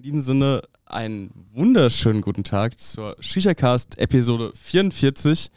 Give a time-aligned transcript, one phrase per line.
[0.00, 5.50] In diesem Sinne einen wunderschönen guten Tag zur ShishaCast Episode 44.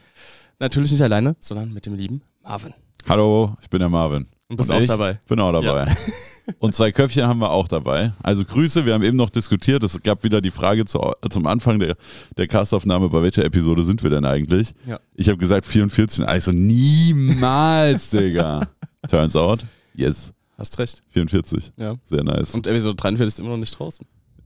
[0.60, 2.74] Natürlich nicht alleine, sondern mit dem lieben Marvin.
[3.08, 4.28] Hallo, ich bin der Marvin.
[4.50, 5.18] Und bist Und auch ich dabei.
[5.30, 5.90] Bin auch dabei.
[6.60, 8.12] Und zwei Köpfchen haben wir auch dabei.
[8.22, 9.82] Also Grüße, wir haben eben noch diskutiert.
[9.82, 11.00] Es gab wieder die Frage zu,
[11.30, 11.96] zum Anfang der,
[12.36, 14.74] der Castaufnahme, bei welcher Episode sind wir denn eigentlich?
[14.86, 15.00] Ja.
[15.16, 16.28] Ich habe gesagt 44.
[16.28, 18.68] Also niemals, Digga.
[19.08, 19.62] Turns out,
[19.94, 21.02] yes, Hast recht.
[21.10, 21.74] 44.
[21.80, 21.96] Ja.
[22.04, 22.54] Sehr nice.
[22.54, 24.06] Und Episode 43 ist immer noch nicht draußen.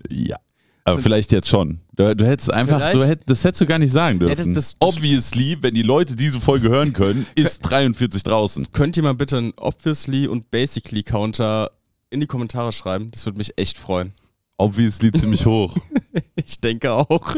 [0.09, 0.37] Ja.
[0.83, 1.81] Aber vielleicht jetzt schon.
[1.97, 4.53] Du, du hättest einfach, du hätt, das hättest du gar nicht sagen dürfen.
[4.53, 8.71] das- das- Obviously, wenn die Leute diese Folge hören können, ist 43 draußen.
[8.71, 11.71] Könnt ihr mal bitte einen Obviously und Basically Counter
[12.09, 13.11] in die Kommentare schreiben?
[13.11, 14.13] Das würde mich echt freuen.
[14.57, 15.75] Obviously ziemlich hoch.
[16.35, 17.35] Ich denke auch.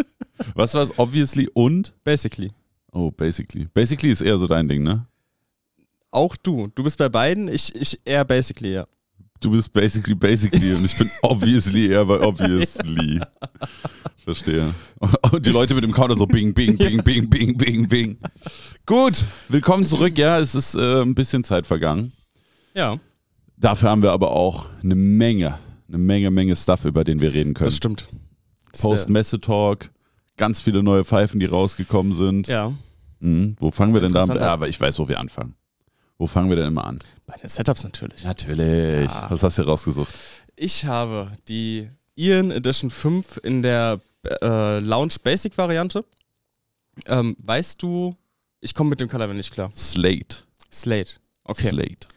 [0.54, 1.00] Was war es?
[1.00, 1.96] Obviously und?
[2.04, 2.52] Basically.
[2.92, 3.68] Oh, basically.
[3.74, 5.08] Basically ist eher so dein Ding, ne?
[6.12, 6.68] Auch du.
[6.76, 8.86] Du bist bei beiden, ich, ich eher Basically, ja.
[9.42, 13.20] Du bist basically basically und ich bin obviously eher bei obviously.
[14.26, 14.74] Verstehe.
[15.32, 18.18] Und die Leute mit dem Counter so bing, bing, bing, bing, bing, bing, bing.
[18.86, 20.18] Gut, willkommen zurück.
[20.18, 22.12] Ja, es ist äh, ein bisschen Zeit vergangen.
[22.76, 23.00] Ja,
[23.58, 25.58] Dafür haben wir aber auch eine Menge,
[25.90, 27.66] eine Menge, Menge Stuff, über den wir reden können.
[27.68, 28.08] das stimmt.
[28.80, 29.90] Post-Messe-Talk,
[30.38, 32.48] ganz viele neue Pfeifen, die rausgekommen sind.
[32.48, 32.72] Ja,
[33.22, 33.58] Mhm.
[33.60, 34.24] Wo fangen wir denn da an?
[34.30, 35.56] Interessanter- Ja, aber ich weiß, wo wir anfangen.
[36.20, 37.00] Wo fangen wir denn immer an?
[37.30, 38.24] bei den Setups natürlich.
[38.24, 39.10] Natürlich.
[39.10, 39.30] Ja.
[39.30, 40.14] Was hast du rausgesucht?
[40.56, 44.02] Ich habe die Ian Edition 5 in der
[44.42, 46.04] äh, Lounge Basic Variante.
[47.06, 48.16] Ähm, weißt du,
[48.62, 49.72] ich komme mit dem Color nicht klar.
[49.74, 50.38] Slate.
[50.72, 51.20] Slate.
[51.44, 51.70] Okay.
[51.70, 52.08] Slate.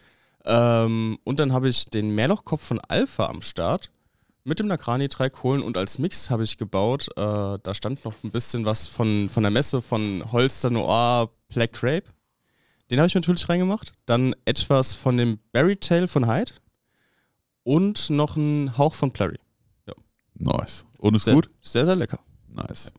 [0.45, 3.91] Ähm, und dann habe ich den Mehrlochkopf von Alpha am Start.
[4.45, 7.09] Mit dem Nagrani drei Kohlen und als Mix habe ich gebaut.
[7.17, 11.75] Äh, da stand noch ein bisschen was von, von der Messe von Holster Noir Black
[11.75, 12.11] Crepe.
[12.93, 13.95] Den habe ich natürlich reingemacht.
[14.05, 16.53] Dann etwas von dem Berry Tail von Hyde.
[17.63, 19.39] Und noch ein Hauch von Plurry.
[20.35, 20.85] Nice.
[20.99, 21.49] Und ist Sehr, gut?
[21.63, 22.19] Sehr, sehr lecker.
[22.49, 22.93] Nice.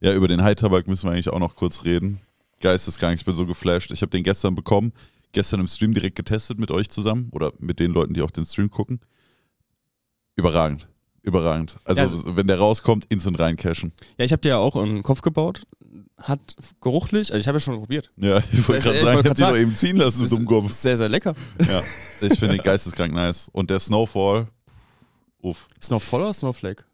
[0.00, 2.20] Ja, über den High-Tabak müssen wir eigentlich auch noch kurz reden.
[2.60, 3.92] Geisteskrank, ich bin so geflasht.
[3.92, 4.92] Ich habe den gestern bekommen,
[5.30, 8.44] gestern im Stream direkt getestet mit euch zusammen oder mit den Leuten, die auch den
[8.44, 9.00] Stream gucken.
[10.34, 10.88] Überragend.
[11.22, 11.76] Überragend.
[11.84, 13.92] Also, Ja, also- wenn der rauskommt, instant reincashen.
[14.18, 15.66] Ja, ich habe dir ja auch einen Kopf gebaut.
[16.18, 18.10] Hat geruchlich, also ich habe ja schon probiert.
[18.16, 20.36] Ja, ich wollte Ich gerade sagen, ich grad hab die doch eben ziehen lassen, du
[20.36, 20.70] Dummkopf.
[20.70, 21.34] ist sehr, sehr lecker.
[21.68, 21.80] Ja,
[22.20, 23.48] ich finde den geisteskrank nice.
[23.52, 24.48] Und der Snowfall,
[25.42, 25.68] uff.
[25.82, 26.84] Snowfall oder Snowflake?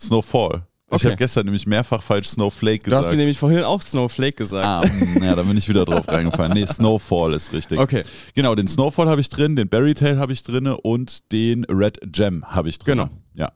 [0.00, 0.66] Snowfall.
[0.88, 1.06] Ich Okay.
[1.06, 3.12] habe gestern nämlich mehrfach falsch Snowflake Du hast gesagt.
[3.14, 4.64] mir nämlich vorhin auch Snowflake gesagt.
[4.64, 6.52] Ah, mm, ja, da bin ich wieder drauf reingefallen.
[6.52, 7.78] Nee, Snowfall ist richtig.
[7.80, 11.64] Okay, Genau, den Snowfall habe ich drin, den Berry Tail habe ich drin und den
[11.64, 12.98] Red Gem habe ich drin.
[12.98, 13.10] Genau.
[13.34, 13.52] Ja.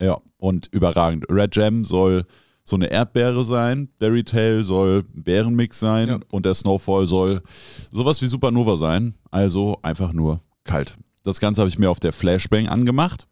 [0.00, 1.26] Ja, und überragend.
[1.28, 2.24] Red Gem soll
[2.68, 6.20] so eine Erdbeere sein, Berry Tail soll Bärenmix sein Ja.
[6.30, 7.42] und der Snowfall soll
[7.90, 9.14] sowas wie Supernova sein.
[9.30, 10.96] Also einfach nur kalt.
[11.24, 13.26] Das Ganze habe ich mir auf der Flashbang angemacht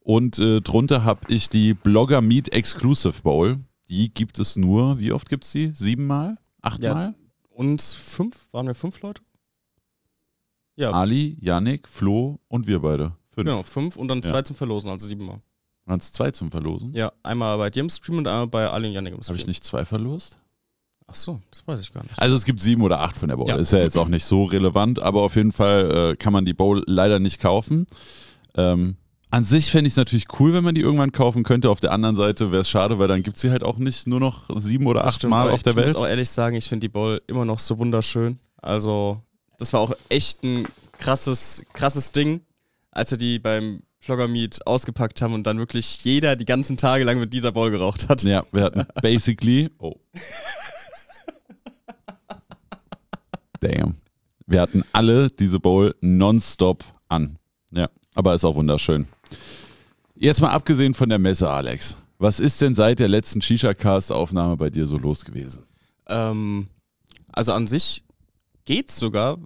[0.00, 3.58] und äh, drunter habe ich die Blogger Meat Exclusive Bowl.
[3.88, 5.70] Die gibt es nur, wie oft gibt es die?
[5.74, 6.36] Siebenmal?
[6.60, 7.14] Achtmal?
[7.48, 8.48] und fünf?
[8.52, 9.22] Waren wir fünf Leute?
[10.76, 13.12] Ja, Ali, Yannick, Flo und wir beide.
[13.34, 13.46] Fünf.
[13.46, 14.30] genau, fünf und dann Ja.
[14.30, 15.40] zwei zum Verlosen, also siebenmal.
[15.92, 16.94] Waren es zwei zum Verlosen?
[16.94, 19.34] Ja, einmal bei dir im Stream und einmal bei Ali und Janik im Stream.
[19.34, 20.38] Habe ich nicht zwei verlost?
[21.06, 22.18] Ach so, das weiß ich gar nicht.
[22.18, 23.46] Also es gibt sieben oder acht von der Bowl.
[23.46, 23.56] Ja.
[23.56, 26.54] Ist ja jetzt auch nicht so relevant, aber auf jeden Fall äh, kann man die
[26.54, 27.86] Bowl leider nicht kaufen.
[28.54, 28.96] Ähm,
[29.30, 31.68] an sich fände ich es natürlich cool, wenn man die irgendwann kaufen könnte.
[31.68, 34.06] Auf der anderen Seite wäre es schade, weil dann gibt es sie halt auch nicht
[34.06, 35.88] nur noch sieben oder Das acht stimmt, Mal auf der ich Welt.
[35.92, 38.38] muss auch ehrlich sagen, ich finde die Bowl immer noch so wunderschön.
[38.62, 39.20] Also,
[39.58, 40.66] das war auch echt ein
[40.98, 42.40] krasses, krasses Ding,
[42.90, 47.04] als wir die beim Vlogger Meet ausgepackt haben und dann wirklich jeder die ganzen Tage
[47.04, 48.24] lang mit dieser Bowl geraucht hat.
[48.24, 49.70] Ja, wir hatten basically.
[49.78, 49.94] Oh.
[53.60, 53.94] Damn.
[54.46, 57.38] Wir hatten alle diese Bowl nonstop an.
[57.70, 59.06] Ja, aber ist auch wunderschön.
[60.16, 61.96] Jetzt mal abgesehen von der Messe, Alex.
[62.18, 65.64] Was ist denn seit der letzten Shisha-Cast-Aufnahme bei dir so los gewesen?
[66.08, 66.66] Ähm,
[67.30, 68.02] also an sich
[68.64, 69.38] geht's sogar,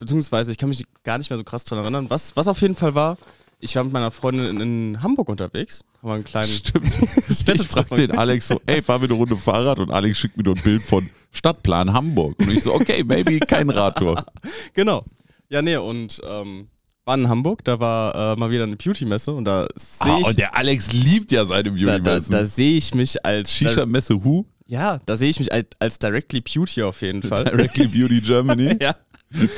[0.00, 2.10] beziehungsweise ich kann mich gar nicht mehr so krass dran erinnern.
[2.10, 3.16] Was, was auf jeden Fall war,
[3.62, 6.92] ich war mit meiner Freundin in, Hamburg unterwegs, haben wir einen kleinen Stimmt.
[7.62, 10.42] Ich frag den Alex so, ey, fahr mir eine Runde Fahrrad und Alex schickt mir
[10.42, 12.38] nur ein Bild von Stadtplan Hamburg.
[12.40, 14.24] Und ich so, okay, maybe kein Radtour.
[14.74, 15.04] Genau.
[15.48, 16.68] Ja, nee, und ähm,
[17.04, 20.26] war in Hamburg, da war äh, mal wieder eine Beauty-Messe und da sehe Ah, ich,
[20.26, 22.32] und der Alex liebt ja seine da, da, Beauty-Messen.
[22.32, 24.46] da sehe ich mich als Shisha-Messe Who?
[24.66, 27.44] ja, da sehe ich mich als, als Directly Beauty auf jeden Fall.
[27.44, 28.76] Directly Beauty Germany.
[28.80, 28.96] ja.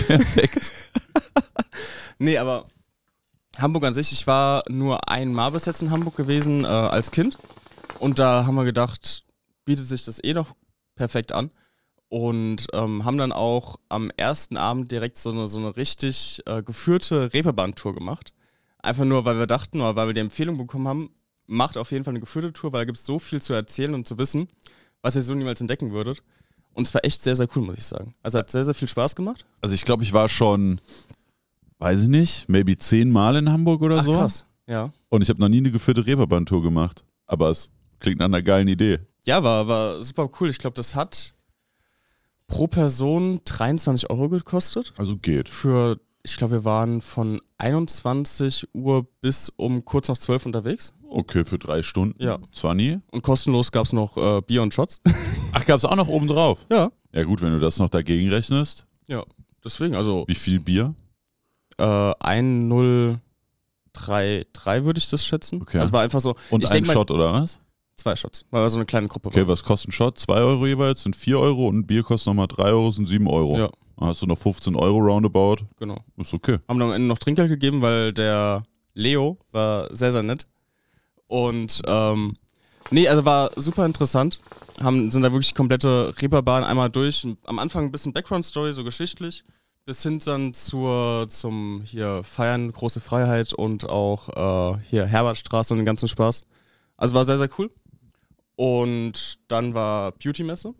[0.06, 0.72] Perfekt.
[2.18, 2.66] Nee, aber
[3.58, 7.38] Hamburg an sich, ich war nur einmal bis jetzt in Hamburg gewesen äh, als Kind.
[7.98, 9.24] Und da haben wir gedacht,
[9.64, 10.54] bietet sich das eh noch
[10.96, 11.50] perfekt an.
[12.08, 16.62] Und ähm, haben dann auch am ersten Abend direkt so eine, so eine richtig äh,
[16.62, 18.32] geführte Reeperbahn-Tour gemacht.
[18.78, 21.10] Einfach nur, weil wir dachten oder weil wir die Empfehlung bekommen haben,
[21.46, 23.94] macht auf jeden Fall eine geführte Tour, weil da gibt es so viel zu erzählen
[23.94, 24.48] und zu wissen,
[25.02, 26.22] was ihr so niemals entdecken würdet.
[26.74, 28.14] Und es war echt sehr, sehr cool, muss ich sagen.
[28.22, 29.44] Also hat sehr, sehr viel Spaß gemacht.
[29.60, 30.80] Also ich glaube, ich war schon,
[31.78, 34.12] weiß ich nicht, maybe zehnmal in Hamburg oder Ach, so.
[34.12, 34.46] krass.
[34.66, 34.92] Ja.
[35.08, 37.04] Und ich habe noch nie eine geführte Reeperbahn-Tour gemacht.
[37.26, 39.00] Aber es klingt nach einer geilen Idee.
[39.24, 40.50] Ja, war, war super cool.
[40.50, 41.34] Ich glaube, das hat
[42.46, 44.92] pro Person 23 Euro gekostet.
[44.96, 45.48] Also geht.
[45.48, 50.92] Für, ich glaube, wir waren von 21 Uhr bis um kurz nach 12 unterwegs.
[51.08, 52.22] Okay, für drei Stunden.
[52.22, 52.38] Ja.
[52.52, 52.98] Zwar nie.
[53.10, 55.00] Und kostenlos gab es noch äh, Bier und Shots.
[55.52, 56.64] Ach, gab es auch noch oben drauf?
[56.70, 56.90] ja.
[57.12, 58.88] Ja gut, wenn du das noch dagegen rechnest.
[59.06, 59.22] Ja.
[59.64, 60.96] Deswegen, also Wie viel Bier?
[61.78, 65.62] Äh, 1,033 würde ich das schätzen.
[65.62, 65.78] Okay.
[65.78, 67.58] Also war einfach so, Und ein denk mal- Shot oder was?
[67.96, 68.44] zwei Shots.
[68.50, 69.48] Weil wir so eine kleine Gruppe Okay, waren.
[69.48, 70.18] was kostet ein Shot?
[70.18, 73.28] Zwei Euro jeweils, sind vier Euro und ein Bier kostet nochmal drei Euro, sind sieben
[73.28, 73.56] Euro.
[73.56, 73.70] Ja.
[73.96, 75.58] Dann hast du noch 15 Euro roundabout.
[75.78, 75.98] Genau.
[76.16, 76.58] Ist okay.
[76.68, 78.62] Haben dann am Ende noch Trinkgeld gegeben, weil der
[78.94, 80.46] Leo war sehr, sehr nett.
[81.28, 82.36] Und ähm,
[82.90, 84.40] nee, also war super interessant.
[84.82, 87.24] Haben, sind da wirklich komplette Reeperbahn einmal durch.
[87.44, 89.44] Am Anfang ein bisschen Background-Story, so geschichtlich,
[89.84, 95.78] bis hin dann zur, zum hier Feiern, große Freiheit und auch äh, hier Herbertstraße und
[95.78, 96.42] den ganzen Spaß.
[96.96, 97.70] Also war sehr, sehr cool.
[98.56, 100.74] Und dann war Beauty-Messe.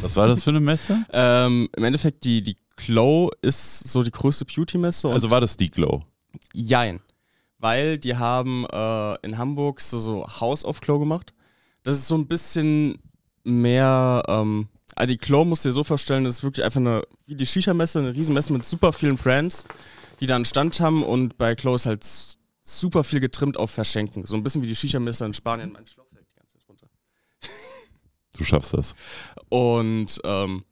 [0.00, 1.04] Was war das für eine Messe?
[1.12, 5.08] Ähm, Im Endeffekt, die, die Glow ist so die größte Beauty-Messe.
[5.08, 6.02] Also war das die Glow?
[6.54, 7.00] Jein.
[7.58, 11.34] Weil die haben äh, in Hamburg so, so House of Claw gemacht.
[11.82, 12.98] Das ist so ein bisschen
[13.44, 14.22] mehr.
[14.28, 14.68] Ähm,
[15.06, 17.98] die Claw musst du dir so vorstellen, das ist wirklich einfach eine, wie die Shisha-Messe,
[17.98, 19.64] eine Riesenmesse mit super vielen Brands,
[20.20, 22.04] die da einen Stand haben und bei Claw ist halt
[22.62, 24.26] super viel getrimmt auf Verschenken.
[24.26, 25.72] So ein bisschen wie die Shisha-Messe in Spanien.
[25.72, 26.88] Mein Schlauch fällt die ganze Zeit runter.
[28.38, 28.94] Du schaffst das.
[29.48, 30.64] Und ähm,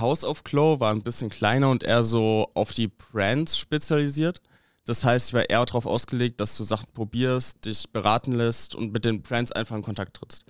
[0.00, 4.40] House of Claw war ein bisschen kleiner und eher so auf die Brands spezialisiert.
[4.84, 8.92] Das heißt, ich war eher darauf ausgelegt, dass du Sachen probierst, dich beraten lässt und
[8.92, 10.44] mit den Brands einfach in Kontakt trittst.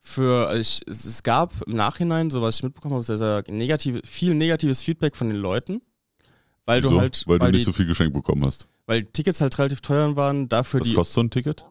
[0.00, 4.00] Für ich, es, es gab im Nachhinein, so was ich mitbekommen habe, sehr, sehr negative,
[4.04, 5.82] viel negatives Feedback von den Leuten.
[6.64, 6.90] Weil Wieso?
[6.94, 8.66] du halt, weil, du die, nicht so viel geschenkt bekommen hast.
[8.86, 11.64] weil Tickets halt relativ teuer waren, dafür Was die, kostet so ein Ticket?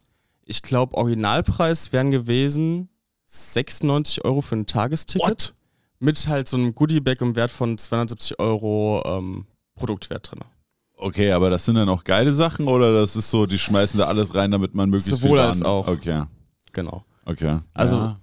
[0.44, 2.88] ich glaube, Originalpreis wären gewesen
[3.26, 5.54] 96 Euro für ein Tagesticket
[6.00, 10.40] mit halt so einem Goodie-Bag im Wert von 270 Euro ähm, Produktwert drin.
[10.96, 14.06] Okay, aber das sind dann auch geile Sachen oder das ist so, die schmeißen da
[14.06, 15.86] alles rein, damit man möglichst Sowohl viel als Waren- auch.
[15.88, 16.24] Okay,
[16.72, 17.04] Genau.
[17.28, 17.58] Okay.
[17.74, 18.20] Also- ja.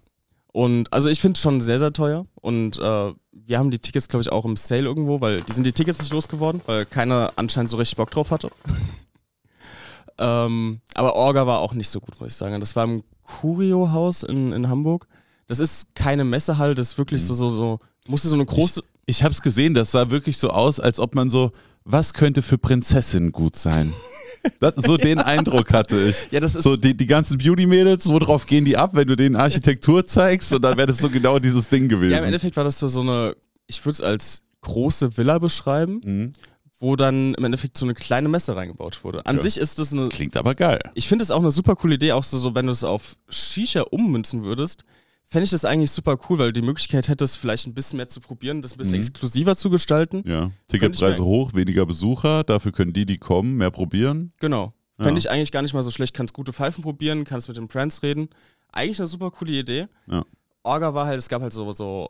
[0.51, 2.25] Und also ich finde es schon sehr, sehr teuer.
[2.35, 5.65] Und äh, wir haben die Tickets, glaube ich, auch im Sale irgendwo, weil die sind
[5.65, 8.49] die Tickets nicht losgeworden, weil keiner anscheinend so richtig Bock drauf hatte.
[10.17, 12.57] ähm, aber Orga war auch nicht so gut, muss ich sagen.
[12.61, 15.07] Das war im Curio-Haus in, in Hamburg.
[15.47, 18.81] Das ist keine Messehalle, das ist wirklich so, so, so, musste so eine große.
[19.05, 21.51] Ich habe es gesehen, das sah wirklich so aus, als ob man so,
[21.83, 23.91] was könnte für Prinzessinnen gut sein?
[24.59, 26.31] Das, so den Eindruck hatte ich.
[26.31, 26.63] Ja, das ist.
[26.63, 30.53] So die, die ganzen Beauty-Mädels, worauf gehen die ab, wenn du denen Architektur zeigst?
[30.53, 32.11] Und dann wäre das so genau dieses Ding gewesen.
[32.13, 33.35] ja, im Endeffekt war das so eine,
[33.67, 36.33] ich würde es als große Villa beschreiben, Mhm.
[36.79, 39.25] wo dann im Endeffekt so eine kleine Messe reingebaut wurde.
[39.25, 39.41] An Ja.
[39.41, 40.79] sich ist das eine Klingt aber geil.
[40.93, 43.15] Ich finde es auch eine super coole Idee, auch so, so wenn du es auf
[43.29, 44.83] Shisha ummünzen würdest,
[45.27, 48.07] fände ich das eigentlich super cool, weil du die Möglichkeit hättest, vielleicht ein bisschen mehr
[48.07, 48.99] zu probieren, das ein bisschen Mhm.
[49.01, 50.23] exklusiver zu gestalten.
[50.25, 50.51] Ja.
[50.67, 54.31] Ticketpreise hoch, weniger Besucher, dafür können die, die kommen, mehr probieren.
[54.39, 54.73] Genau.
[54.97, 55.05] Ja.
[55.05, 56.13] Fände ich eigentlich gar nicht mal so schlecht.
[56.13, 58.29] Kannst gute Pfeifen probieren, kannst mit den Brands reden.
[58.71, 59.87] Eigentlich eine super coole Idee.
[60.07, 60.23] Ja.
[60.63, 62.07] Orga war halt, es gab halt so, so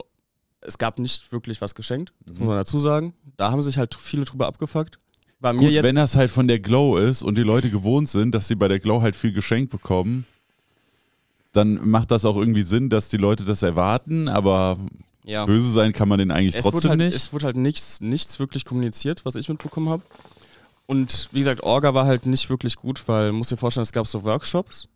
[0.61, 2.45] es gab nicht wirklich was geschenkt, das Mhm.
[2.45, 3.13] muss man dazu sagen.
[3.37, 4.99] Da haben sich halt viele drüber abgefuckt.
[5.39, 8.09] War mir Gut, jetzt wenn das halt von der Glow ist und die Leute gewohnt
[8.09, 10.25] sind, dass sie bei der Glow halt viel geschenkt bekommen,
[11.55, 14.77] dann macht das auch irgendwie Sinn, dass die Leute das erwarten, aber
[15.23, 15.45] ja.
[15.45, 17.15] böse sein kann man denen eigentlich es trotzdem halt, nicht.
[17.15, 20.03] Es wurde halt nichts, nichts wirklich kommuniziert, was ich mitbekommen habe.
[20.85, 24.05] Und wie gesagt, Orga war halt nicht wirklich gut, weil, musst dir vorstellen, es gab
[24.05, 24.87] so Workshops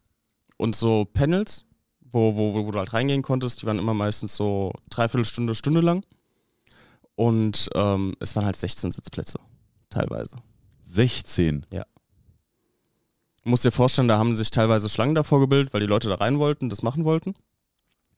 [0.58, 1.66] und so Panels,
[2.12, 3.62] wo, wo, wo, du halt reingehen konntest.
[3.62, 6.04] Die waren immer meistens so dreiviertel Stunde, Stunde lang.
[7.16, 9.40] Und ähm, es waren halt 16 Sitzplätze,
[9.90, 10.36] teilweise.
[10.86, 11.66] 16.
[11.70, 11.78] Du
[13.44, 16.40] musst dir vorstellen, da haben sich teilweise Schlangen davor gebildet, weil die Leute da rein
[16.40, 17.36] wollten, das machen wollten.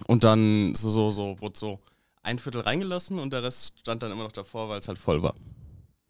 [0.08, 1.80] Und dann so, so, so, wurde so
[2.24, 5.22] ein Viertel reingelassen und der Rest stand dann immer noch davor, weil es halt voll
[5.24, 5.36] war.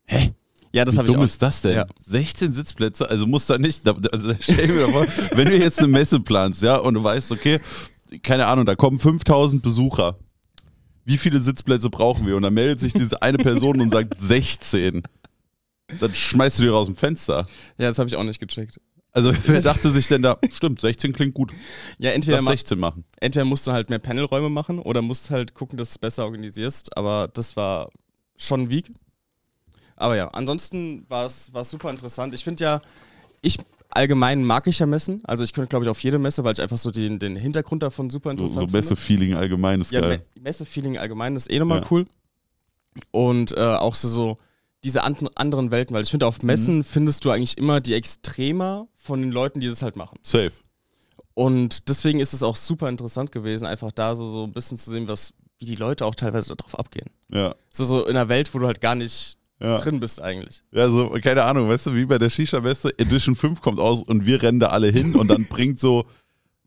[0.05, 0.33] Hä?
[0.73, 1.25] Ja, das Wie habe ich dumm auch.
[1.25, 1.75] ist das denn?
[1.75, 1.85] Ja.
[2.05, 5.89] 16 Sitzplätze, also muss da nicht, also stell dir mal vor, wenn du jetzt eine
[5.89, 7.59] Messe planst, ja, und du weißt, okay,
[8.23, 10.17] keine Ahnung, da kommen 5000 Besucher.
[11.03, 12.35] Wie viele Sitzplätze brauchen wir?
[12.35, 15.01] Und dann meldet sich diese eine Person und sagt 16.
[15.99, 17.47] Dann schmeißt du die raus dem Fenster.
[17.77, 18.79] Ja, das habe ich auch nicht gecheckt.
[19.13, 21.51] Also wer dachte sich denn da, stimmt, 16 klingt gut.
[21.97, 23.03] Ja, entweder, Lass ma 16 machen.
[23.19, 26.25] entweder musst du halt mehr Panelräume machen oder musst halt gucken, dass du es besser
[26.25, 26.95] organisierst.
[26.97, 27.89] Aber das war
[28.37, 28.89] schon weak.
[29.97, 32.33] Aber ja, ansonsten war es super interessant.
[32.33, 32.81] Ich finde ja,
[33.41, 33.57] ich
[33.89, 35.21] allgemein mag ich ja Messen.
[35.25, 37.83] Also ich könnte, glaube ich, auf jede Messe, weil ich einfach so den, den Hintergrund
[37.83, 38.77] davon super So, interessant so finde.
[38.77, 40.23] Messe-Feeling allgemein ist Ja, geil.
[40.35, 41.87] Me Messe-Feeling allgemein ist eh nochmal Ja.
[41.91, 42.07] cool.
[43.11, 44.37] Und äh, auch so, so
[44.83, 46.83] diese an anderen Welten, weil ich finde, auf Messen Mhm.
[46.83, 50.17] findest du eigentlich immer die Extremer von den Leuten, die das halt machen.
[50.23, 50.51] Safe.
[51.33, 54.89] Und deswegen ist es auch super interessant gewesen, einfach da so, so ein bisschen zu
[54.91, 57.09] sehen, was, wie die Leute auch teilweise darauf abgehen.
[57.31, 57.55] Ja.
[57.73, 59.77] So, so in einer Welt, wo du halt gar nicht Ja.
[59.77, 60.63] drin bist eigentlich.
[60.71, 64.25] Ja, so, keine Ahnung, weißt du, wie bei der Shisha-Messe, Edition 5 kommt aus und
[64.25, 66.05] wir rennen da alle hin und dann bringt so,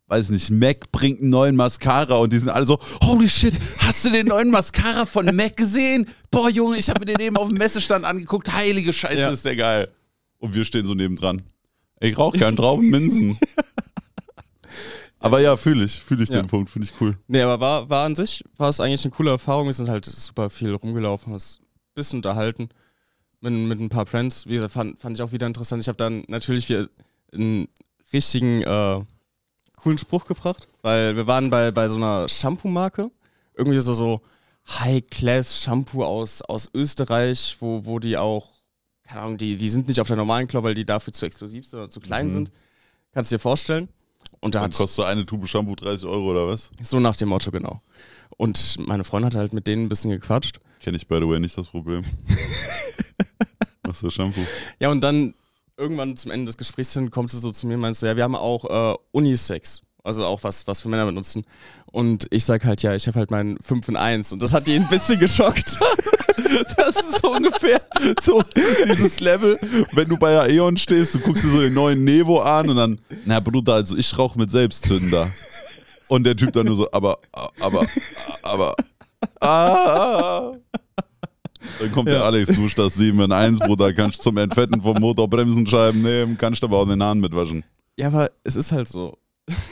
[0.07, 4.05] weiß nicht, Mac bringt einen neuen Mascara und die sind alle so, holy shit, hast
[4.05, 6.07] du den neuen Mascara von Mac gesehen?
[6.31, 9.31] Boah, Junge, ich habe mir den eben auf dem Messestand angeguckt, heilige Scheiße, Ja.
[9.31, 9.89] ist der geil.
[10.39, 11.43] Und wir stehen so nebendran.
[12.01, 13.39] Ich rauche gern Traubenminzen.
[15.19, 16.43] Aber ja, fühle ich, fühle ich Ja.
[16.43, 17.15] den Punkt, finde ich cool.
[17.29, 19.67] Nee, aber war, war an sich, war es eigentlich eine coole Erfahrung.
[19.67, 22.69] Wir sind halt super viel rumgelaufen, haben uns ein bisschen unterhalten
[23.41, 24.47] mit, mit ein paar Friends.
[24.47, 25.81] Wie gesagt, fand, fand ich auch wieder interessant.
[25.83, 26.89] Ich habe dann natürlich wieder
[27.33, 27.69] einen
[28.13, 29.01] richtigen äh,
[29.85, 33.11] coolen Spruch gebracht, weil wir waren bei, bei so einer Shampoo-Marke.
[33.57, 34.21] Irgendwie so, so
[34.69, 38.49] High-Class-Shampoo aus, aus Österreich, wo, wo die auch,
[39.07, 41.67] keine Ahnung, die, die sind nicht auf der normalen Klau, weil die dafür zu exklusiv
[41.67, 42.33] sind oder zu klein Mhm.
[42.33, 42.53] sind.
[43.13, 43.89] Kannst du dir vorstellen.
[44.41, 46.71] Und da hat kostet so eine Tube Shampoo 30 Euro oder was?
[46.83, 47.81] so nach dem Motto, genau.
[48.37, 50.59] Und meine Freundin hat halt mit denen ein bisschen gequatscht.
[50.81, 52.03] Kenne ich by the way nicht das Problem.
[53.85, 54.41] Was für Shampoo?
[54.81, 55.35] Ja, und dann
[55.77, 58.17] irgendwann zum Ende des Gesprächs hin kommt sie so zu mir und meinst so, ja,
[58.17, 59.83] wir haben auch äh, Unisex.
[60.03, 61.47] Also auch was, was für Männer benutzen.
[61.87, 64.35] Und ich sag halt, ja, ich habe halt meinen 5 in 1.
[64.35, 65.79] Und das hat die ein bisschen geschockt.
[66.77, 67.81] Das ist so ungefähr
[68.21, 68.43] so
[68.87, 69.57] dieses Level,
[69.93, 73.01] wenn du bei Aeon stehst, du guckst dir so den neuen Nevo an und dann,
[73.25, 75.31] na Bruder, also ich rauche mit Selbstzünder.
[76.09, 77.19] Und der Typ dann nur so, aber,
[77.61, 77.87] aber,
[78.43, 78.77] aber,
[79.41, 80.53] ah.
[81.81, 82.23] Dann kommt der Ja.
[82.25, 86.63] Alex, du das 7 in 1, Bruder, kannst zum Entfetten vom Motor Bremsenscheiben nehmen, kannst
[86.65, 87.65] aber auch den Hahn mitwaschen.
[87.99, 89.17] ja, aber es ist halt so.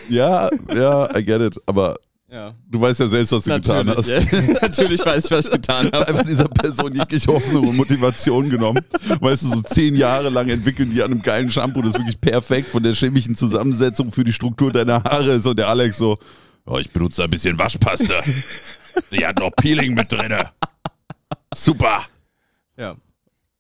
[0.09, 1.97] Ja, ja, I get it, aber
[2.31, 2.53] Ja.
[2.71, 4.09] du weißt ja selbst, was du getan hast.
[4.09, 4.53] Natürlich, ja.
[4.63, 6.09] Natürlich weiß ich, was ich getan habe.
[6.09, 8.85] einfach dieser Person jegliche Hoffnung und Motivation genommen.
[9.21, 12.69] Weißt du, so zehn Jahre lang entwickeln die an einem geilen Shampoo, das wirklich perfekt
[12.69, 15.47] von der chemischen Zusammensetzung für die Struktur deiner Haare ist.
[15.47, 16.19] Und der Alex so,
[16.67, 18.15] oh, ich benutze ein bisschen Waschpaste.
[19.11, 20.51] Die hat noch Peeling mit drinne.
[21.55, 22.03] Super.
[22.77, 22.95] Ja.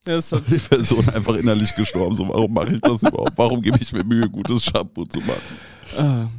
[0.06, 2.16] Ja, es hat, Die Person einfach innerlich gestorben.
[2.16, 3.32] So, warum mache ich das überhaupt?
[3.37, 6.30] Warum gebe ich mir Mühe, gutes Shampoo zu machen?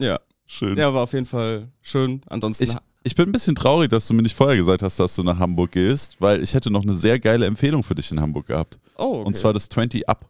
[0.00, 0.18] äh, ja.
[0.46, 0.76] Schön.
[0.76, 2.22] ja, war auf jeden Fall schön.
[2.28, 2.74] Ansonsten, Ich,
[3.04, 5.38] ich bin ein bisschen traurig, dass du mir nicht vorher gesagt hast, dass du nach
[5.38, 8.78] Hamburg gehst, weil ich hätte noch eine sehr geile Empfehlung für dich in Hamburg gehabt.
[8.96, 9.26] oh, okay.
[9.26, 10.28] Und zwar das 20 Up.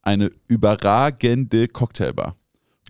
[0.00, 2.34] Eine überragende Cocktailbar.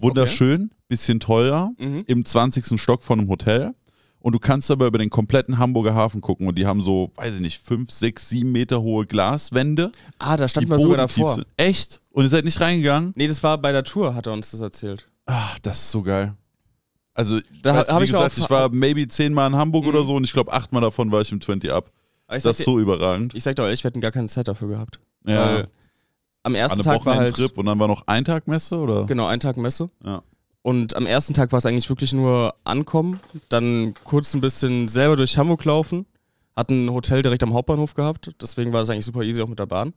[0.00, 2.04] Wunderschön, bisschen teuer, Mhm.
[2.06, 2.78] im 20.
[2.80, 3.74] Stock von einem Hotel.
[4.22, 7.34] Und du kannst aber über den kompletten Hamburger Hafen gucken und die haben so, weiß
[7.34, 9.90] ich nicht, 5, 6, 7 Meter hohe Glaswände.
[10.18, 11.34] Ah, da Die stand man sogar davor.
[11.34, 11.46] sind.
[11.56, 12.00] Echt?
[12.12, 13.12] Und ihr seid nicht reingegangen?
[13.16, 15.08] Nee, das war bei der Tour, hat er uns das erzählt.
[15.26, 16.34] Ach, das ist so geil.
[17.14, 19.88] Also, Da weißt, hab wie ich gesagt, ich war maybe zehnmal in Hamburg Mhm.
[19.90, 21.90] oder so und ich glaube achtmal davon war ich im 20 Up.
[22.34, 23.34] Ich Das ist dir, so überragend.
[23.34, 24.98] ich sag dir ehrlich, wir hätten gar keine Zeit dafür gehabt.
[25.26, 25.44] Ja.
[25.56, 25.68] Weil
[26.44, 29.04] am ersten An Tag war halt Wochenendtrip und dann war noch ein Tag Messe oder?
[29.04, 29.90] genau ein Tag Messe.
[30.04, 30.22] Ja.
[30.62, 35.16] Und am ersten Tag war es eigentlich wirklich nur ankommen, dann kurz ein bisschen selber
[35.16, 36.06] durch Hamburg laufen,
[36.54, 39.58] hatten ein Hotel direkt am Hauptbahnhof gehabt, deswegen war das eigentlich super easy auch mit
[39.58, 39.92] der Bahn.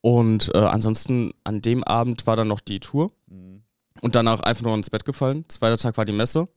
[0.00, 3.62] Und äh, ansonsten an dem Abend war dann noch die Tour Mhm.
[4.00, 5.44] und danach einfach nur ins Bett gefallen.
[5.48, 6.48] Zweiter Tag war die Messe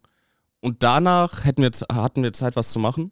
[0.61, 3.11] und danach hätten wir, hatten wir Zeit, was zu machen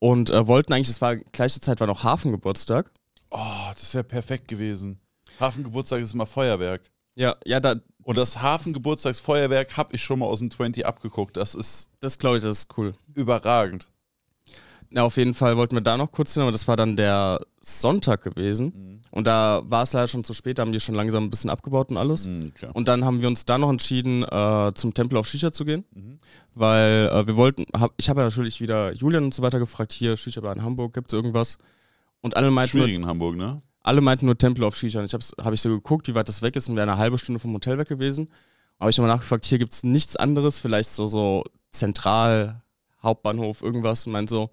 [0.00, 2.90] und äh, wollten eigentlich, es war gleiche Zeit war noch Hafengeburtstag.
[3.30, 3.38] Oh,
[3.72, 5.00] das wäre perfekt gewesen.
[5.40, 6.82] Hafengeburtstag ist immer Feuerwerk.
[7.16, 11.36] Ja, ja, da, Und das Hafengeburtstagsfeuerwerk habe ich schon mal aus dem 20 abgeguckt.
[11.36, 12.92] Das ist das glaube ich, das ist cool.
[13.14, 13.88] überragend.
[14.90, 17.40] Ja, auf jeden Fall wollten wir da noch kurz hin, aber das war dann der
[17.60, 19.00] Sonntag gewesen.
[19.10, 21.50] Und da war es leider schon zu spät, da haben die schon langsam ein bisschen
[21.50, 22.26] abgebaut und alles.
[22.26, 22.46] Mhm.
[22.72, 25.84] Und dann haben wir uns da noch entschieden, äh, zum Tempel auf Shisha zu gehen.
[25.94, 26.18] Mhm.
[26.54, 29.92] Weil äh, wir wollten, hab, ich habe ja natürlich wieder Julian und so weiter gefragt,
[29.92, 31.58] hier, Shisha Bar in Hamburg, gibt's irgendwas?
[32.22, 33.62] Und alle meinten, Schwierig in Hamburg, ne?
[33.84, 34.98] Alle meinten nur Tempel auf Shisha.
[34.98, 36.98] Und ich habe hab ich so geguckt, wie weit das weg ist und wäre eine
[36.98, 38.28] halbe Stunde vom Hotel weg gewesen.
[38.80, 42.62] Habe ich nochmal nachgefragt, hier gibt's nichts anderes, vielleicht so, so zentral,
[43.02, 44.06] Hauptbahnhof, irgendwas.
[44.06, 44.50] Und meint so,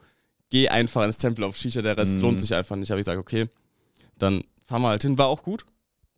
[0.49, 2.21] geh einfach ins Tempel auf Shisha, der Rest Mhm.
[2.21, 2.91] lohnt sich einfach nicht.
[2.91, 3.47] Habe ich gesagt, okay,
[4.17, 5.17] dann fahren wir halt hin.
[5.17, 5.65] War auch gut.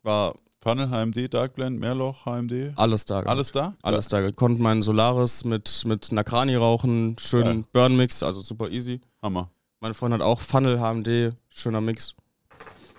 [0.02, 2.72] War Funnel, HMD, Darkblend, Meerloch, HMD.
[2.76, 3.20] alles da.
[3.20, 3.74] Alles da?
[3.82, 4.20] Alles da.
[4.20, 4.36] gehabt.
[4.36, 7.70] Konnten meinen Solaris mit, mit Nakrani rauchen, schönen Geil.
[7.72, 9.00] Burn-Mix, also super easy.
[9.22, 9.50] Hammer.
[9.80, 12.14] Meine Freundin hat auch Funnel, HMD, schöner Mix.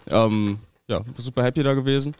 [0.07, 2.15] Ähm, ja, super happy da gewesen.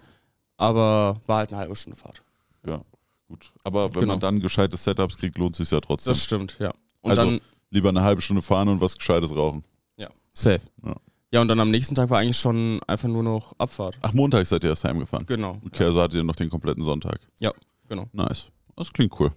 [0.58, 2.22] Aber war halt eine halbe Stunde Fahrt.
[2.66, 2.82] Ja,
[3.28, 3.52] gut.
[3.64, 4.14] Aber wenn Genau.
[4.14, 6.12] man dann gescheite Setups kriegt, lohnt sich ja trotzdem.
[6.12, 6.72] Das stimmt, ja.
[7.02, 9.64] Und Also- dann, Lieber eine halbe Stunde fahren und was Gescheites rauchen.
[9.98, 10.62] ja, safe.
[10.86, 10.96] Ja.
[11.32, 13.98] Ja, und dann am nächsten Tag war eigentlich schon einfach nur noch Abfahrt.
[14.02, 15.26] Ach, Montag seid ihr erst heimgefahren.
[15.26, 15.60] Genau.
[15.66, 17.20] Okay, also hattet ihr noch den kompletten Sonntag.
[17.42, 17.52] Ja,
[17.90, 18.08] genau.
[18.14, 18.50] Nice.
[18.78, 19.32] Das klingt cool.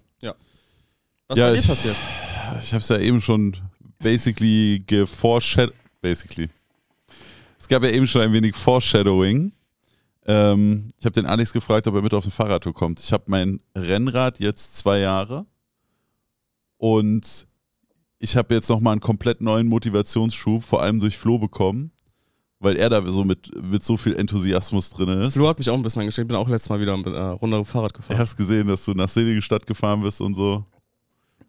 [1.27, 1.95] Was Ja, bei dir ich- passiert?
[2.61, 3.55] Ich habe es ja eben schon
[3.99, 5.73] basically geforeshadow.
[6.01, 6.49] Basically.
[7.59, 9.51] Es gab ja eben schon ein wenig Foreshadowing.
[10.25, 12.99] Ähm, ich habe den Alex gefragt, ob er mit auf eine Fahrradtour kommt.
[12.99, 15.45] Ich habe mein Rennrad jetzt zwei Jahre
[16.77, 17.47] und
[18.19, 21.91] ich habe jetzt nochmal einen komplett neuen Motivationsschub, vor allem durch Flo bekommen,
[22.59, 25.33] weil er da so mit, mit so viel Enthusiasmus drin ist.
[25.33, 26.25] Flo hat mich auch ein bisschen angeschrieben.
[26.27, 28.19] Ich bin auch letztes Mal wieder eine äh, Runde Fahrrad Ich gefahren.
[28.19, 30.65] hab's gesehen, dass du nach Seligenstadt gefahren bist und so.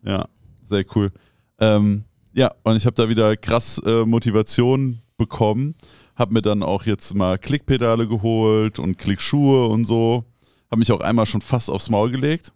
[0.04, 0.26] Ja,
[0.64, 1.12] sehr cool.
[1.58, 5.74] Ähm, ja, und ich habe da wieder krass äh, Motivation bekommen.
[6.20, 10.24] Hab mir dann auch jetzt mal Klickpedale geholt und Klickschuhe und so.
[10.70, 12.52] Hab mich auch einmal schon fast aufs Maul gelegt.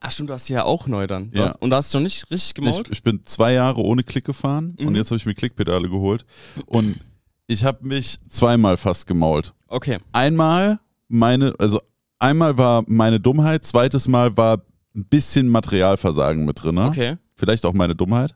[0.00, 1.30] Ach stimmt, du hast ja auch neu dann.
[1.30, 1.48] Du Ja.
[1.48, 2.88] Hast, und da hast du noch nicht richtig gemault?
[2.88, 4.96] Ich, ich bin zwei Jahre ohne Klick gefahren und Mhm.
[4.96, 6.24] jetzt habe ich mir Klickpedale geholt.
[6.66, 6.98] Und
[7.46, 9.54] ich habe mich zweimal fast gemault.
[9.68, 9.98] okay.
[10.12, 11.80] einmal meine, also
[12.18, 14.62] einmal war meine Dummheit, zweites Mal war
[14.96, 16.78] ein bisschen Materialversagen mit drin.
[16.78, 17.16] Okay.
[17.36, 18.34] Vielleicht auch meine Dummheit.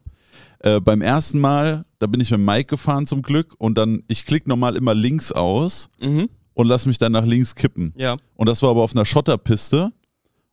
[0.60, 4.24] Äh, beim ersten Mal, da bin ich mit Mike gefahren zum Glück und dann, ich
[4.26, 6.28] klicke normal immer links aus Mhm.
[6.54, 7.92] und lass mich dann nach links kippen.
[7.96, 8.16] Ja.
[8.36, 9.92] Und das war aber auf einer Schotterpiste.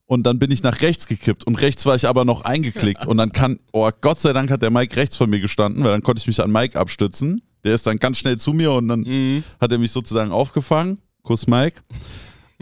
[0.05, 3.07] Und dann bin ich nach rechts gekippt und rechts war ich aber noch eingeklickt.
[3.07, 5.91] Und dann kann, oh Gott sei Dank hat der Mike rechts von mir gestanden, weil
[5.91, 7.41] dann konnte ich mich an Mike abstützen.
[7.63, 9.45] Der ist dann ganz schnell zu mir und dann Mhm.
[9.61, 10.97] hat er mich sozusagen aufgefangen.
[11.23, 11.79] Kuss Mike.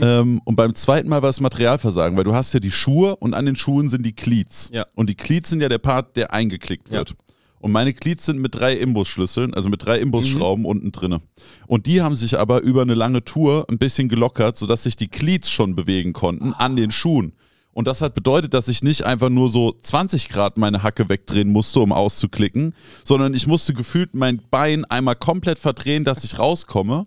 [0.01, 3.33] Ähm, und beim zweiten Mal war es Materialversagen, weil du hast ja die Schuhe und
[3.33, 4.69] an den Schuhen sind die Cleats.
[4.73, 4.85] Ja.
[4.95, 7.15] Und die Cleats sind ja der Part, der eingeklickt wird.
[7.59, 11.19] Und meine Cleats sind mit drei Imbusschlüsseln, also mit drei Imbusschrauben unten drinne.
[11.67, 15.09] Und die haben sich aber über eine lange Tour ein bisschen gelockert, sodass sich die
[15.09, 17.33] Cleats schon bewegen konnten an den Schuhen.
[17.71, 21.51] Und das hat bedeutet, dass ich nicht einfach nur so 20 Grad meine Hacke wegdrehen
[21.51, 27.05] musste, um auszuklicken, sondern ich musste gefühlt mein Bein einmal komplett verdrehen, dass ich rauskomme.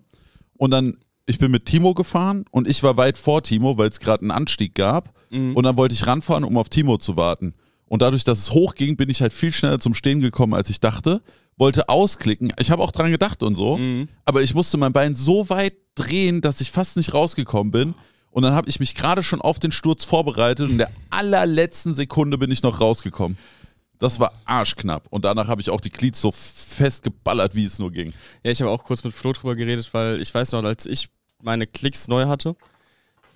[0.57, 3.99] Und dann, ich bin mit Timo gefahren und ich war weit vor Timo, weil es
[3.99, 5.13] gerade einen Anstieg gab.
[5.55, 7.53] Und dann wollte ich ranfahren, um auf Timo zu warten.
[7.85, 10.79] Und dadurch, dass es hochging, bin ich halt viel schneller zum Stehen gekommen, als ich
[10.79, 11.21] dachte.
[11.57, 12.51] Wollte ausklicken.
[12.59, 13.79] Ich habe auch dran gedacht und so.
[14.25, 17.95] Aber ich musste mein Bein so weit drehen, dass ich fast nicht rausgekommen bin.
[18.31, 21.93] Und dann habe ich mich gerade schon auf den Sturz vorbereitet und in der allerletzten
[21.93, 23.37] Sekunde bin ich noch rausgekommen.
[24.03, 25.07] Das war arschknapp.
[25.11, 28.13] Und danach habe ich auch die Glieds so fest geballert, wie es nur ging.
[28.43, 31.07] Ja, ich habe auch kurz mit Flo drüber geredet, weil ich weiß noch, als ich
[31.41, 32.57] meine Klicks neu hatte,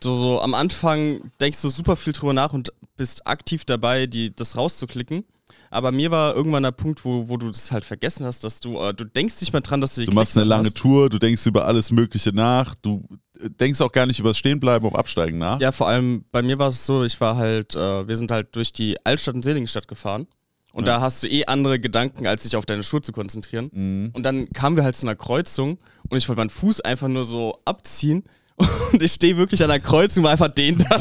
[0.04, 4.36] so, so am Anfang denkst du super viel drüber nach und bist aktiv dabei, die,
[4.36, 5.24] das rauszuklicken.
[5.70, 8.78] Aber mir war irgendwann der Punkt, wo, wo du das halt vergessen hast, dass du,
[8.78, 10.78] äh, du denkst nicht mehr dran, dass du die Du machst eine lange hast.
[10.78, 13.08] Tour, du denkst über alles Mögliche nach, du
[13.40, 15.62] äh, denkst auch gar nicht über das Stehenbleiben auf Absteigen nach.
[15.62, 18.54] Ja, vor allem bei mir war es so, ich war halt, äh, wir sind halt
[18.56, 20.28] durch die Altstadt und Seligenstadt gefahren.
[20.78, 20.98] Und Ja.
[20.98, 23.72] da hast du eh andere Gedanken, als dich auf deine Schuhe zu konzentrieren.
[23.74, 24.12] Mhm.
[24.14, 27.26] Und dann kamen wir halt zu einer Kreuzung und ich wollte meinen Fuß einfach nur
[27.26, 28.24] so abziehen.
[28.94, 31.00] Und ich stehe wirklich an der Kreuzung, war einfach den da.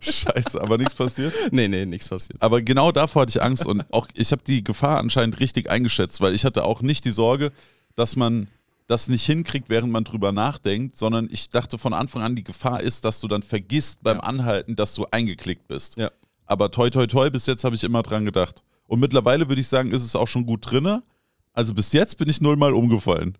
[0.00, 1.32] Scheiße, aber nichts passiert.
[1.52, 2.40] Nee, nee, nichts passiert.
[2.42, 6.20] Aber genau davor hatte ich Angst und auch ich habe die Gefahr anscheinend richtig eingeschätzt,
[6.20, 7.50] weil ich hatte auch nicht die Sorge,
[7.96, 8.48] dass man
[8.86, 12.80] das nicht hinkriegt, während man drüber nachdenkt, sondern ich dachte von Anfang an, die Gefahr
[12.82, 15.98] ist, dass du dann vergisst beim Anhalten, dass du eingeklickt bist.
[15.98, 16.10] Ja.
[16.46, 18.62] Aber toi toi toi, bis jetzt habe ich immer dran gedacht.
[18.86, 21.02] Und mittlerweile würde ich sagen, ist es auch schon gut drinne.
[21.52, 23.38] Also bis jetzt bin ich nullmal umgefallen.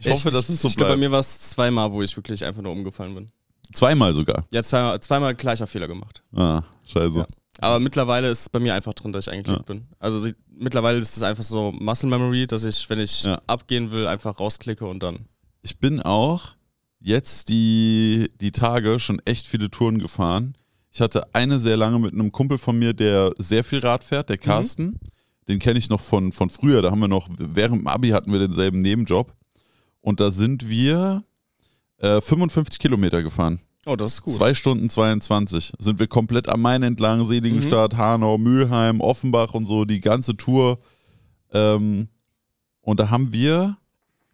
[0.00, 1.08] Ich hoffe, dass es so Ich glaube, bei bleibt.
[1.08, 3.30] mir war es zweimal, wo ich wirklich einfach nur umgefallen bin.
[3.72, 4.44] Zweimal sogar.
[4.50, 6.22] Ja, zweimal, zweimal gleicher Fehler gemacht.
[6.34, 7.18] Ah, scheiße.
[7.18, 7.26] Ja.
[7.60, 9.86] Aber mittlerweile ist es bei mir einfach drin, dass ich eingeklickt bin.
[10.00, 13.40] Also sie, mittlerweile ist es einfach so Muscle Memory, dass ich, wenn ich Ja.
[13.46, 15.26] abgehen will, einfach rausklicke und dann.
[15.62, 16.52] Ich bin auch
[16.98, 20.56] jetzt die, die Tage schon echt viele Touren gefahren.
[20.92, 24.28] Ich hatte eine sehr lange mit einem Kumpel von mir, der sehr viel Rad fährt,
[24.28, 24.98] der Carsten.
[25.48, 26.82] Den kenne ich noch von, von früher.
[26.82, 29.32] Da haben wir noch, während dem Abi hatten wir denselben Nebenjob.
[30.00, 31.24] Und da sind wir
[31.98, 33.60] äh, 55 Kilometer gefahren.
[33.86, 34.34] Oh, das ist gut.
[34.34, 35.72] Zwei Stunden 22.
[35.78, 40.78] Sind wir komplett am Main entlang, Seligenstadt, Hanau, Mülheim, Offenbach und so, die ganze Tour.
[41.52, 42.08] Ähm,
[42.82, 43.78] und da haben wir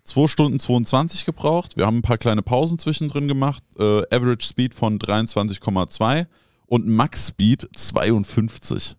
[0.04, 1.76] 2 Stunden 22 gebraucht.
[1.76, 3.62] Wir haben ein paar kleine Pausen zwischendrin gemacht.
[3.78, 6.26] Äh, Average Speed von 23,2
[6.66, 8.96] und Max Speed 52.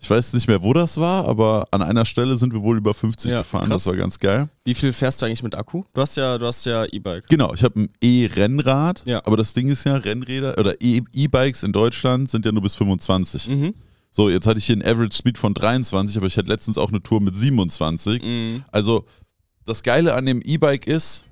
[0.00, 2.94] Ich weiß nicht mehr, wo das war, aber an einer Stelle sind wir wohl über
[2.94, 3.62] 50 Ja, gefahren.
[3.68, 3.82] krass.
[3.82, 4.48] Das war ganz geil.
[4.64, 5.82] Wie viel fährst du eigentlich mit Akku?
[5.92, 7.26] Du hast ja, du hast ja E-Bike.
[7.28, 9.22] Genau, ich habe ein E-Rennrad, Ja.
[9.26, 12.76] aber das Ding ist ja, Rennräder oder E- E-Bikes in Deutschland sind ja nur bis
[12.76, 13.48] 25.
[13.48, 13.74] Mhm.
[14.12, 16.90] So, jetzt hatte ich hier einen Average Speed von 23, aber ich hatte letztens auch
[16.90, 18.22] eine Tour mit 27.
[18.22, 18.64] Mhm.
[18.70, 19.04] Also,
[19.64, 21.24] das Geile an dem E-Bike ist,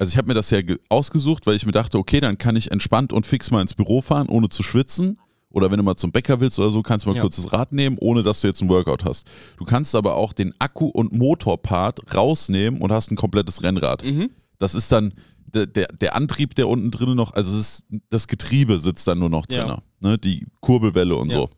[0.00, 2.56] also ich habe mir das ja ge- ausgesucht, weil ich mir dachte, okay, dann kann
[2.56, 5.18] ich entspannt und fix mal ins Büro fahren, ohne zu schwitzen.
[5.52, 7.22] Oder wenn du mal zum Bäcker willst oder so, kannst du mal Ja.
[7.22, 9.28] kurz das Rad nehmen, ohne dass du jetzt ein Workout hast.
[9.56, 14.04] Du kannst aber auch den Akku- und Motorpart rausnehmen und hast ein komplettes Rennrad.
[14.04, 14.30] Mhm.
[14.58, 15.12] Das ist dann
[15.52, 19.28] der, der, der Antrieb, der unten drin noch, also ist, das Getriebe sitzt dann nur
[19.28, 19.82] noch drin, Ja.
[19.98, 20.16] ne?
[20.18, 21.38] die Kurbelwelle und Ja.
[21.38, 21.50] so.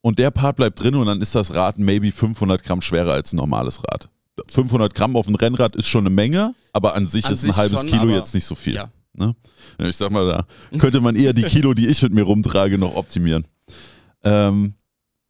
[0.00, 3.32] Und der Part bleibt drin und dann ist das Rad maybe 500 Gramm schwerer als
[3.32, 4.08] ein normales Rad.
[4.50, 7.48] 500 Gramm auf dem Rennrad ist schon eine Menge, aber an sich An ist ein
[7.48, 8.74] sich halbes schon, Kilo jetzt nicht so viel.
[8.74, 8.90] Ja.
[9.14, 9.34] Ne?
[9.78, 12.94] Ich sag mal, da könnte man eher die Kilo, die ich mit mir rumtrage, noch
[12.96, 13.46] optimieren.
[14.24, 14.74] Ähm,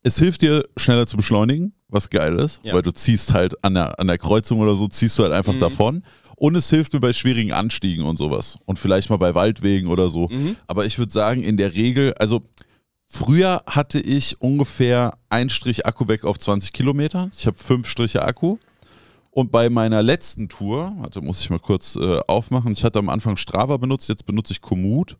[0.03, 2.75] es hilft dir, schneller zu beschleunigen, was geil ist, Ja.
[2.75, 5.55] weil du ziehst halt an der, an der Kreuzung oder so, ziehst du halt einfach
[5.55, 5.61] Mhm.
[5.61, 6.05] davon.
[6.37, 8.59] Und es hilft mir bei schwierigen Anstiegen und sowas.
[8.65, 10.29] Und vielleicht mal bei Waldwegen oder so.
[10.29, 10.57] Mhm.
[10.67, 12.43] Aber ich würde sagen, in der Regel, also
[13.07, 17.31] früher hatte ich ungefähr ein Strich Akku weg auf 20 Kilometer.
[17.37, 18.57] Ich habe fünf Striche Akku.
[19.35, 22.73] Und bei meiner letzten Tour, warte, muss ich mal kurz äh, aufmachen.
[22.73, 25.17] Ich hatte am Anfang Strava benutzt, jetzt benutze ich Komoot.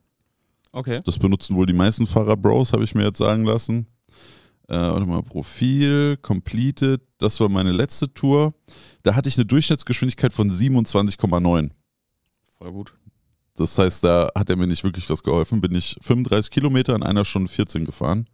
[0.71, 1.01] Okay.
[1.05, 3.87] Das benutzen wohl die meisten Fahrer-Bros, habe ich mir jetzt sagen lassen.
[4.69, 8.53] Äh, warte mal, Profil, Completed, das war meine letzte Tour.
[9.03, 11.71] Da hatte ich eine Durchschnittsgeschwindigkeit von 27,9.
[12.59, 12.95] Voll gut.
[13.57, 15.63] Das heißt, da hat er mir nicht wirklich was geholfen.
[15.63, 18.29] Bin ich 35 Kilometer in einer Stunde 14 gefahren.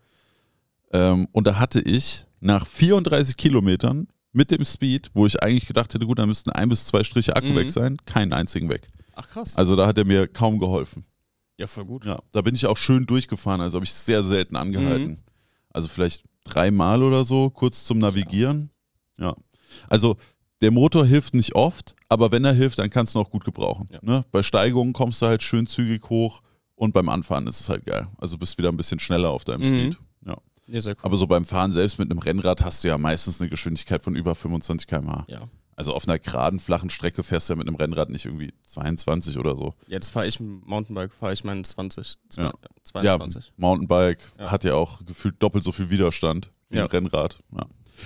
[0.92, 5.92] Ähm, und da hatte ich nach 34 Kilometern mit dem Speed, wo ich eigentlich gedacht
[5.94, 7.56] hätte, gut, da müssten ein bis zwei Striche Akku Mhm.
[7.56, 8.88] weg sein, keinen einzigen weg.
[9.14, 9.56] Ach krass.
[9.56, 11.04] Also da hat er mir kaum geholfen.
[11.56, 12.04] ja, voll gut.
[12.04, 15.10] Ja, da bin ich auch schön durchgefahren, also habe ich sehr selten angehalten.
[15.12, 15.18] Mhm.
[15.70, 18.70] Also vielleicht dreimal oder so, kurz zum Navigieren.
[19.18, 19.34] Ja.
[19.88, 20.16] Also
[20.60, 23.44] der Motor hilft nicht oft, aber wenn er hilft, dann kannst du ihn auch gut
[23.44, 23.88] gebrauchen.
[23.90, 23.98] Ja.
[24.02, 24.24] Ne?
[24.30, 26.42] Bei Steigungen kommst du halt schön zügig hoch
[26.76, 28.06] und beim Anfahren ist es halt geil.
[28.18, 29.66] Also bist wieder ein bisschen schneller auf deinem Mhm.
[29.92, 29.98] Speed.
[30.68, 30.74] Ja.
[30.74, 31.00] Ja, sehr cool.
[31.02, 34.14] Aber so beim Fahren selbst mit einem Rennrad hast du ja meistens eine Geschwindigkeit von
[34.14, 35.24] über 25 km/h.
[35.28, 35.48] ja.
[35.76, 39.38] Also auf einer geraden, flachen Strecke fährst du ja mit einem Rennrad nicht irgendwie 22
[39.38, 39.74] oder so.
[39.86, 42.52] ja, das fahre ich mit Mountainbike, fahre ich meinen 20, zwei- Ja.
[42.82, 43.52] 22.
[43.56, 44.50] Mountainbike Ja.
[44.50, 46.84] hat ja auch gefühlt doppelt so viel Widerstand wie Ja.
[46.84, 47.38] ein Rennrad.
[47.56, 47.64] Ja.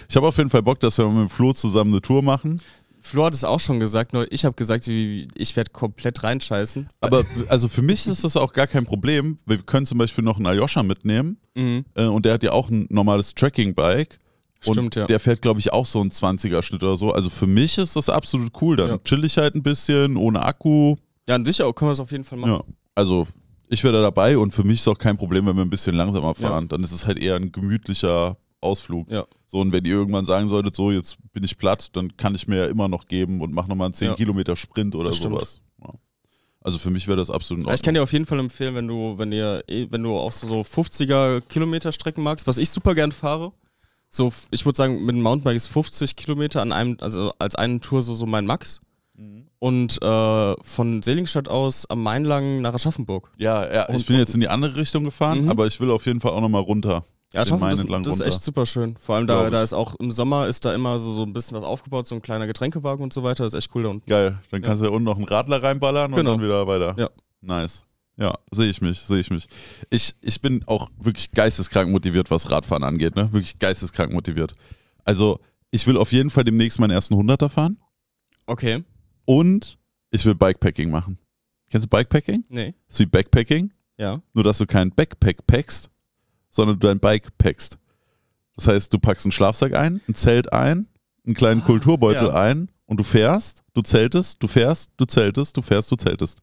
[0.08, 2.60] Ich habe auf jeden Fall Bock, dass wir mit dem Flo zusammen eine Tour machen.
[3.04, 6.88] Flo hat es auch schon gesagt, nur ich habe gesagt, ich werde komplett reinscheißen.
[7.00, 9.36] Aber also für mich ist das auch gar kein Problem.
[9.44, 11.84] Wir können zum Beispiel noch einen Aljoscha mitnehmen Mhm.
[11.94, 14.18] äh, und der hat ja auch ein normales Tracking-Bike.
[14.64, 15.06] Und Stimmt, ja.
[15.06, 17.12] der fährt, glaube ich, auch so einen 20er-Schnitt oder so.
[17.12, 18.76] Also für mich ist das absolut cool.
[18.76, 18.98] Dann Ja.
[18.98, 20.94] chill ich halt ein bisschen, ohne Akku.
[21.28, 22.52] Ja, an sich auch können wir es auf jeden Fall machen.
[22.52, 22.62] Ja.
[22.94, 23.26] Also
[23.68, 25.96] ich wäre da dabei und für mich ist auch kein Problem, wenn wir ein bisschen
[25.96, 26.48] langsamer Ja.
[26.48, 26.68] fahren.
[26.68, 29.10] Dann ist es halt eher ein gemütlicher Ausflug.
[29.10, 29.24] Ja.
[29.48, 32.46] So, und wenn ihr irgendwann sagen solltet, so, jetzt bin ich platt, dann kann ich
[32.48, 34.14] mir ja immer noch geben und mach nochmal einen 10 Ja.
[34.14, 35.60] Kilometer Sprint oder Das sowas.
[35.82, 35.90] Ja.
[36.62, 38.86] Also für mich wäre das absolut Ja, Ich kann dir auf jeden Fall empfehlen, wenn
[38.86, 42.70] du, wenn ihr, eh- wenn du auch so, so 50er Kilometer Strecken magst, was ich
[42.70, 43.52] super gern fahre.
[44.08, 47.80] So, ich würde sagen, mit dem Mountainbike ist 50 Kilometer an einem, also als eine
[47.80, 48.80] Tour so, so mein Max.
[49.14, 49.46] Mhm.
[49.58, 53.30] Und äh, von Seligenstadt aus am Main lang nach Aschaffenburg.
[53.38, 55.50] Ja, ja, ich Und- bin jetzt in die andere Richtung gefahren, Mhm.
[55.50, 57.04] aber ich will auf jeden Fall auch nochmal runter.
[57.32, 58.96] Ja, entlang das, das ist echt super schön.
[59.00, 61.56] Vor allem da, da ist auch im Sommer ist da immer so, so ein bisschen
[61.56, 63.44] was aufgebaut, so ein kleiner Getränkewagen und so weiter.
[63.44, 64.06] Das ist echt cool da unten.
[64.08, 66.32] Geil, dann kannst du ja unten noch einen Radler reinballern und Genau.
[66.32, 66.94] dann wieder weiter.
[66.98, 67.08] Ja.
[67.40, 67.84] Nice.
[68.18, 69.48] Ja, sehe ich mich, sehe ich mich.
[69.88, 73.32] Ich, ich bin auch wirklich geisteskrank motiviert, was Radfahren angeht, ne?
[73.32, 74.52] Wirklich geisteskrank motiviert.
[75.04, 75.40] Also,
[75.70, 77.78] ich will auf jeden Fall demnächst meinen ersten Hunderter fahren
[78.46, 78.84] Okay.
[79.24, 79.78] und
[80.10, 81.18] ich will Bikepacking machen.
[81.70, 82.44] Kennst du Bikepacking?
[82.50, 82.74] Nee.
[82.86, 84.20] Das ist wie Backpacking, Ja.
[84.34, 85.88] nur dass du kein Backpack packst,
[86.52, 87.78] sondern du dein Bike packst.
[88.54, 90.86] Das heißt, du packst einen Schlafsack ein, ein Zelt ein,
[91.26, 92.34] einen kleinen Ah, Kulturbeutel ja.
[92.34, 96.40] ein und du fährst, du zeltest, du fährst, du zeltest, du fährst, du zeltest.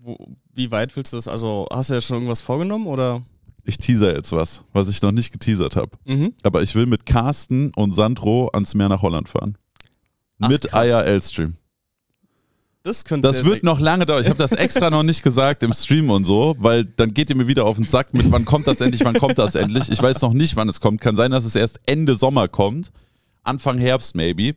[0.00, 0.16] Wo,
[0.54, 1.26] wie weit willst du das?
[1.26, 3.22] Also, hast du jetzt schon irgendwas vorgenommen oder?
[3.64, 5.90] Ich teaser jetzt was, was ich noch nicht geteasert habe.
[6.04, 6.32] Mhm.
[6.42, 9.58] Aber ich will mit Carsten und Sandro ans Meer nach Holland fahren.
[10.40, 10.72] Ach, mit.
[10.72, 11.54] IRL-Stream.
[12.88, 14.22] Das könnte Das wird noch lange dauern.
[14.22, 17.36] Ich habe das extra noch nicht gesagt im Stream und so, weil dann geht ihr
[17.36, 19.90] mir wieder auf den Sack mit, wann kommt das endlich, wann kommt das endlich.
[19.90, 21.00] Ich weiß noch nicht, wann es kommt.
[21.02, 22.90] Kann sein, dass es erst Ende Sommer kommt.
[23.42, 24.54] Anfang Herbst maybe.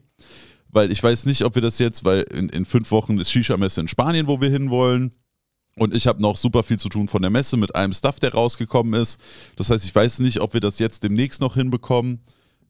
[0.69, 3.81] Weil ich weiß nicht, ob wir das jetzt, weil in, in fünf Wochen ist Shisha-Messe
[3.81, 5.11] in Spanien, wo wir hinwollen.
[5.75, 8.33] Und ich habe noch super viel zu tun von der Messe mit einem Stuff, der
[8.33, 9.19] rausgekommen ist.
[9.57, 12.21] Das heißt, ich weiß nicht, ob wir das jetzt demnächst noch hinbekommen.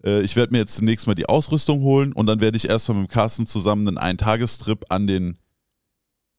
[0.04, 3.00] Äh, Ich werde mir jetzt demnächst mal die Ausrüstung holen und dann werde ich erstmal
[3.00, 5.38] mit dem Carsten zusammen einen Eintagestrip an den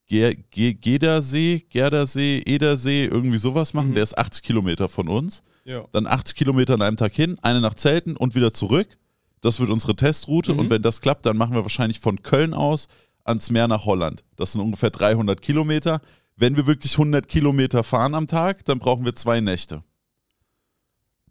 [0.09, 3.91] Ger Ge Gedersee, Gerdersee, Edersee, irgendwie sowas machen.
[3.91, 3.95] Mhm.
[3.95, 5.43] Der ist 80 Kilometer von uns.
[5.65, 5.85] Ja.
[5.93, 8.99] Dann 80 Kilometer an einem Tag hin, eine nach Zelten und wieder zurück.
[9.41, 10.59] Das wird unsere Testroute Mhm.
[10.61, 12.89] und wenn das klappt, dann machen wir wahrscheinlich von Köln aus
[13.25, 14.25] ans Meer nach Holland.
[14.37, 16.01] Das sind ungefähr 300 Kilometer.
[16.37, 19.83] Wenn wir wirklich 100 Kilometer fahren am Tag, dann brauchen wir zwei Nächte.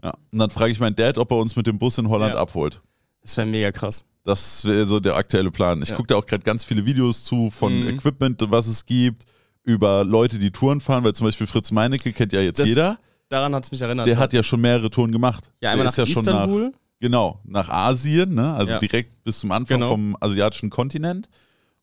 [0.03, 2.33] Ja, und dann frage ich meinen Dad, ob er uns mit dem Bus in Holland
[2.33, 2.39] Ja.
[2.39, 2.81] abholt.
[3.21, 4.05] Das wäre mega krass.
[4.23, 5.81] Das wäre so der aktuelle Plan.
[5.81, 5.95] Ich Ja.
[5.95, 7.87] gucke da auch gerade ganz viele Videos zu von Mhm.
[7.89, 9.23] Equipment, was es gibt,
[9.63, 12.97] über Leute, die Touren fahren, weil zum Beispiel Fritz Meinecke kennt ja jetzt Das- jeder.
[13.29, 14.07] Daran hat es mich erinnert.
[14.07, 15.51] der hat ja schon mehrere Touren gemacht.
[15.61, 16.71] ja einmal der nach ist ja schon nach, Istanbul.
[16.99, 18.53] genau, nach Asien, ne?
[18.53, 18.79] also Ja.
[18.79, 19.91] direkt bis zum Anfang Genau.
[19.91, 21.29] vom asiatischen Kontinent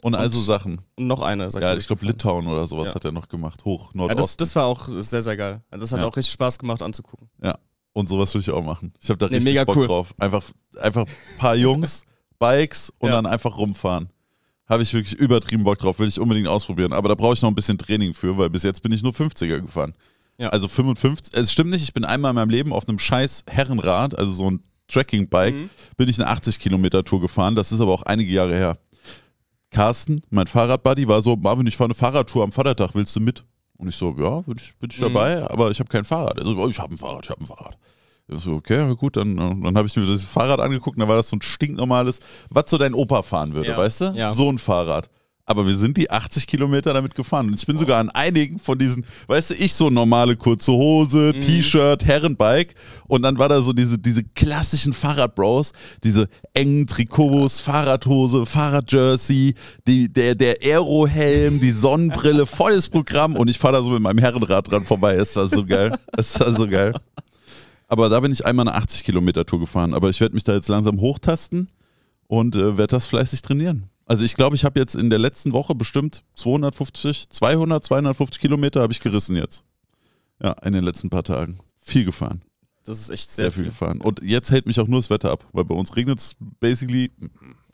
[0.03, 0.83] und also Sachen.
[0.96, 1.44] und noch eine.
[1.53, 2.05] er, Ja, ich glaube.
[2.05, 2.94] Litauen oder sowas Ja.
[2.96, 4.38] hat er noch gemacht, hoch, Ja, das, Nordosten.
[4.38, 5.62] das war auch sehr, sehr geil.
[5.70, 6.07] Das hat Ja.
[6.07, 7.29] auch richtig Spaß gemacht anzugucken.
[7.94, 8.92] und sowas würde ich auch machen.
[9.01, 9.87] Ich habe da Nee, richtig Bock cool.
[9.88, 10.14] drauf.
[10.18, 10.44] Einfach,
[10.81, 12.05] einfach ein paar Jungs,
[12.38, 13.16] Bikes und Ja.
[13.16, 14.11] dann einfach rumfahren.
[14.68, 16.92] Habe ich wirklich übertrieben Bock drauf, will ich unbedingt ausprobieren.
[16.92, 19.12] Aber da brauche ich noch ein bisschen Training für, weil bis jetzt bin ich nur
[19.12, 19.94] 50er gefahren.
[20.38, 20.51] Ja.
[20.51, 24.16] Also 55, es stimmt nicht, ich bin einmal in meinem Leben auf einem scheiß Herrenrad,
[24.16, 25.70] also so ein Tracking-Bike, Mhm.
[25.96, 27.57] bin ich eine 80 Kilometer Tour gefahren.
[27.57, 28.79] Das ist aber auch einige Jahre her.
[29.70, 33.42] Carsten, mein Fahrradbuddy, war so, Marvin, ich fahre eine Fahrradtour am Vatertag, willst du mit?
[33.77, 35.03] Und ich so, ja, bin ich, bin ich Mhm.
[35.05, 36.38] dabei, aber ich habe kein Fahrrad.
[36.38, 37.77] Er so, oh, ich habe ein Fahrrad, ich habe ein Fahrrad.
[38.30, 41.16] Ich so, okay, gut, dann, dann habe ich mir das Fahrrad angeguckt und dann war
[41.16, 42.18] das so ein stinknormales,
[42.50, 43.78] was so dein Opa fahren würde, Ja.
[43.78, 44.04] weißt du?
[44.14, 44.32] Ja.
[44.32, 45.08] So ein Fahrrad.
[45.46, 47.46] Aber wir sind die 80 Kilometer damit gefahren.
[47.48, 51.32] Und ich bin sogar an einigen von diesen, weißt du, ich so normale kurze Hose,
[51.34, 51.40] Mhm.
[51.40, 52.74] T-Shirt, Herrenbike.
[53.06, 55.72] Und dann war da so diese, diese klassischen Fahrradbros,
[56.04, 59.54] diese engen Trikots, Fahrradhose, Fahrradjersey,
[59.86, 63.34] die, der, der Aerohelm, die Sonnenbrille, volles Programm.
[63.34, 65.14] Und ich fahre da so mit meinem Herrenrad dran vorbei.
[65.14, 65.96] Es war so geil.
[66.14, 66.92] Es war so geil.
[67.88, 69.94] Aber da bin ich einmal eine 80 Kilometer Tour gefahren.
[69.94, 71.68] Aber ich werde mich da jetzt langsam hochtasten
[72.27, 73.88] und äh, werde das fleißig trainieren.
[74.07, 78.81] Also ich glaube, ich habe jetzt in der letzten Woche bestimmt 250, 200, 250 Kilometer
[78.83, 79.64] habe ich gerissen jetzt.
[80.42, 81.59] Ja, in den letzten paar Tagen.
[81.79, 82.42] Viel gefahren.
[82.85, 83.70] Das ist echt Sehr, sehr, viel viel.
[83.70, 84.01] gefahren.
[84.01, 87.11] Und jetzt hält mich auch nur das Wetter ab, weil bei uns regnet es basically,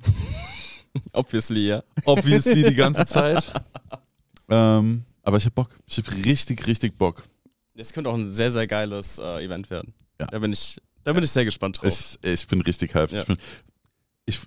[1.12, 1.82] Obviously, ja.
[2.04, 3.50] obviously die ganze Zeit.
[4.48, 5.70] Ähm, aber ich habe Bock.
[5.86, 7.24] Ich habe richtig, richtig Bock.
[7.76, 9.92] Das könnte auch ein sehr, sehr geiles äh, Event werden.
[10.20, 10.26] Ja.
[10.26, 11.88] Da bin ich, da bin ich sehr gespannt drauf.
[11.88, 13.12] Ich, ich bin richtig hyped.
[13.12, 13.20] Ja.
[13.22, 13.36] Ich, bin,
[14.26, 14.40] ich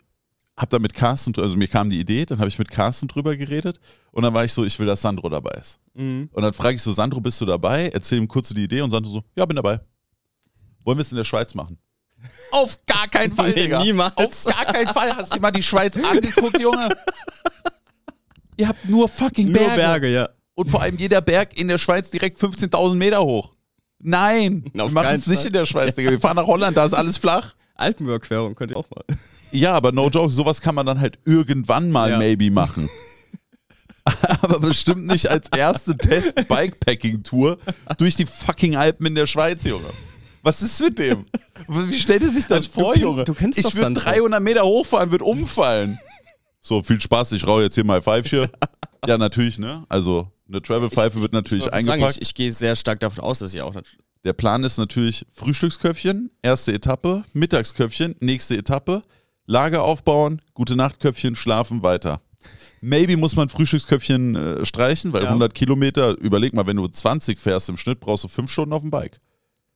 [0.58, 3.36] habe da mit Carsten, also mir kam die Idee, dann habe ich mit Carsten drüber
[3.36, 3.80] geredet
[4.12, 5.80] und dann war ich so, ich will, dass Sandro dabei ist.
[5.93, 6.30] Mhm.
[6.32, 7.89] Und dann frage ich so, Sandro, bist du dabei?
[7.89, 9.80] Erzähl ihm kurz so die Idee und Sandro so, ja, bin dabei.
[10.84, 11.77] Wollen wir es in der Schweiz machen?
[12.51, 13.84] Auf gar keinen Fall, Nee, Digga.
[13.84, 14.15] niemals.
[14.17, 15.15] Auf gar keinen Fall.
[15.15, 16.89] Hast du mal die Schweiz angeguckt, Junge?
[18.58, 19.75] Ihr habt nur fucking Nur Berge.
[19.75, 20.30] Berge, ja.
[20.56, 23.53] Und vor allem jeder Berg in der Schweiz direkt 15.000 Meter hoch.
[23.99, 26.12] Nein, wir Auf machen es nicht in der Schweiz, Digga.
[26.12, 27.55] Wir fahren nach Holland, da ist alles flach.
[27.75, 29.03] Alpenüberquerung könnte ich auch mal.
[29.51, 32.17] Ja, aber no joke, sowas kann man dann halt irgendwann mal Ja.
[32.17, 32.89] maybe machen.
[34.41, 37.57] aber bestimmt nicht als erste Test-Bikepacking-Tour
[37.97, 39.89] durch die fucking Alpen in der Schweiz, Junge.
[40.43, 41.25] Was ist mit dem?
[41.67, 43.23] Wie stellt er sich das Also, du vor, kenn- Junge?
[43.25, 44.03] du kennst ich würde Sandro.
[44.05, 45.99] 300 Meter hochfahren, würde umfallen.
[46.62, 48.47] So, viel Spaß, ich rauche jetzt hier mal Pfeifchen.
[49.05, 49.86] Ja, natürlich, ne?
[49.89, 52.17] Also, eine Travel-Pfeife wird natürlich ich wollte sagen, eingepackt.
[52.21, 53.75] ich, ich gehe sehr stark davon aus, dass ihr auch
[54.23, 59.01] Der Plan ist natürlich Frühstücksköpfchen, erste Etappe, Mittagsköpfchen, nächste Etappe,
[59.45, 62.21] Lager aufbauen, gute Nachtköpfchen, schlafen, weiter.
[62.81, 65.29] Maybe muss man Frühstücksköpfchen äh, streichen, weil Ja.
[65.29, 68.81] 100 Kilometer, überleg mal, wenn du 20 fährst im Schnitt, brauchst du 5 Stunden auf
[68.81, 69.19] dem Bike.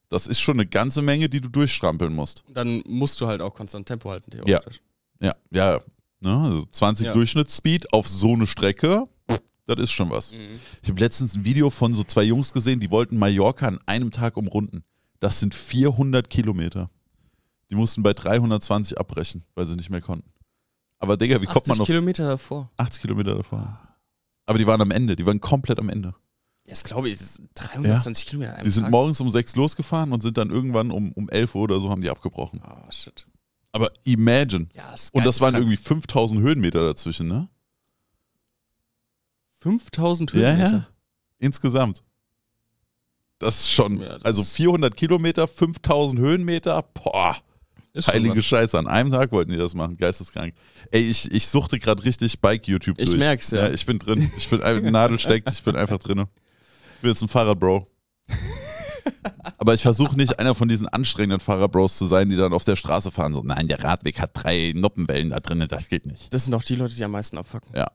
[0.10, 2.44] Das ist schon eine ganze Menge, die du durchstrampeln musst.
[2.54, 4.82] dann musst du halt auch konstant Tempo halten, theoretisch.
[5.22, 5.80] Ja, ja,
[6.20, 6.38] ne?
[6.38, 7.14] also 20 Ja.
[7.14, 9.06] Durchschnittsspeed auf so eine Strecke,
[9.76, 10.32] das ist schon was.
[10.32, 10.60] Mhm.
[10.82, 14.12] Ich habe letztens ein Video von so zwei Jungs gesehen, die wollten Mallorca an einem
[14.12, 14.84] Tag umrunden.
[15.20, 16.90] Das sind 400 Kilometer.
[17.70, 20.30] Die mussten bei 320 abbrechen, weil sie nicht mehr konnten.
[21.00, 22.72] Aber Digga, wie kommt man 80 auf Kilometer davor.
[22.78, 23.80] 80 Kilometer davor?
[24.46, 26.10] Aber die waren am Ende, die waren komplett am Ende.
[26.68, 28.52] Ja, das glaube ich, das ist 320 Kilometer.
[28.52, 28.92] an einem Die sind Tag.
[28.92, 32.02] morgens um 6 losgefahren und sind dann irgendwann um, um 11 Uhr oder so haben
[32.02, 32.62] die abgebrochen.
[32.64, 33.26] Oh, shit.
[33.72, 34.68] Aber imagine.
[34.74, 37.48] Ja, das Und das waren irgendwie 5000 Höhenmeter dazwischen, ne?
[39.62, 40.72] 5000 Ja, Höhenmeter.
[40.72, 40.88] ja.
[41.40, 42.04] Insgesamt.
[43.40, 47.36] Das ist schon, Ja, das also ist- 400 Kilometer, 5000 Höhenmeter, boah.
[48.08, 48.42] Heilige.
[48.42, 50.54] Scheiße, an einem Tag wollten die das machen, geisteskrank.
[50.92, 53.20] Ey, ich, ich suchte gerade richtig Bike-YouTube Ich durch.
[53.20, 53.70] merk's, ja.
[53.70, 54.32] Ich bin drin.
[54.38, 56.20] Ich bin ein Nadel steckt, ich bin einfach drin.
[56.96, 57.88] Ich bin jetzt ein Fahrradbro.
[59.58, 62.76] Aber ich versuche nicht einer von diesen anstrengenden Fahrerbros zu sein, die dann auf der
[62.76, 63.34] Straße fahren.
[63.34, 66.34] So, nein, der Radweg hat drei Noppenwellen da drin, das geht nicht.
[66.34, 67.72] Das sind auch die Leute, die am meisten abfacken.
[67.76, 67.92] Ja.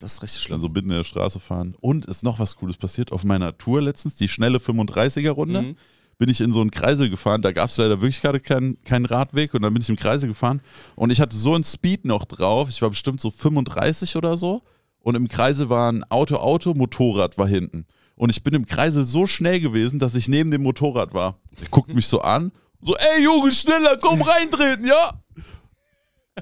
[0.00, 0.60] Das ist richtig Dann schlimm.
[0.62, 1.76] so mitten in der Straße fahren.
[1.80, 3.12] Und ist noch was Cooles passiert.
[3.12, 5.76] Auf meiner Tour letztens, die schnelle 35er-Runde, Mhm.
[6.18, 7.42] bin ich in so einen Kreisel gefahren.
[7.42, 10.28] Da gab es leider wirklich gerade keinen keinen Radweg und dann bin ich im Kreisel
[10.28, 10.60] gefahren
[10.96, 12.68] und ich hatte so einen Speed noch drauf.
[12.68, 14.62] Ich war bestimmt so 35 oder so
[15.00, 17.86] und im Kreisel war ein Auto, Auto, Motorrad war hinten.
[18.16, 21.38] Und ich bin im Kreisel so schnell gewesen, dass ich neben dem Motorrad war.
[21.62, 25.22] Er guckt mich so an, so, ey Junge, schneller, komm reintreten, ja.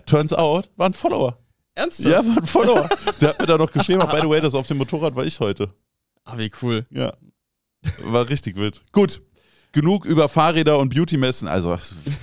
[0.07, 1.38] Turns out, war ein Follower.
[1.78, 2.08] Ernsthaft?
[2.12, 2.88] Ja, war ein Follower.
[3.20, 5.38] Der hat mir da noch geschrieben, by the way, das auf dem Motorrad war ich
[5.40, 5.72] heute.
[6.24, 6.84] Ah, wie cool.
[6.90, 7.12] Ja.
[8.04, 8.82] War richtig wild.
[8.92, 9.22] Gut.
[9.72, 11.46] Genug über Fahrräder und Beauty-Messen.
[11.46, 11.78] Also,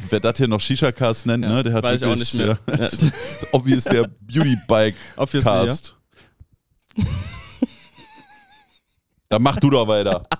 [0.10, 2.58] wer das hier noch Shisha-Cast nennt, ne, der hat Weiß ich auch wirklich, nicht mehr.
[2.68, 3.10] Ja, Ja.
[3.52, 5.96] obvious der Beauty-Bike-Cast.
[6.98, 7.04] Ja.
[9.30, 10.24] Da mach du doch weiter.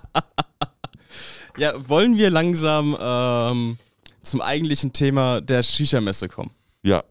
[1.58, 3.78] Ja, wollen wir langsam ähm,
[4.22, 6.50] zum eigentlichen Thema der Shisha-Messe kommen?
[6.82, 7.02] Ja.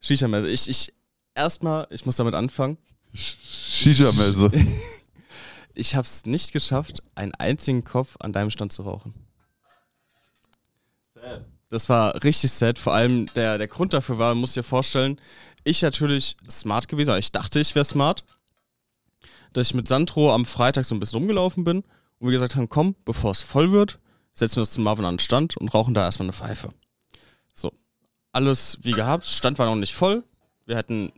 [0.00, 0.48] Shisha-Messe.
[0.48, 0.94] Ich, ich,
[1.34, 2.78] erstmal, ich muss damit anfangen.
[3.12, 4.50] Shisha-Messe.
[5.74, 9.14] Ich habe es nicht geschafft, einen einzigen Kopf an deinem Stand zu rauchen.
[11.68, 12.80] Das war richtig sad.
[12.80, 15.20] Vor allem der, der Grund dafür war, muss dir vorstellen,
[15.62, 18.24] ich natürlich smart gewesen, aber ich dachte, ich wäre smart.
[19.52, 21.84] Dass ich mit Sandro am Freitag so ein bisschen rumgelaufen bin
[22.18, 24.00] und wir gesagt haben, komm, bevor es voll wird,
[24.32, 26.70] setzen wir uns zum Marvin an den Stand und rauchen da erstmal eine Pfeife.
[27.54, 27.72] So,
[28.38, 30.22] alles wie gehabt, Stand war noch nicht voll.
[30.64, 31.10] Wir hatten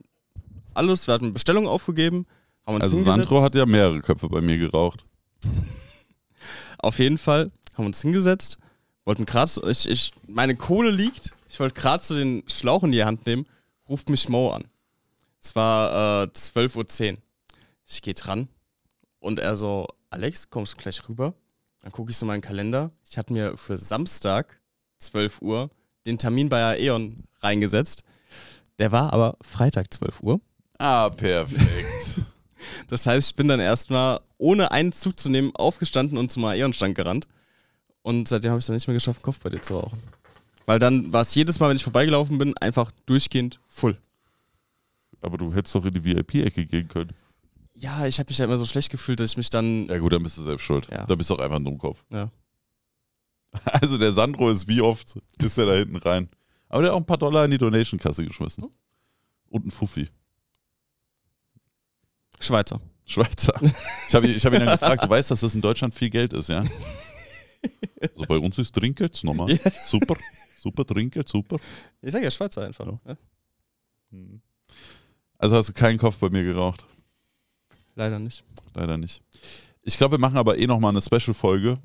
[0.73, 2.27] alles, wir hatten Bestellungen aufgegeben,
[2.67, 3.03] haben uns Also.
[3.03, 5.05] Sandro hat ja mehrere Köpfe bei mir geraucht.
[6.79, 8.59] Auf jeden Fall haben uns hingesetzt,
[9.05, 12.93] wollten gerade, so- ich, ich, meine Kohle liegt, ich wollte gerade so den Schlauch in
[12.93, 13.47] die Hand nehmen,
[13.89, 14.65] ruft mich Mo an.
[15.43, 17.19] Es war äh, 12.10 Uhr.
[17.87, 18.49] Ich gehe dran
[19.19, 21.35] und er so, Alex, kommst du gleich rüber?
[21.83, 22.91] Dann gucke ich so meinen Kalender.
[23.05, 24.61] Ich hatte mir für Samstag,
[25.01, 25.71] 12 Uhr,
[26.11, 28.03] den Termin bei Aeon reingesetzt.
[28.79, 30.41] Der war aber Freitag, 12 Uhr.
[30.79, 32.27] Ah, perfekt.
[32.89, 36.95] Das heißt, ich bin dann erstmal, ohne einen Zug zu nehmen, aufgestanden und zum Aeon-Stand
[36.95, 37.27] gerannt.
[38.03, 40.03] Und seitdem habe ich es dann nicht mehr geschafft, einen Kopf bei dir zu rauchen.
[40.67, 43.97] Weil dann war es jedes Mal, wenn ich vorbeigelaufen bin, einfach durchgehend full.
[45.21, 47.13] Aber du hättest doch in die VIP-Ecke gehen können.
[47.75, 49.87] Ja, ich habe mich ja immer so schlecht gefühlt, dass ich mich dann.
[49.87, 50.89] Ja gut, dann bist du selbst schuld.
[50.91, 51.07] Ja.
[51.07, 52.05] Da bist du auch einfach ein Dummkopf.
[52.11, 52.31] Ja.
[53.65, 56.29] Also der Sandro ist wie oft ist er da hinten rein.
[56.69, 58.65] Aber der hat auch ein paar Dollar in die Donation-Kasse geschmissen.
[59.49, 60.09] Und ein Fuffi.
[62.39, 62.81] Schweizer.
[63.05, 63.61] Schweizer.
[64.09, 66.33] Ich habe ich hab ihn dann gefragt, du weißt, dass das in Deutschland viel Geld
[66.33, 66.65] ist, ja?
[68.15, 69.51] So bei uns ist Trinkgeld normal.
[69.51, 69.71] Ja.
[69.71, 70.17] Super.
[70.61, 71.59] Super Trinkgeld, super.
[72.01, 72.87] Ich sage ja Schweizer einfach.
[72.87, 73.17] Ja.
[74.13, 74.19] Ja.
[75.39, 76.85] Also hast du keinen Kopf bei mir geraucht.
[77.95, 78.45] Leider nicht.
[78.75, 79.23] Leider nicht.
[79.83, 81.79] Ich glaube, wir machen aber eh nochmal eine Special-Folge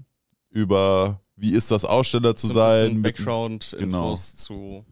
[0.56, 3.02] über, wie ist das, Aussteller zu so ein bisschen sein.
[3.02, 4.86] Background-Infos zu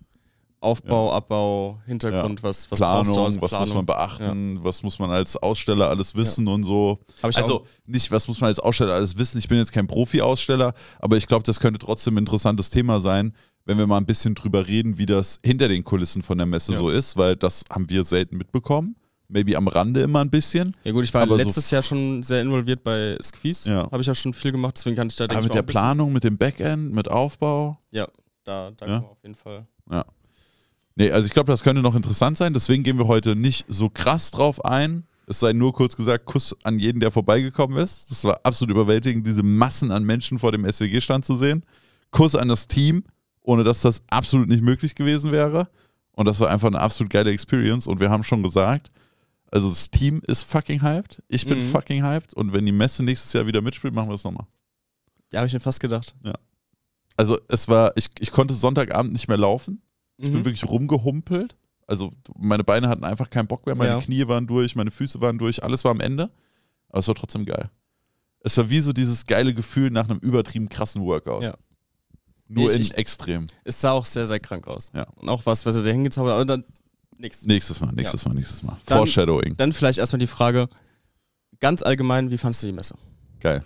[0.60, 3.76] Aufbau, Abbau, Hintergrund, was, was Planung, als was muss Planung.
[3.76, 7.00] man beachten, was muss man als Aussteller alles wissen und so.
[7.22, 9.40] Also nicht, was muss man als Aussteller alles wissen.
[9.40, 13.34] Ich bin jetzt kein Profi-Aussteller, aber ich glaube, das könnte trotzdem ein interessantes Thema sein,
[13.66, 16.74] wenn wir mal ein bisschen drüber reden, wie das hinter den Kulissen von der Messe
[16.74, 16.80] Ja.
[16.80, 18.96] so ist, weil das haben wir selten mitbekommen.
[19.34, 20.72] Maybe am Rande immer ein bisschen.
[20.84, 23.70] ja gut, ich war aber so- letztes Jahr schon sehr involviert bei Squeeze.
[23.70, 23.90] Ja.
[23.92, 26.14] Habe ich ja schon viel gemacht, deswegen kann ich da, denke Aber mit der Planung,
[26.14, 27.80] mit dem Backend, mit Aufbau.
[27.92, 28.08] Ja,
[28.44, 28.98] da, da Ja.
[29.00, 29.66] auf jeden Fall.
[30.96, 32.54] Nee, also ich glaube, das könnte noch interessant sein.
[32.54, 35.06] Deswegen gehen wir heute nicht so krass drauf ein.
[35.26, 38.12] Es sei nur kurz gesagt, Kuss an jeden, der vorbeigekommen ist.
[38.12, 41.66] Das war absolut überwältigend, diese Massen an Menschen vor dem SWG-Stand zu sehen.
[42.12, 43.04] Kuss an das Team,
[43.42, 45.68] ohne dass das absolut nicht möglich gewesen wäre.
[46.12, 47.88] Und das war einfach eine absolut geile Experience.
[47.88, 48.92] Und wir haben schon gesagt,
[49.54, 51.22] also das Team ist fucking hyped.
[51.28, 51.72] Ich bin Mhm.
[51.72, 52.34] fucking hyped.
[52.34, 54.48] Und wenn die Messe nächstes Jahr wieder mitspielt, machen wir das nochmal.
[55.32, 56.16] Ja, habe ich mir fast gedacht.
[57.16, 59.82] Also es war, ich, ich konnte Sonntagabend nicht mehr laufen.
[60.18, 60.46] Ich bin Mhm.
[60.46, 61.56] wirklich rumgehumpelt.
[61.86, 64.00] Also meine Beine hatten einfach keinen Bock mehr, meine Ja.
[64.00, 66.32] Knie waren durch, meine Füße waren durch, alles war am Ende.
[66.90, 67.70] Aber es war trotzdem geil.
[68.40, 71.44] Es war wie so dieses geile Gefühl nach einem übertrieben krassen Workout.
[71.44, 71.56] Ja.
[72.48, 73.48] Nur Ich- in ich- extrem.
[73.64, 74.92] Es sah auch sehr, sehr krank aus.
[74.96, 75.04] Ja.
[75.16, 76.36] Und auch was, was er da hingezaubert hat.
[76.42, 76.64] Aber dann
[77.18, 77.46] nichts.
[77.46, 78.78] Nächstes Mal, nächstes Mal, nächstes Mal.
[78.86, 79.56] Dann- Foreshadowing.
[79.58, 80.68] Dann vielleicht erstmal die Frage,
[81.60, 82.96] ganz allgemein, wie fandest du die Messe?
[83.40, 83.64] Geil.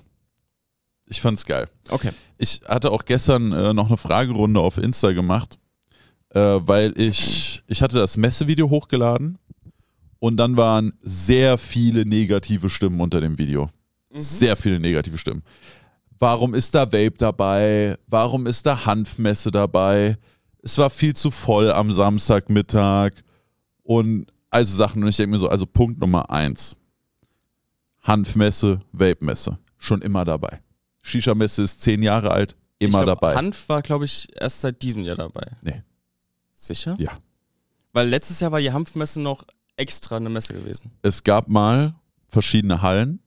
[1.10, 1.70] Ich fand's geil.
[1.90, 2.12] Okay.
[2.38, 5.58] Ich hatte auch gestern äh, noch eine Fragerunde auf Insta gemacht,
[6.32, 9.38] äh, weil ich, ich hatte das Messevideo hochgeladen
[10.20, 13.70] und dann waren sehr viele negative Stimmen unter dem Video.
[14.14, 15.44] Sehr viele negative Stimmen.
[16.20, 17.98] Warum ist da Vape dabei?
[18.08, 20.18] Warum ist da Hanfmesse dabei?
[20.64, 23.12] Es war viel zu voll am Samstagmittag
[23.88, 25.02] und also Sachen.
[25.02, 26.76] Und ich denke mir so, also Punkt Nummer eins.
[28.04, 29.58] Hanfmesse, Vape-Messe.
[29.78, 30.62] Schon immer dabei.
[31.04, 33.36] Shisha-Messe ist zehn Jahre alt, immer glaub, dabei.
[33.36, 35.52] Hanf war, glaube ich, erst seit diesem Jahr dabei.
[35.62, 35.84] Nee.
[36.60, 36.98] Sicher?
[37.00, 37.12] Ja.
[37.94, 39.46] Weil letztes Jahr war die Hanfmesse noch
[39.78, 40.92] extra eine Messe gewesen.
[41.02, 41.96] Es gab mal
[42.28, 43.20] verschiedene Hallen.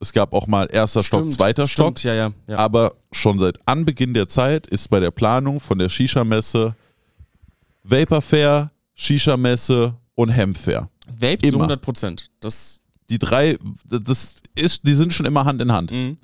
[0.00, 2.04] Es gab auch mal erster Stock, Stimmt, zweiter stimmt, Stock.
[2.04, 2.32] ja, ja.
[2.46, 2.58] ja.
[2.58, 6.74] Aber schon seit Anbeginn der Zeit ist bei der Planung von der Shisha-Messe
[7.82, 10.90] Vapor Fair, Shisha-Messe und Hemp Fair.
[11.06, 11.64] Vape zu immer.
[11.64, 12.30] 100 Prozent.
[12.40, 13.56] Das, Die drei,
[13.88, 15.92] das ist, die sind schon immer Hand in Hand.
[15.92, 16.18] mhm.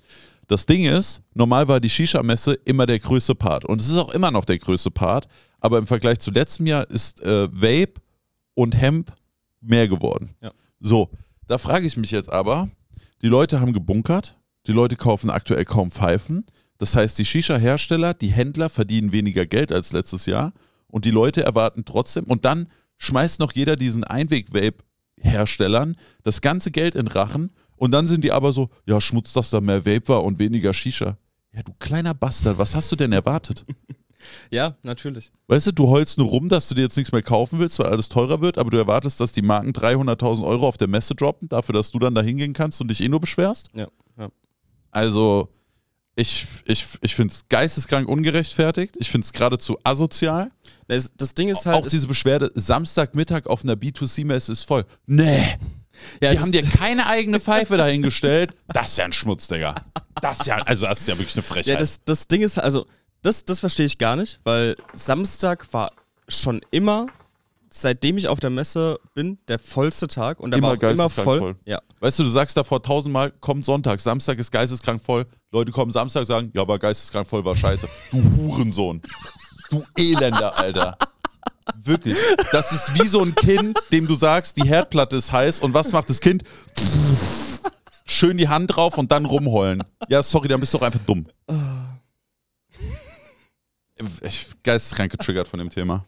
[0.49, 3.64] Das Ding ist, normal war die Shisha-Messe immer der größte Part.
[3.64, 5.28] Und es ist auch immer noch der größte Part.
[5.61, 7.95] Aber im Vergleich zu letztem Jahr ist äh, Vape
[8.55, 9.12] und Hemp
[9.61, 10.30] mehr geworden.
[10.43, 10.51] Ja.
[10.80, 11.11] So,
[11.47, 12.68] da frage ich mich jetzt aber,
[13.22, 14.36] die Leute haben gebunkert,
[14.66, 16.45] die Leute kaufen aktuell kaum Pfeifen.
[16.78, 20.53] Das heißt, die Shisha-Hersteller, die Händler verdienen weniger Geld als letztes Jahr.
[20.88, 22.68] Und die Leute erwarten trotzdem, und dann
[22.99, 27.53] schmeißt noch jeder diesen Einweg-Vape-Herstellern das ganze Geld in Rachen.
[27.76, 30.72] Und dann sind die aber so, ja, Schmutz, dass da mehr Vape war und weniger
[30.72, 31.18] Shisha.
[31.53, 33.64] Ja, du kleiner Bastard, was hast du denn erwartet?
[34.51, 35.32] Ja, natürlich.
[35.49, 37.86] Weißt du, du heulst nur rum, dass du dir jetzt nichts mehr kaufen willst, weil
[37.86, 41.49] alles teurer wird, aber du erwartest, dass die Marken 300.000 Euro auf der Messe droppen,
[41.49, 43.70] dafür, dass du dann da hingehen kannst und dich eh nur beschwerst?
[43.74, 43.88] Ja,
[44.18, 44.28] ja.
[44.90, 45.49] Also,
[46.15, 48.97] ich, ich, ich finde es geisteskrank ungerechtfertigt.
[48.99, 50.51] Ich finde es geradezu asozial.
[50.87, 51.77] Das, das Ding ist halt.
[51.85, 54.85] Auch diese Beschwerde, Samstagmittag auf einer B2C-Messe ist voll.
[55.07, 55.57] Nee.
[56.21, 58.55] ja, Die haben dir keine eigene Pfeife dahingestellt.
[58.69, 59.75] Das ist ja ein Schmutz, Digga.
[60.21, 61.67] Das ist ja, also das ist ja wirklich eine Frechheit.
[61.67, 62.85] Ja, das, das Ding ist, also,
[63.23, 65.93] das, das verstehe ich gar nicht, weil Samstag war
[66.29, 67.07] schon immer,
[67.71, 71.05] seitdem ich auf der Messe bin, der vollste Tag und der Immer war auch immer
[71.05, 71.39] geisteskrank voll.
[71.39, 71.57] voll.
[71.65, 71.81] Ja.
[72.01, 75.25] Weißt du, du sagst davor tausendmal, kommt Sonntag, Samstag ist geisteskrank voll.
[75.53, 77.87] Leute kommen Samstag, sagen, ja, aber geisteskrank voll war scheiße.
[78.11, 79.03] Du Hurensohn.
[79.69, 80.97] Du Elender, Alter.
[81.77, 82.17] Wirklich.
[82.53, 85.93] Das ist wie so ein Kind, dem du sagst, die Herdplatte ist heiß und was
[85.93, 86.43] macht das Kind?
[88.07, 89.85] Schön die Hand drauf und dann rumheulen.
[90.09, 91.27] Ja, sorry, dann bist du doch einfach dumm.
[94.23, 96.07] Ich geisteskrank getriggert von dem Thema.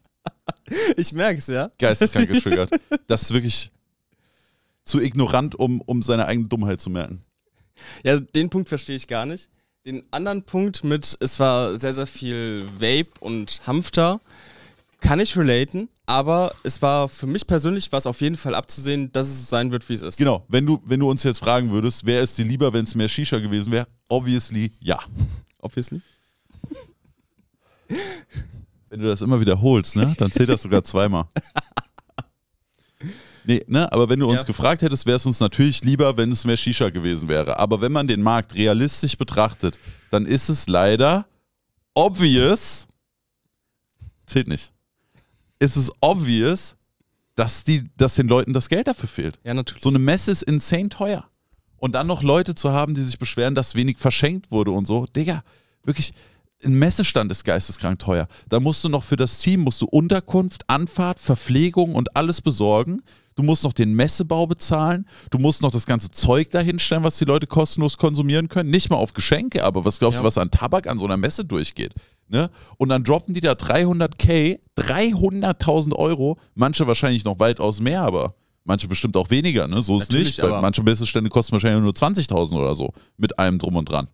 [0.96, 1.70] Ich merk's, ja.
[1.78, 2.70] Geisteskrank getriggert.
[3.06, 3.70] Das ist wirklich
[4.84, 7.22] zu ignorant, um, um seine eigene Dummheit zu merken.
[8.02, 9.48] Ja, den Punkt verstehe ich gar nicht.
[9.86, 14.20] Den anderen Punkt mit, es war sehr, sehr viel Vape und Hanf da,
[15.00, 19.12] kann ich relaten, aber es war für mich persönlich war es auf jeden Fall abzusehen,
[19.12, 20.16] dass es so sein wird, wie es ist.
[20.16, 22.94] Genau, wenn du, wenn du uns jetzt fragen würdest, wer ist dir lieber, wenn es
[22.94, 23.86] mehr Shisha gewesen wäre?
[24.08, 25.00] Obviously, ja.
[25.60, 26.00] Obviously.
[28.88, 31.26] Wenn du das immer wiederholst, ne, dann zählt das sogar zweimal.
[33.46, 34.46] Nee, ne, aber wenn du uns Ja.
[34.46, 37.58] gefragt hättest, wäre es uns natürlich lieber, wenn es mehr Shisha gewesen wäre.
[37.58, 39.78] Aber wenn man den Markt realistisch betrachtet,
[40.10, 41.26] dann ist es leider
[41.94, 42.86] obvious,
[44.26, 44.72] zählt nicht,
[45.58, 46.76] ist es obvious,
[47.34, 49.40] dass, die, dass den Leuten das Geld dafür fehlt.
[49.44, 49.82] Ja, natürlich.
[49.82, 51.28] So eine Messe ist insane teuer.
[51.76, 55.06] Und dann noch Leute zu haben, die sich beschweren, dass wenig verschenkt wurde und so.
[55.06, 55.42] Digga,
[55.82, 56.14] wirklich,
[56.64, 58.28] ein Messestand ist geisteskrank teuer.
[58.48, 63.02] Da musst du noch für das Team, musst du Unterkunft, Anfahrt, Verpflegung und alles besorgen.
[63.36, 65.06] Du musst noch den Messebau bezahlen.
[65.30, 68.70] Du musst noch das ganze Zeug dahinstellen, was die Leute kostenlos konsumieren können.
[68.70, 70.26] Nicht mal auf Geschenke, aber was glaubst du, Ja.
[70.26, 71.94] was an Tabak an so einer Messe durchgeht?
[72.28, 72.48] Ne?
[72.78, 78.34] Und dann droppen die da 300k, 300.000 Euro, manche wahrscheinlich noch weitaus mehr, aber
[78.64, 79.82] manche bestimmt auch weniger, ne?
[79.82, 83.76] So ist Natürlich, nicht, manche Messestände kosten wahrscheinlich nur 20.000 oder so, mit allem drum
[83.76, 84.08] und dran.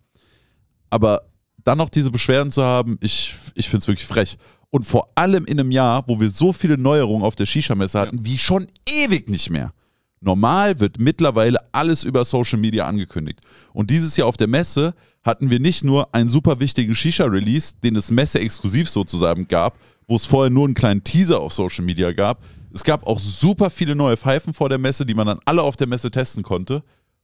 [0.89, 1.21] Aber
[1.63, 4.37] dann noch diese Beschwerden zu haben, ich, ich finde es wirklich frech.
[4.69, 8.23] Und vor allem in einem Jahr, wo wir so viele Neuerungen auf der Shisha-Messe hatten,
[8.25, 9.73] wie schon ewig nicht mehr.
[10.21, 13.41] Normal wird mittlerweile alles über Social Media angekündigt.
[13.73, 14.93] Und dieses Jahr auf der Messe
[15.23, 20.25] hatten wir nicht nur einen super wichtigen Shisha-Release, den es Messe-exklusiv sozusagen gab, wo es
[20.25, 22.43] vorher nur einen kleinen Teaser auf Social Media gab.
[22.73, 25.75] Es gab auch super viele neue Pfeifen vor der Messe, die man dann alle auf
[25.75, 26.83] der Messe testen konnte.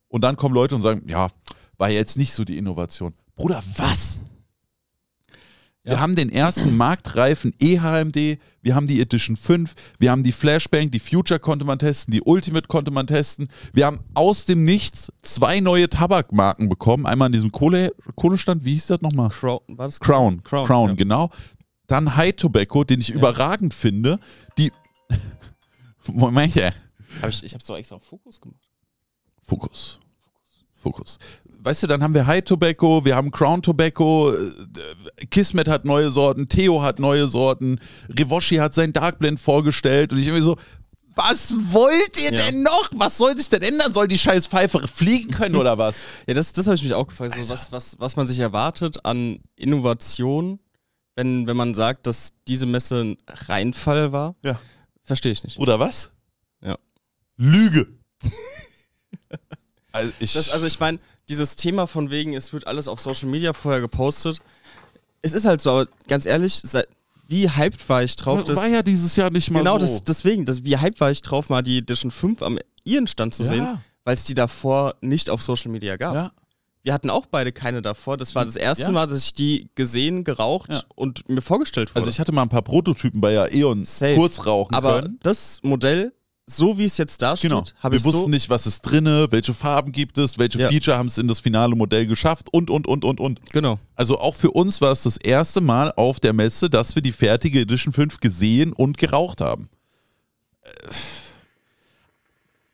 [0.10, 1.28] Und dann kommen Leute und sagen, ja,
[1.78, 3.14] war jetzt nicht so die Innovation.
[3.36, 4.20] Bruder, was?
[5.88, 6.00] Wir Ja.
[6.02, 11.00] haben den ersten marktreifen eHMD, wir haben die Edition 5, wir haben die Flashbang, die
[11.00, 13.48] Future konnte man testen, die Ultimate konnte man testen.
[13.72, 17.06] Wir haben aus dem Nichts zwei neue Tabakmarken bekommen.
[17.06, 19.30] Einmal an diesem Kohle, Kohlestand, wie hieß das nochmal?
[19.30, 20.44] Crown, das Crown.
[20.44, 20.96] Crown, Crown, ja.
[20.96, 21.30] genau.
[21.88, 24.20] Dann High Tobacco, den ich überragend finde.
[24.58, 24.74] Die.
[26.12, 26.72] Moment, ja.
[27.22, 28.60] Hab ich ich hab's doch extra auf Fokus gemacht.
[29.44, 30.02] Fokus.
[30.76, 31.18] Fokus.
[31.60, 36.12] Weißt du, dann haben wir High Tobacco, wir haben Crown Tobacco, äh, Kismet hat neue
[36.12, 37.80] Sorten, Theo hat neue Sorten,
[38.18, 40.56] Rivoshi hat sein Dark Blend vorgestellt und ich irgendwie so,
[41.16, 42.46] was wollt ihr Ja.
[42.46, 42.90] denn noch?
[42.96, 43.92] Was soll sich denn ändern?
[43.92, 45.98] Soll die scheiß Pfeife fliegen können oder was?
[46.28, 47.34] Ja, das, das habe ich mich auch gefragt.
[47.42, 50.60] So, was, was, was man sich erwartet an Innovation,
[51.16, 54.60] wenn, wenn man sagt, dass diese Messe ein Reinfall war, Ja.
[55.04, 55.58] verstehe ich nicht.
[55.58, 56.12] Oder was?
[56.62, 56.76] Ja.
[57.36, 57.88] Lüge.
[59.92, 61.00] also ich, Das, also ich meine,
[61.30, 64.40] dieses Thema von wegen, es wird alles auf Social Media vorher gepostet.
[65.22, 66.88] Es ist halt so, aber ganz ehrlich, seit,
[67.28, 69.86] wie hyped war ich drauf, dass, war ja dieses Jahr nicht mal genau so.
[69.86, 73.34] das, deswegen, das, wie hyped war ich drauf, mal die Edition 5 am ihren Stand
[73.34, 73.50] zu Ja.
[73.50, 73.68] sehen,
[74.06, 76.16] weil es die davor nicht auf Social Media gab.
[76.16, 76.32] ja.
[76.84, 78.16] Wir hatten auch beide keine davor.
[78.16, 78.92] Das war das erste Ja.
[78.92, 80.84] Mal, dass ich die gesehen, geraucht Ja.
[80.96, 82.00] und mir vorgestellt wurde.
[82.00, 84.16] Also ich hatte mal ein paar Prototypen bei Aeon Safe.
[84.16, 85.20] kurz rauchen aber können.
[85.22, 86.14] das Modell,
[86.50, 87.66] so wie es jetzt da steht, Genau.
[87.80, 90.70] habe Wir ich wussten so nicht, was ist drinne, welche Farben gibt es, welche Ja.
[90.70, 93.42] Feature haben es in das finale Modell geschafft und, und, und, und, und.
[93.52, 93.80] genau.
[93.96, 97.12] Also auch für uns war es das erste Mal auf der Messe, dass wir die
[97.12, 99.68] fertige Edition 5 gesehen und geraucht haben.
[100.62, 100.70] Äh,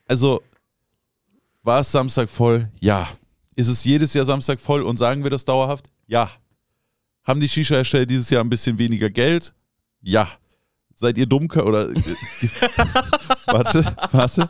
[0.06, 0.42] Also
[1.62, 2.70] war es Samstag voll?
[2.80, 3.08] Ja.
[3.56, 5.90] Ist es jedes Jahr Samstag voll und sagen wir das dauerhaft?
[6.06, 6.30] Ja.
[7.24, 9.54] Haben die Shisha-Hersteller dieses Jahr ein bisschen weniger Geld?
[10.02, 10.28] Ja.
[10.96, 11.88] Seid ihr dumm oder
[13.46, 14.48] warte, warte.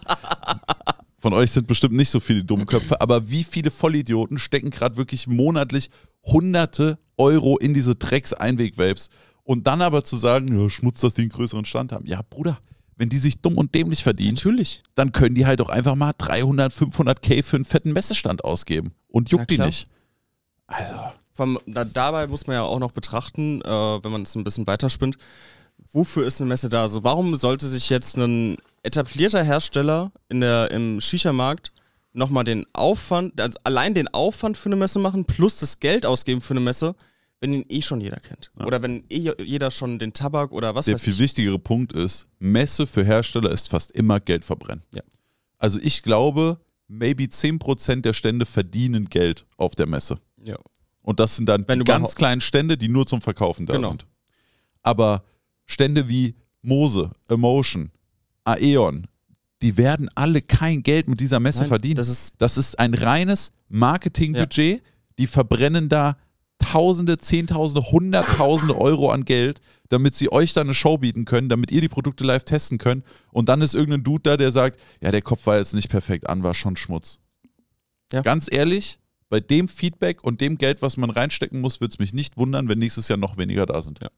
[1.18, 5.26] Von euch sind bestimmt nicht so viele Dummköpfe, aber wie viele Vollidioten stecken gerade wirklich
[5.26, 5.88] monatlich
[6.22, 9.08] hunderte Euro in diese Drecks-Einweg-Vapes
[9.42, 12.06] und dann aber zu sagen, ja, Schmutz, dass die einen größeren Stand haben.
[12.06, 12.58] Ja, Bruder,
[12.96, 14.82] wenn die sich dumm und dämlich verdienen, Natürlich.
[14.94, 18.92] dann können die halt auch einfach mal 300, 500 K für einen fetten Messestand ausgeben
[19.08, 19.88] und juckt die nicht.
[20.66, 20.94] Also,
[21.32, 24.66] Vom, da, dabei muss man ja auch noch betrachten, äh, wenn man es ein bisschen
[24.66, 25.16] weiterspinnt,
[25.92, 26.82] wofür ist eine Messe da?
[26.82, 31.72] Also warum sollte sich jetzt ein etablierter Hersteller in der, im Shisha-Markt
[32.12, 36.40] nochmal den Aufwand, also allein den Aufwand für eine Messe machen, plus das Geld ausgeben
[36.40, 36.94] für eine Messe,
[37.40, 38.50] wenn ihn eh schon jeder kennt?
[38.64, 41.18] Oder wenn eh jeder schon den Tabak oder was der weiß viel ich.
[41.18, 44.84] wichtigere Punkt ist, Messe für Hersteller ist fast immer Geld verbrennen.
[44.94, 45.02] Ja.
[45.58, 46.58] Also ich glaube,
[46.88, 50.18] maybe 10% der Stände verdienen Geld auf der Messe.
[50.44, 50.56] Ja.
[51.02, 53.88] Und das sind dann Wenn die ganz kleinen Stände, die nur zum Verkaufen da Genau.
[53.88, 54.06] sind.
[54.82, 55.24] Aber
[55.66, 57.90] Stände wie Mose, Emotion,
[58.44, 59.06] Aeon,
[59.62, 61.96] die werden alle kein Geld mit dieser Messe Nein, verdienen.
[61.96, 64.82] Das ist Das ist ein reines Marketingbudget.
[65.18, 66.16] Die verbrennen da
[66.58, 71.70] Tausende, Zehntausende, Hunderttausende Euro an Geld, damit sie euch da eine Show bieten können, damit
[71.72, 73.04] ihr die Produkte live testen könnt.
[73.32, 76.28] Und dann ist irgendein Dude da, der sagt, ja, der Kopf war jetzt nicht perfekt
[76.28, 77.18] an, war schon Schmutz.
[78.12, 78.22] Ja.
[78.22, 78.98] Ganz ehrlich,
[79.28, 82.68] bei dem Feedback und dem Geld, was man reinstecken muss, würde es mich nicht wundern,
[82.68, 84.00] wenn nächstes Jahr noch weniger da sind.
[84.00, 84.12] 100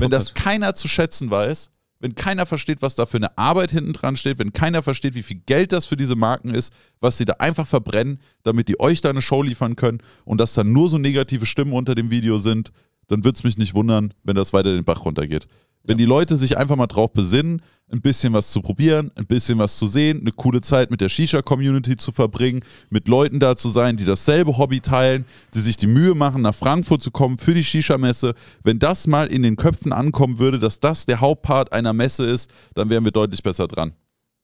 [0.00, 3.92] Wenn das keiner zu schätzen weiß, wenn keiner versteht, was da für eine Arbeit hinten
[3.92, 7.24] dran steht, wenn keiner versteht, wie viel Geld das für diese Marken ist, was sie
[7.24, 10.88] da einfach verbrennen, damit die euch da eine Show liefern können und dass dann nur
[10.88, 12.72] so negative Stimmen unter dem Video sind,
[13.08, 15.48] dann würde es mich nicht wundern, wenn das weiter den Bach runtergeht.
[15.84, 19.58] Wenn die Leute sich einfach mal drauf besinnen, ein bisschen was zu probieren, ein bisschen
[19.58, 22.60] was zu sehen, eine coole Zeit mit der Shisha-Community zu verbringen,
[22.90, 25.24] mit Leuten da zu sein, die dasselbe Hobby teilen,
[25.54, 28.34] die sich die Mühe machen, nach Frankfurt zu kommen für die Shisha-Messe.
[28.62, 32.50] Wenn das mal in den Köpfen ankommen würde, dass das der Hauptpart einer Messe ist,
[32.74, 33.94] dann wären wir deutlich besser dran.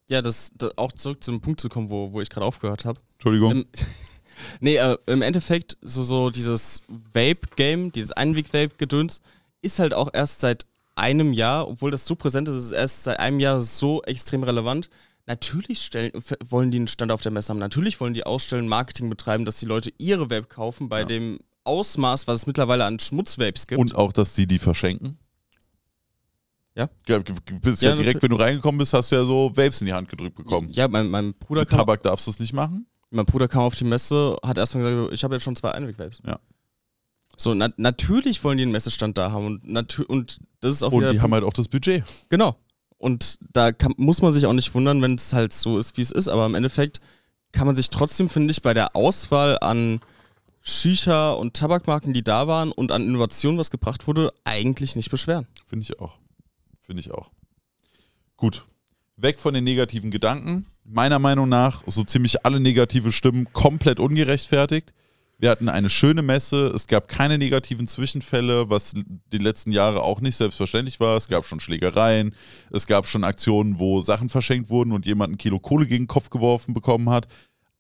[0.09, 3.01] Ja, das, das auch zurück zum Punkt zu kommen, wo, wo ich gerade aufgehört habe.
[3.15, 3.53] Entschuldigung.
[3.53, 3.65] Im,
[4.61, 9.21] nee, äh, im Endeffekt, so, so dieses Vape-Game, dieses Einweg-Vape-Gedöns,
[9.63, 10.67] ist halt auch erst seit
[10.97, 14.43] einem Jahr, obwohl das so präsent ist, ist es erst seit einem Jahr so extrem
[14.43, 14.91] relevant.
[15.27, 16.13] Natürlich stellen,
[16.49, 17.59] wollen die einen Stand auf der Messe haben.
[17.59, 21.07] Natürlich wollen die ausstellen, Marketing betreiben, dass die Leute ihre Vape kaufen bei Ja.
[21.07, 23.81] dem Ausmaß, was es mittlerweile an Schmutzvapes gibt.
[23.81, 25.19] Und auch, dass sie die verschenken.
[26.77, 26.89] Ja.
[27.09, 27.21] ja
[27.63, 29.93] bist ja, Ja, direkt, wenn du reingekommen bist, hast du ja so Vapes in die
[29.93, 30.71] Hand gedrückt bekommen.
[30.73, 32.87] ja, mein, mein, Bruder Mit kam, Tabak darfst du es nicht machen.
[33.11, 36.21] mein Bruder kam auf die Messe, hat erstmal gesagt, ich habe jetzt schon zwei Einweg-Vapes.
[36.27, 36.39] Ja.
[37.37, 41.11] So, na, natürlich wollen die einen Messestand da haben und, und das ist auch Und
[41.11, 42.05] die haben halt auch das Budget.
[42.31, 42.57] Genau.
[42.97, 46.01] Und da kann, muss man sich auch nicht wundern, wenn es halt so ist, wie
[46.01, 46.29] es ist.
[46.29, 47.01] Aber im Endeffekt
[47.53, 50.01] kann man sich trotzdem, finde ich, bei der Auswahl an
[50.63, 55.47] Shisha und Tabakmarken, die da waren und an Innovationen, was gebracht wurde, eigentlich nicht beschweren.
[55.67, 56.19] Finde ich auch.
[56.81, 57.31] Finde ich auch.
[58.39, 58.65] Gut.
[59.19, 60.65] Weg von den negativen Gedanken.
[60.85, 64.95] Meiner Meinung nach so ziemlich alle negative Stimmen komplett ungerechtfertigt.
[65.39, 66.69] Wir hatten eine schöne Messe.
[66.69, 68.95] Es gab keine negativen Zwischenfälle, was
[69.33, 71.17] die letzten Jahre auch nicht selbstverständlich war.
[71.17, 72.35] Es gab schon Schlägereien.
[72.71, 76.09] Es gab schon Aktionen, wo Sachen verschenkt wurden und jemand ein Kilo Kohle gegen den
[76.09, 77.27] Kopf geworfen bekommen hat.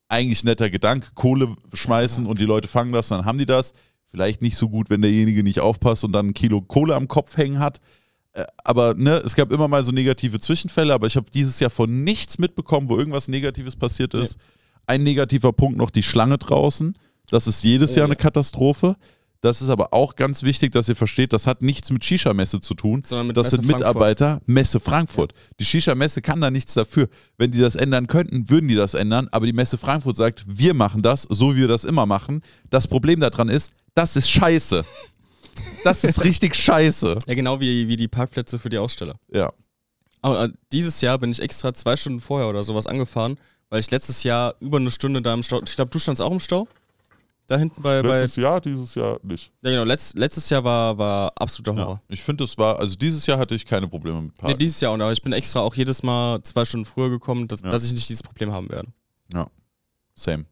[0.08, 3.72] Eigentlich netter Gedanke, Kohle schmeißen und die Leute fangen das, dann haben die das.
[4.06, 7.36] Vielleicht nicht so gut, wenn derjenige nicht aufpasst und dann ein Kilo Kohle am Kopf
[7.36, 7.80] hängen hat.
[8.32, 11.70] Äh, Aber ne, es gab immer mal so negative Zwischenfälle, aber ich habe dieses Jahr
[11.70, 14.38] von nichts mitbekommen, wo irgendwas Negatives passiert ist.
[14.86, 16.96] Ein negativer Punkt noch die Schlange draußen.
[17.30, 18.18] Das ist jedes Jahr eine ja.
[18.18, 18.96] Katastrophe.
[19.44, 22.72] Das ist aber auch ganz wichtig, dass ihr versteht, das hat nichts mit Shisha-Messe zu
[22.72, 23.02] tun.
[23.04, 23.88] Sondern mit das Messe sind Frankfurt.
[23.88, 25.34] Mitarbeiter Messe Frankfurt.
[25.60, 27.10] Die Shisha-Messe kann da nichts dafür.
[27.36, 29.28] Wenn die das ändern könnten, würden die das ändern.
[29.32, 32.40] Aber die Messe Frankfurt sagt, wir machen das, so wie wir das immer machen.
[32.70, 34.82] Das Problem daran ist, das ist scheiße.
[35.84, 37.18] Das ist richtig scheiße.
[37.26, 39.16] Ja, genau wie, wie die Parkplätze für die Aussteller.
[39.30, 39.52] Ja.
[40.22, 43.36] Aber äh, dieses Jahr bin ich extra zwei Stunden vorher oder sowas angefahren,
[43.68, 45.60] weil ich letztes Jahr über eine Stunde da im Stau.
[45.66, 46.66] Ich glaube, du standst auch im Stau.
[47.46, 48.02] Da hinten bei.
[48.02, 49.52] bei Jahr, dieses Jahr nicht.
[49.62, 49.84] ja, genau.
[49.84, 51.94] Letzt, letztes Jahr war, war absoluter Horror.
[51.96, 52.00] Ja.
[52.08, 54.58] Ich finde, es war, also dieses Jahr hatte ich keine Probleme mit Nee, Parken.
[54.58, 57.60] dieses Jahr auch, aber ich bin extra auch jedes Mal zwei Stunden früher gekommen, dass,
[57.60, 57.68] Ja.
[57.68, 58.88] dass ich nicht dieses Problem haben werde.
[60.16, 60.44] Same.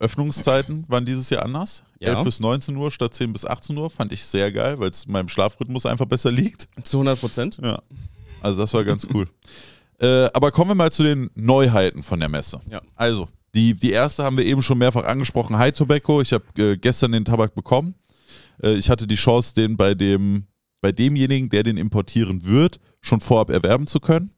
[0.00, 1.82] Öffnungszeiten waren dieses Jahr anders.
[2.00, 2.08] Ja.
[2.10, 5.06] 11 bis 19 Uhr statt 10 bis 18 Uhr fand ich sehr geil, weil es
[5.06, 6.68] meinem Schlafrhythmus einfach besser liegt.
[6.84, 7.58] Zu 100 Prozent.
[7.62, 7.82] Ja.
[8.40, 9.28] Also das war ganz cool.
[10.00, 12.60] Äh, aber kommen wir mal zu den Neuheiten von der Messe.
[12.70, 12.80] Ja.
[12.96, 16.20] Also, die, die erste haben wir eben schon mehrfach angesprochen, High Tobacco.
[16.20, 17.94] Ich habe äh, gestern den Tabak bekommen.
[18.62, 20.46] Äh, ich hatte die Chance, den bei, dem,
[20.80, 24.32] bei demjenigen, der den importieren wird, schon vorab erwerben zu können.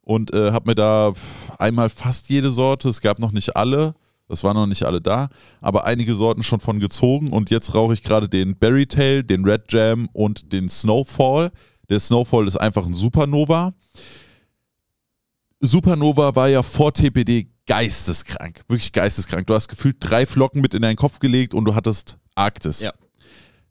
[0.00, 1.12] Und äh, habe mir da
[1.58, 3.94] einmal fast jede Sorte, es gab noch nicht alle,
[4.28, 5.28] das waren noch nicht alle da,
[5.60, 7.30] aber einige Sorten schon von gezogen.
[7.30, 11.52] Und jetzt rauche ich gerade den Berry Tail, den Red Jam und den Snowfall.
[11.88, 13.74] Der Snowfall ist einfach ein Supernova
[15.62, 18.60] Supernova war ja vor TPD geisteskrank.
[18.68, 19.46] Wirklich geisteskrank.
[19.46, 22.80] Du hast gefühlt drei Flocken mit in deinen Kopf gelegt und du hattest Arktis.
[22.80, 22.92] Ja.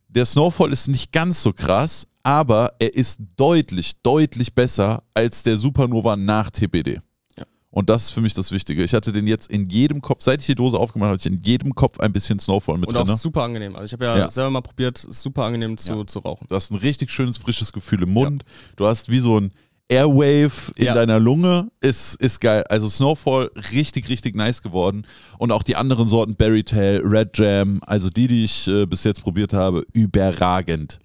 [0.08, 5.56] Der Snowfall ist nicht ganz so krass, aber er ist deutlich, deutlich besser als der
[5.56, 6.98] Supernova nach TPD.
[7.38, 7.44] Ja.
[7.70, 8.82] Und das ist für mich das Wichtige.
[8.84, 11.34] Ich hatte den jetzt in jedem Kopf, seit ich die Dose aufgemacht habe, hatte ich
[11.38, 13.10] in jedem Kopf ein bisschen Snowfall mit Und drin.
[13.10, 13.74] auch super angenehm.
[13.76, 14.30] Also ich habe ja, Ja.
[14.30, 16.46] selber mal probiert, super angenehm zu, zu rauchen.
[16.48, 18.44] Du hast ein richtig schönes, frisches Gefühl im Mund.
[18.76, 19.52] Du hast wie so ein
[19.92, 20.94] Airwave in Ja.
[20.94, 21.70] deiner Lunge.
[21.80, 22.64] Ist, ist geil.
[22.68, 25.06] Also Snowfall richtig, richtig nice geworden.
[25.38, 29.04] Und auch die anderen Sorten, Berry Tail, Red Jam, also die, die ich äh, bis
[29.04, 30.98] jetzt probiert habe, überragend.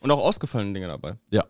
[0.00, 1.14] Und auch ausgefallene Dinge dabei.
[1.30, 1.44] Ja.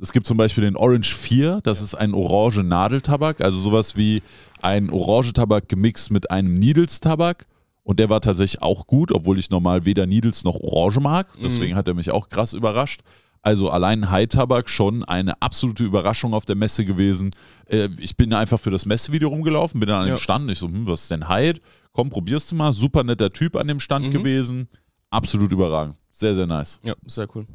[0.00, 4.22] Es gibt zum Beispiel den Orange 4, das ist ein orange Nadeltabak, also sowas wie
[4.60, 7.46] ein Orangetabak gemixt mit einem Needles-Tabak.
[7.84, 11.28] Und der war tatsächlich auch gut, obwohl ich normal weder Needles noch Orange mag.
[11.42, 13.02] Deswegen hat er mich auch krass überrascht.
[13.44, 17.30] Also allein High-Tabak schon eine absolute Überraschung auf der Messe gewesen.
[17.66, 20.18] Äh, ich bin einfach für das Messevideo rumgelaufen, bin dann an dem Ja.
[20.18, 20.50] Stand.
[20.50, 21.60] Ich so, hm, was ist denn Hyde?
[21.92, 22.72] Komm, probierst du mal.
[22.72, 24.10] Super netter Typ an dem Stand Mhm.
[24.12, 24.68] gewesen.
[25.10, 25.96] Absolut überragend.
[26.10, 26.80] Sehr, sehr nice.
[26.82, 27.46] Ja, sehr cool.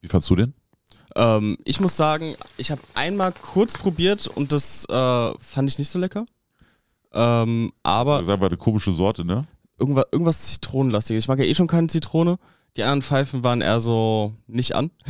[0.00, 0.54] Wie fandst du den?
[1.14, 5.90] Ähm, ich muss sagen, ich habe einmal kurz probiert und das äh, fand ich nicht
[5.90, 6.24] so lecker.
[7.12, 9.46] Ähm, Aber aber gesagt, war eine komische Sorte, ne?
[9.78, 11.24] irgendwas, irgendwas Zitronenlastiges.
[11.24, 12.36] Ich mag ja eh schon keine Zitrone.
[12.76, 14.90] Die anderen Pfeifen waren eher so nicht an.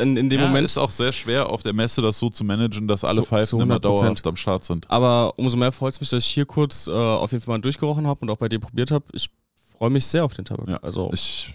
[0.00, 0.64] In, in dem ja, Moment.
[0.64, 3.60] ist auch sehr schwer auf der Messe das so zu managen, dass alle Zu- Pfeifen
[3.60, 3.78] immer 100%.
[3.80, 4.90] dauerhaft am Start sind.
[4.90, 7.60] Aber umso mehr freut es mich, dass ich hier kurz äh, auf jeden Fall mal
[7.60, 9.04] durchgerochen habe und auch bei dir probiert habe.
[9.12, 9.28] Ich
[9.76, 10.70] freue mich sehr auf den Tabak.
[10.70, 10.78] Ja.
[10.78, 11.52] Also, Ich,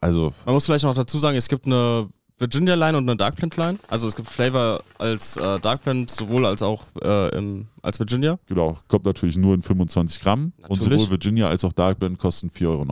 [0.00, 2.08] also, man muss vielleicht noch dazu sagen, es gibt eine
[2.38, 3.78] Virginia Line und eine Dark Blend Line.
[3.88, 8.38] Also es gibt Flavor als äh, Dark Blend sowohl als auch äh, im, als Virginia.
[8.46, 10.52] genau, kommt natürlich nur in 25 Gramm.
[10.68, 11.00] Und Natürlich.
[11.02, 12.86] sowohl Virginia als auch Dark Blend kosten 4,90 Euro.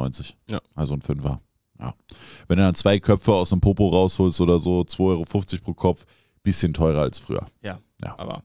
[0.51, 0.59] Ja.
[0.75, 1.41] Also ein Fünfer.
[1.79, 1.95] Ja.
[2.49, 5.25] Wenn du dann zwei Köpfe aus einem Popo rausholst oder so, 2,50 Euro
[5.63, 6.07] pro Kopf,
[6.43, 7.47] bisschen teurer als früher.
[7.63, 7.79] Ja.
[8.03, 8.15] Ja.
[8.19, 8.43] Aber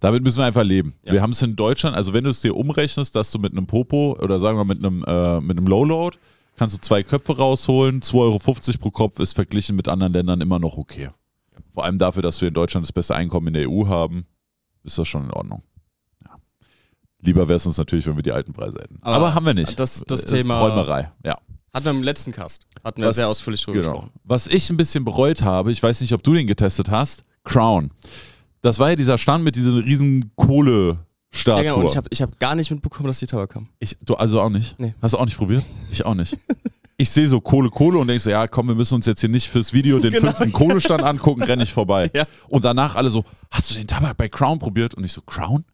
[0.00, 0.94] Damit müssen wir einfach leben.
[1.04, 1.12] Ja.
[1.12, 3.66] Wir haben es in Deutschland, also wenn du es dir umrechnest, dass du mit einem
[3.66, 6.18] Popo oder sagen wir mit einem, äh, mit einem Low-Load,
[6.56, 10.58] kannst du zwei Köpfe rausholen, 2,50 Euro pro Kopf ist verglichen mit anderen Ländern immer
[10.58, 11.10] noch okay.
[11.72, 14.26] Vor allem dafür, dass wir in Deutschland das beste Einkommen in der EU haben,
[14.84, 15.62] ist das schon in Ordnung.
[16.24, 16.36] Ja.
[17.20, 18.98] Lieber wäre es uns natürlich, wenn wir die alten Preise hätten.
[19.02, 19.78] Aber, Aber haben wir nicht.
[19.78, 21.38] das- das ist Thema- Träumerei, ja.
[21.72, 22.66] hatten wir im letzten Cast.
[22.84, 23.92] Hatten wir Was- sehr ausführlich drüber Genau.
[23.92, 24.12] gesprochen.
[24.24, 27.90] Was ich ein bisschen bereut habe, ich weiß nicht, ob du den getestet hast, Crown.
[28.60, 30.30] Das war ja dieser Stand mit dieser riesen
[31.32, 31.64] Kohle-Statue.
[31.64, 33.68] Ja, genau, und ich habe ich hab gar nicht mitbekommen, dass die Tabak kam.
[33.78, 34.78] Ich, du also auch nicht?
[34.78, 34.94] Nee.
[35.00, 35.64] Hast du auch nicht probiert?
[35.90, 36.36] Ich auch nicht.
[36.96, 39.28] Ich sehe so Kohle, Kohle und denke so, ja komm, wir müssen uns jetzt hier
[39.28, 40.26] nicht fürs Video den Genau.
[40.26, 42.10] fünften Kohlestand angucken, renne ich vorbei.
[42.14, 42.26] Ja.
[42.48, 44.94] Und danach alle so, hast du den Tabak bei Crown probiert?
[44.94, 45.64] Und ich so, Crown?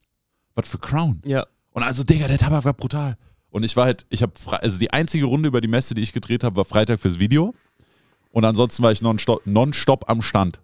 [0.55, 1.21] Was für Crown?
[1.25, 1.45] Ja.
[1.73, 3.17] Und also, Digga, der Tabak war brutal.
[3.51, 6.13] Und ich war halt, ich habe, also die einzige Runde über die Messe, die ich
[6.13, 7.55] gedreht habe, war Freitag fürs Video.
[8.31, 10.61] Und ansonsten war ich nonstop, nonstop am Stand.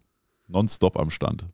[0.49, 1.45] Nonstop am Stand.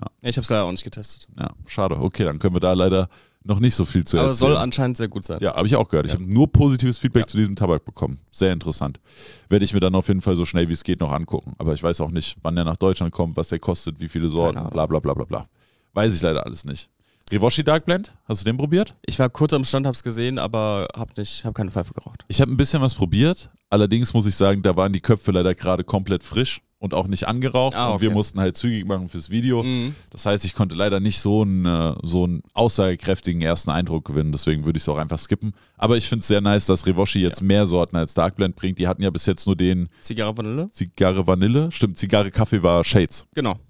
[0.00, 1.26] Ja ich habe es leider auch nicht getestet.
[1.38, 1.96] Ja, schade.
[1.96, 3.08] Okay, dann können wir da leider
[3.44, 4.38] noch nicht so viel zu Aber erzählen.
[4.52, 5.38] soll anscheinend sehr gut sein.
[5.40, 6.06] Ja, habe ich auch gehört.
[6.06, 6.18] Ich Ja.
[6.20, 7.26] habe nur positives Feedback Ja.
[7.26, 8.20] zu diesem Tabak bekommen.
[8.30, 9.00] Sehr interessant.
[9.48, 11.54] Werde ich mir dann auf jeden Fall so schnell wie es geht noch angucken.
[11.58, 14.28] Aber ich weiß auch nicht, wann der nach Deutschland kommt, was der kostet, wie viele
[14.28, 15.46] Sorten, bla bla bla bla bla.
[15.92, 16.88] Weiß ich leider alles nicht.
[17.32, 18.94] Revoshi Dark Blend, hast du den probiert?
[19.06, 22.24] Ich war kurz am Stand, hab's gesehen, aber hab nicht, hab keine Pfeife geraucht.
[22.28, 23.50] Ich habe ein bisschen was probiert.
[23.70, 27.28] Allerdings muss ich sagen, da waren die Köpfe leider gerade komplett frisch und auch nicht
[27.28, 27.76] angeraucht.
[27.76, 28.16] Ah, Und wir okay.
[28.16, 29.62] mussten halt zügig machen fürs Video.
[29.62, 29.94] Mhm.
[30.10, 34.32] Das heißt, ich konnte leider nicht so einen, äh, so einen aussagekräftigen ersten Eindruck gewinnen.
[34.32, 35.54] Deswegen würde ich es auch einfach skippen.
[35.76, 38.80] Aber ich finde es sehr nice, dass Revoshi jetzt mehr Sorten als Dark Blend bringt.
[38.80, 40.70] Die hatten ja bis jetzt nur den Zigarre Vanille?
[40.72, 41.70] Zigarre Vanille.
[41.70, 43.26] Stimmt, Zigarre Kaffee war Shades.
[43.32, 43.60] Genau.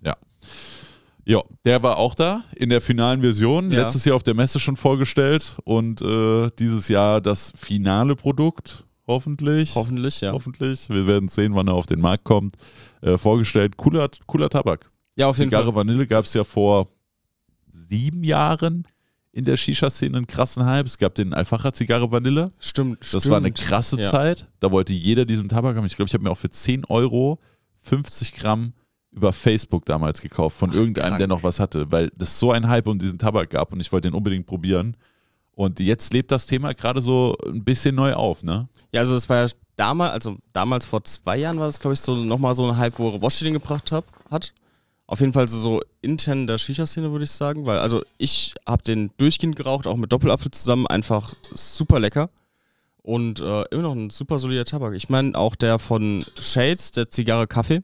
[1.24, 3.70] Ja, der war auch da in der finalen Version.
[3.70, 3.82] Ja.
[3.82, 5.56] Letztes Jahr auf der Messe schon vorgestellt.
[5.64, 9.74] Und äh, dieses Jahr das finale Produkt, hoffentlich.
[9.74, 10.32] Hoffentlich, ja.
[10.32, 10.88] Hoffentlich.
[10.88, 12.56] Wir werden sehen, wann er auf den Markt kommt.
[13.00, 13.76] Äh, vorgestellt.
[13.76, 14.90] Cooler, cooler Tabak.
[15.16, 15.74] Ja, auf jeden Zigarre Fall.
[15.76, 16.88] Vanille gab es ja vor
[17.70, 18.86] sieben Jahren
[19.32, 20.86] in der Shisha-Szene einen krassen Hype.
[20.86, 22.50] Es gab den Alfacher Zigarre Vanille.
[22.58, 23.28] Stimmt, Das stimmt.
[23.30, 24.10] war eine krasse Ja.
[24.10, 24.46] Zeit.
[24.60, 25.86] Da wollte jeder diesen Tabak haben.
[25.86, 27.38] Ich glaube, ich habe mir auch für 10 Euro
[27.80, 28.74] 50 Gramm
[29.10, 31.18] über Facebook damals gekauft von Ach, irgendeinem, krank.
[31.18, 33.92] der noch was hatte, weil das so ein Hype um diesen Tabak gab und ich
[33.92, 34.96] wollte den unbedingt probieren.
[35.55, 38.68] Und jetzt lebt das Thema gerade so ein bisschen neu auf, ne?
[38.92, 42.00] Ja, also es war ja damals, also damals vor zwei Jahren war das, glaube ich,
[42.00, 44.53] so nochmal so ein Hype, wo den gebracht hab, hat.
[45.07, 48.55] Auf jeden Fall so, so intern in der Shisha-Szene, würde ich sagen, weil also ich
[48.66, 52.30] habe den durchgehend geraucht, auch mit Doppelapfel zusammen, einfach super lecker.
[53.03, 54.94] Und äh, immer noch ein super solider Tabak.
[54.94, 57.82] Ich meine, auch der von Shades, der Zigarre Kaffee,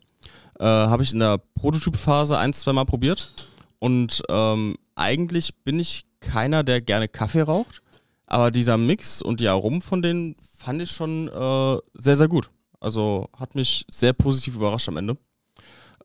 [0.60, 3.32] äh, habe ich in der Prototypphase ein, zwei Mal probiert.
[3.80, 7.82] Und ähm, eigentlich bin ich keiner, der gerne Kaffee raucht.
[8.26, 12.50] Aber dieser Mix und die Aromen von denen fand ich schon äh, sehr, sehr gut.
[12.80, 15.16] Also hat mich sehr positiv überrascht am Ende.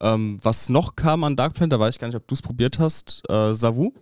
[0.00, 2.42] Ähm, was noch kam an Dark Plant, da weiß ich gar nicht, ob du es
[2.42, 3.92] probiert hast, äh, Savu.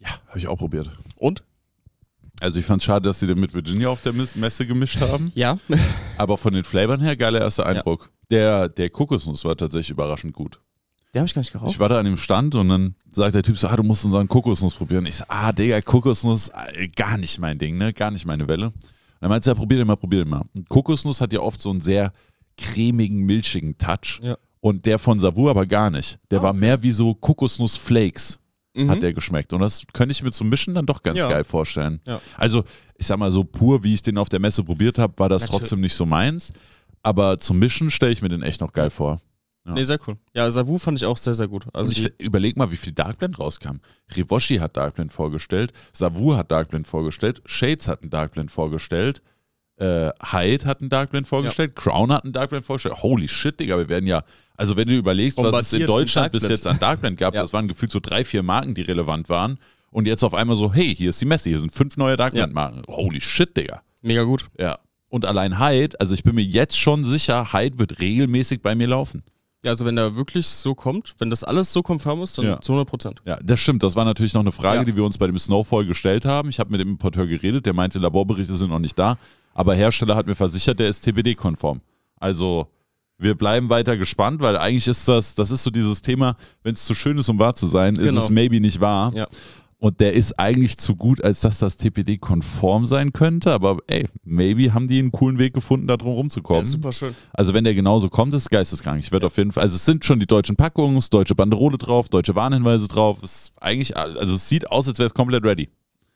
[0.00, 0.90] Ja, habe ich auch probiert.
[1.16, 1.42] Und?
[2.40, 5.00] Also ich fand es schade, dass sie den mit Virginia auf der Mes- Messe gemischt
[5.00, 5.32] haben.
[5.34, 5.58] Ja.
[6.18, 8.10] Aber von den Flavern her, geiler erster Eindruck.
[8.30, 10.60] Der, der Kokosnuss war tatsächlich überraschend gut.
[11.14, 11.70] Der habe ich gar nicht geraucht.
[11.70, 14.04] Ich war da an dem Stand und dann sagt der Typ so, ah, du musst
[14.04, 15.06] unseren Kokosnuss probieren.
[15.06, 17.92] Ich so, ah, Digga, Kokosnuss, äh, gar nicht mein Ding, ne?
[17.92, 18.66] Gar nicht meine Welle.
[18.66, 18.74] Und
[19.20, 20.42] dann meinte er, ja, probier den mal, probier den mal.
[20.54, 22.12] Und Kokosnuss hat ja oft so einen sehr
[22.58, 24.20] cremigen, milchigen Touch.
[24.22, 24.36] Ja.
[24.60, 26.18] Und der von Savour aber gar nicht.
[26.30, 26.60] Der Ah, war okay.
[26.60, 28.38] mehr wie so Kokosnuss-Flakes,
[28.74, 28.90] Mhm.
[28.90, 29.52] hat der geschmeckt.
[29.54, 31.28] Und das könnte ich mir zum Mischen dann doch ganz Ja.
[31.28, 32.00] geil vorstellen.
[32.06, 32.20] Ja.
[32.36, 32.64] Also,
[32.96, 35.42] ich sag mal, so pur, wie ich den auf der Messe probiert habe, war das
[35.42, 35.60] Natürlich.
[35.60, 36.52] trotzdem nicht so meins.
[37.02, 39.18] Aber zum Mischen stelle ich mir den echt noch geil vor.
[39.66, 39.72] Ja.
[39.72, 40.16] Nee, sehr cool.
[40.34, 41.64] Ja, Savu fand ich auch sehr, sehr gut.
[41.72, 43.78] Also ich überleg mal, wie viel Darkblend rauskam.
[44.16, 49.22] Rivoshi hat Darkblend vorgestellt, Savur hat Darkblend vorgestellt, Shades hat einen Darkblend vorgestellt,
[49.78, 53.02] äh, Hyde hat einen Darkblend vorgestellt, Crown hat einen Darkblend vorgestellt.
[53.02, 54.22] Holy shit, Digga, wir werden ja,
[54.56, 57.42] also wenn du überlegst, was es in Deutschland bis jetzt an Darkblend gab, Ja.
[57.42, 59.58] das waren gefühlt so drei, vier Marken, die relevant waren.
[59.90, 62.82] Und jetzt auf einmal so, hey, hier ist die Messe, hier sind fünf neue Darkblend-Marken.
[62.88, 63.82] Holy shit, Digga.
[64.02, 64.46] mega gut.
[64.58, 64.78] Ja.
[65.08, 68.88] Und allein Hyde, also ich bin mir jetzt schon sicher, Hyde wird regelmäßig bei mir
[68.88, 69.22] laufen.
[69.66, 72.60] Ja, also wenn der wirklich so kommt, wenn das alles so konform ist, dann Ja.
[72.60, 73.20] zu 100 Prozent.
[73.26, 73.82] Ja, das stimmt.
[73.82, 74.84] Das war natürlich noch eine Frage, Ja.
[74.84, 76.48] die wir uns bei dem Snowfall gestellt haben.
[76.50, 79.18] Ich habe mit dem Importeur geredet, der meinte, Laborberichte sind noch nicht da.
[79.54, 81.80] Aber Hersteller hat mir versichert, der ist TBD-konform.
[82.20, 82.68] Also
[83.18, 86.84] wir bleiben weiter gespannt, weil eigentlich ist das, das ist so dieses Thema, wenn es
[86.84, 88.20] zu schön ist, um wahr zu sein, ist Genau.
[88.20, 89.12] es maybe nicht wahr.
[89.16, 89.26] Ja.
[89.78, 93.52] Und der ist eigentlich zu gut, als dass das TPD-konform sein könnte.
[93.52, 96.64] Aber ey, maybe haben die einen coolen Weg gefunden, da drum Ja, rumzukommen.
[96.64, 97.14] super schön.
[97.34, 99.00] Also wenn der genauso kommt, ist es geisteskrank.
[99.00, 102.08] Ich werde auf jeden Fall, also es sind schon die deutschen Packungen, deutsche Banderole drauf,
[102.08, 103.22] deutsche Warnhinweise drauf.
[103.22, 105.68] Es ist eigentlich, also es sieht aus, als wäre es komplett ready.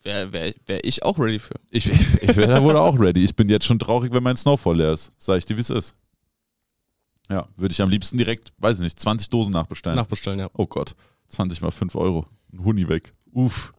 [0.03, 1.57] Wäre wär, wär ich auch ready für.
[1.71, 3.23] Ich, ich wäre da wohl auch ready.
[3.23, 5.13] Ich bin jetzt schon traurig, wenn mein Snowfall leer ist.
[5.19, 5.95] Sag ich dir, wie es ist.
[7.31, 9.97] Ja, würde ich am liebsten direkt, weiß ich nicht, 20 Dosen nachbestellen.
[9.97, 10.49] Nachbestellen, ja.
[10.55, 10.97] Oh Gott,
[11.29, 12.25] 20 mal 5 Euro.
[12.53, 13.13] Ein Huni weg.
[13.33, 13.73] Uff.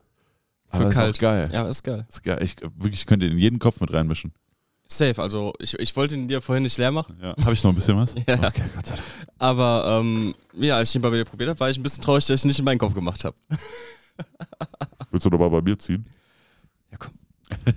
[0.69, 1.15] Für Aber ist kalt.
[1.17, 1.49] Auch geil.
[1.53, 2.05] Ja, ist geil.
[2.07, 2.39] Ist geil.
[2.41, 4.33] Ich, wirklich, ich könnte in jeden Kopf mit reinmischen.
[4.87, 7.33] Safe, also ich, ich wollte ihn dir vorhin nicht leer machen, Ja.
[7.41, 8.13] Habe ich noch ein bisschen was?
[8.27, 8.35] Ja.
[8.35, 9.07] Okay, Gott sei Dank.
[9.39, 12.25] aber ähm, ja, als ich ihn bei mir probiert habe, war ich ein bisschen traurig,
[12.25, 13.35] dass ich ihn nicht in meinen Kopf gemacht habe.
[15.11, 16.05] Willst du doch mal bei mir ziehen?
[16.91, 17.13] Ja, komm.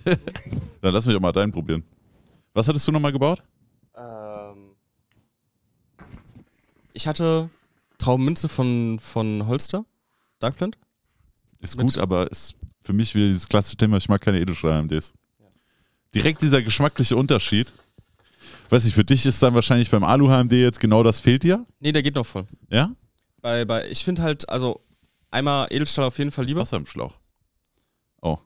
[0.81, 1.85] Dann lass mich auch mal deinen probieren.
[2.53, 3.43] Was hattest du nochmal gebaut?
[3.97, 4.75] Ähm,
[6.93, 7.49] ich hatte
[7.99, 9.85] Traumminze von, von Holster,
[10.41, 10.79] Darkplant.
[11.65, 12.55] Ist gut, aber ist
[12.85, 15.15] für mich wieder dieses klassische Thema, ich mag keine Edelstahl-AMDs.
[16.15, 17.73] Direkt dieser geschmackliche Unterschied.
[18.69, 21.65] Weiß ich, für dich ist dann wahrscheinlich beim Alu-HMD jetzt genau das fehlt dir?
[21.81, 22.47] Nee, der geht noch voll.
[22.71, 22.95] Ja?
[23.41, 24.85] Bei, bei, ich finde halt, also
[25.31, 26.61] einmal Edelstahl auf jeden Fall lieber.
[26.61, 27.15] Wasser im Schlauch.
[28.21, 28.39] Oh.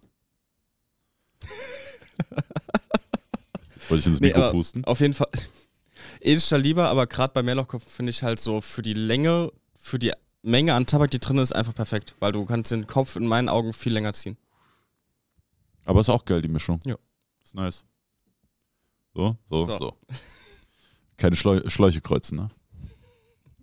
[3.89, 4.85] Wollte ich ins Nee, Mikro aber pusten?
[4.85, 5.29] Auf jeden Fall
[6.21, 10.13] Edelstahl lieber, aber gerade bei Mehrlochkopf finde ich halt so für die Länge, für die
[10.43, 12.15] Menge an Tabak, die drin ist, einfach perfekt.
[12.21, 14.37] Weil du kannst den Kopf in meinen Augen viel länger ziehen.
[15.85, 16.81] Aber ist auch geil, die Mischung.
[16.85, 16.97] Ja.
[17.43, 17.85] Ist nice.
[19.15, 19.79] So, so, so.
[19.79, 19.97] So.
[21.17, 22.51] Keine Schleu Schläuche kreuzen, ne?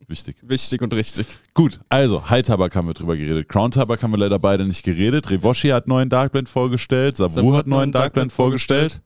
[0.07, 0.37] Wichtig.
[0.41, 1.25] Wichtig und richtig.
[1.53, 3.49] Gut, also High-Tabak haben wir drüber geredet.
[3.49, 5.29] Crown-Tabak haben wir leider beide nicht geredet.
[5.29, 7.17] Revoshi hat neuen Darkblend vorgestellt.
[7.17, 9.01] Sabu, Sabu hat neuen Darkblend vorgestellt.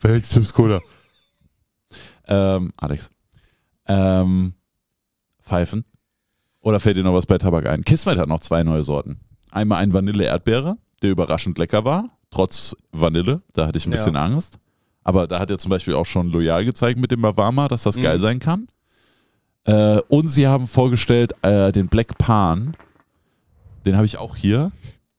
[0.00, 0.80] Welches Cola?
[2.26, 3.10] ähm, Alex.
[3.86, 4.54] Ähm,
[5.42, 5.84] Pfeifen.
[6.62, 7.84] Oder fällt dir noch was bei Tabak ein?
[7.84, 9.20] Kismet hat noch zwei neue Sorten.
[9.50, 13.42] Einmal ein Vanille-Erdbeere, der überraschend lecker war, trotz Vanille.
[13.52, 13.98] Da hatte ich ein Ja.
[13.98, 14.58] bisschen Angst.
[15.04, 17.96] Aber da hat er zum Beispiel auch schon loyal gezeigt mit dem Mavama, dass das
[17.96, 18.02] Mhm.
[18.02, 18.68] geil sein kann.
[19.64, 22.72] Äh, und sie haben vorgestellt äh, den Black Pan.
[23.84, 24.70] Den habe ich auch hier.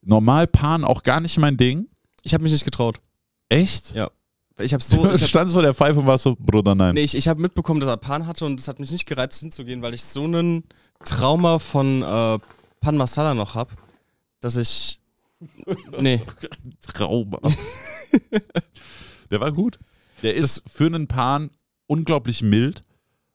[0.01, 1.87] Normal Pan auch gar nicht mein Ding.
[2.23, 2.99] Ich habe mich nicht getraut.
[3.49, 3.93] Echt?
[3.93, 4.09] Ja.
[4.59, 4.97] Ich habe so.
[5.03, 6.95] Du Ich hab, standst vor der Pfeife und warst so, Bruder, nein.
[6.95, 9.39] nee, ich, ich habe mitbekommen, dass er Pan hatte und es hat mich nicht gereizt
[9.41, 10.63] hinzugehen, weil ich so einen
[11.05, 12.39] Trauma von äh,
[12.81, 13.71] Pan Masala noch habe,
[14.39, 14.99] dass ich.
[15.99, 16.21] Nee.
[16.93, 17.39] Trauma.
[19.31, 19.79] der war gut.
[20.21, 21.49] Der ist für einen Pan
[21.87, 22.83] unglaublich mild,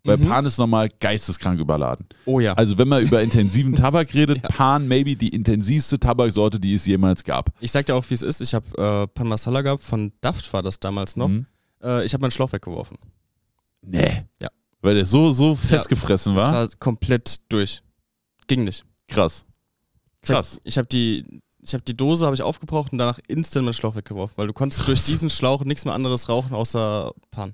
[0.05, 0.29] weil Mhm.
[0.29, 2.07] Pan ist normal geisteskrank überladen.
[2.25, 2.55] Oh ja.
[2.55, 7.25] Also wenn man über intensiven Tabak redet, Pan maybe die intensivste Tabaksorte, die es jemals
[7.25, 7.51] gab.
[7.61, 8.41] Ich sag dir auch, wie es ist.
[8.41, 11.29] Ich habe äh, Pan Masala gehabt, von Daft war das damals noch.
[11.29, 11.47] Mhm.
[11.83, 12.97] Äh, ich habe meinen Schlauch weggeworfen.
[13.83, 14.25] Nee.
[14.41, 14.49] Ja.
[14.81, 16.53] Weil der so, so festgefressen Das war.
[16.53, 17.83] war komplett durch.
[18.47, 18.85] Ging nicht.
[19.09, 19.45] Krass.
[20.23, 20.61] Hab- Krass.
[20.65, 21.25] Ich habe die,
[21.61, 24.53] ich hab die Dose habe ich aufgebraucht und danach instant meinen Schlauch weggeworfen, weil du
[24.53, 27.53] konntest durch diesen Schlauch nichts mehr anderes rauchen außer Pan.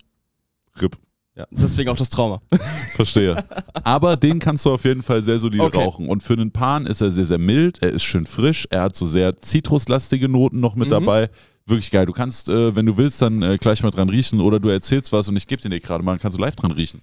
[0.80, 0.96] RIP.
[1.36, 2.40] Ja, deswegen auch das Trauma.
[2.94, 3.42] Verstehe.
[3.82, 5.82] Aber den kannst du auf jeden Fall sehr solide Okay.
[5.82, 6.08] rauchen.
[6.08, 7.82] Und für einen Pan ist er sehr, sehr mild.
[7.82, 8.68] Er ist schön frisch.
[8.70, 10.92] Er hat so sehr zitruslastige Noten noch mit Mhm.
[10.92, 11.30] dabei.
[11.66, 12.06] Wirklich geil.
[12.06, 15.12] Du kannst, äh, wenn du willst, dann äh, gleich mal dran riechen oder du erzählst
[15.12, 17.02] was und ich gebe den dir gerade mal, dann kannst du live dran riechen.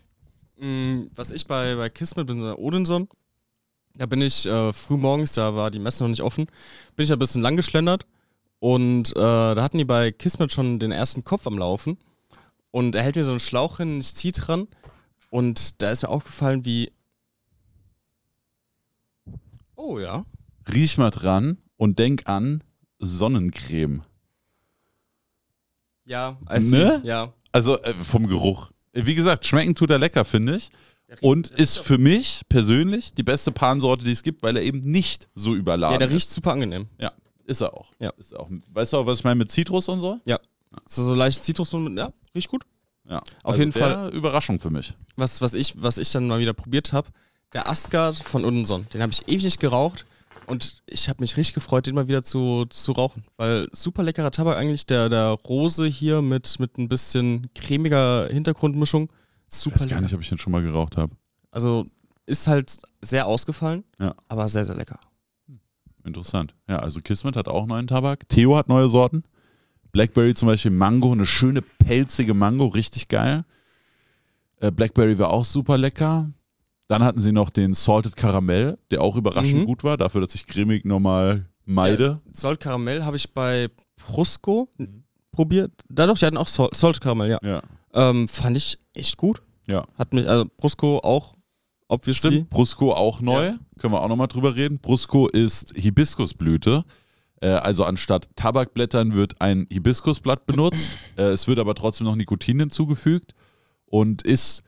[0.62, 3.10] Mm, Was ich bei, bei Kismet bin, in Odenson,
[3.96, 6.46] da bin ich äh, früh morgens, da war die Messe noch nicht offen,
[6.96, 8.06] bin ich ein bisschen lang geschlendert
[8.60, 11.98] und äh, da hatten die bei Kismet schon den ersten Kopf am Laufen
[12.70, 14.68] und er hält mir so einen Schlauch hin, ich zieh dran
[15.32, 16.92] und da ist mir aufgefallen, wie.
[19.76, 20.26] Oh ja.
[20.72, 22.64] Riech mal dran und denk an
[23.00, 24.04] Sonnencreme.
[26.06, 27.02] Ja, als Ne?
[27.04, 27.34] ja.
[27.52, 28.72] Also äh, vom Geruch.
[28.94, 30.70] Wie gesagt, schmecken tut er lecker, finde ich.
[31.20, 35.28] Und ist für mich persönlich die beste Pansorte, die es gibt, weil er eben nicht
[35.36, 36.14] so überladen Ja, der ist.
[36.14, 36.88] riecht super angenehm.
[37.00, 37.12] Ja,
[37.46, 37.92] ist er auch.
[38.00, 38.12] Ja.
[38.18, 38.50] Ist er auch.
[38.74, 40.20] Weißt du auch, was ich meine mit Zitrus und so?
[40.86, 42.64] So, so leicht Zitrus und ja, riecht gut.
[43.10, 43.18] Ja.
[43.18, 44.10] Auf Also jeden Fall.
[44.14, 44.94] Überraschung für mich.
[45.18, 47.10] Was, was, ich, was ich dann mal wieder probiert habe,
[47.52, 48.88] der Asgard von Unson.
[48.94, 50.06] Den habe ich ewig nicht geraucht
[50.52, 53.24] und ich habe mich richtig gefreut, den mal wieder zu, zu rauchen.
[53.38, 59.12] Weil super leckerer Tabak eigentlich, der, der Rose hier mit, mit ein bisschen cremiger Hintergrundmischung.
[59.50, 60.02] Ich Super weiß gar lecker.
[60.02, 61.16] nicht, ob ich den schon mal geraucht habe.
[61.52, 61.86] Also
[62.26, 64.14] ist halt sehr ausgefallen, Ja.
[64.28, 65.00] aber sehr, sehr lecker.
[66.04, 66.56] Interessant.
[66.68, 68.28] Ja, also Kismet hat auch neuen Tabak.
[68.30, 69.24] Theo hat neue Sorten.
[69.92, 73.44] Blackberry zum Beispiel Mango, eine schöne pelzige Mango, richtig geil.
[74.58, 76.32] Äh, Blackberry war auch super lecker.
[76.92, 79.66] Dann hatten sie noch den Salted Caramel, der auch überraschend Mhm.
[79.66, 82.20] gut war, dafür, dass ich cremig normal meide.
[82.34, 84.68] Salt Karamell habe ich bei Prusco
[85.32, 85.72] probiert.
[85.88, 87.40] Dadurch, die hatten auch Salt, Salt Karamell, ja.
[87.42, 87.62] Ja.
[87.94, 89.42] Ähm, fand ich echt gut.
[89.68, 89.86] Ja.
[89.98, 91.32] Hat mich, also Prusco auch,
[91.88, 92.30] obviously.
[92.32, 93.46] Stimmt, Brusco auch neu.
[93.46, 93.60] Ja.
[93.80, 94.80] Können wir auch nochmal drüber reden.
[94.80, 96.84] Brusco ist Hibiskusblüte.
[97.40, 100.98] Äh, also anstatt Tabakblättern wird ein Hibiskusblatt benutzt.
[101.16, 103.34] äh, es wird aber trotzdem noch Nikotin hinzugefügt
[103.86, 104.64] und ist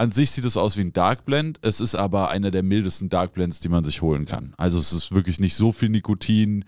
[0.00, 1.58] an sich sieht es aus wie ein Dark Blend.
[1.60, 4.54] Es ist aber einer der mildesten Dark Blends, die man sich holen kann.
[4.56, 6.64] Also es ist wirklich nicht so viel Nikotin.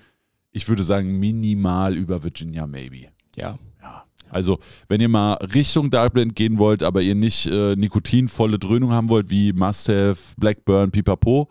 [0.51, 3.07] Ich würde sagen minimal über Virginia Maybe.
[3.37, 3.59] Ja.
[3.81, 4.05] Ja.
[4.29, 4.59] Also,
[4.89, 9.09] wenn ihr mal Richtung Dark Blend gehen wollt, aber ihr nicht äh, nikotinvolle Dröhnung haben
[9.09, 11.49] wollt, wie Must-Have, Blackburn, Pipapo,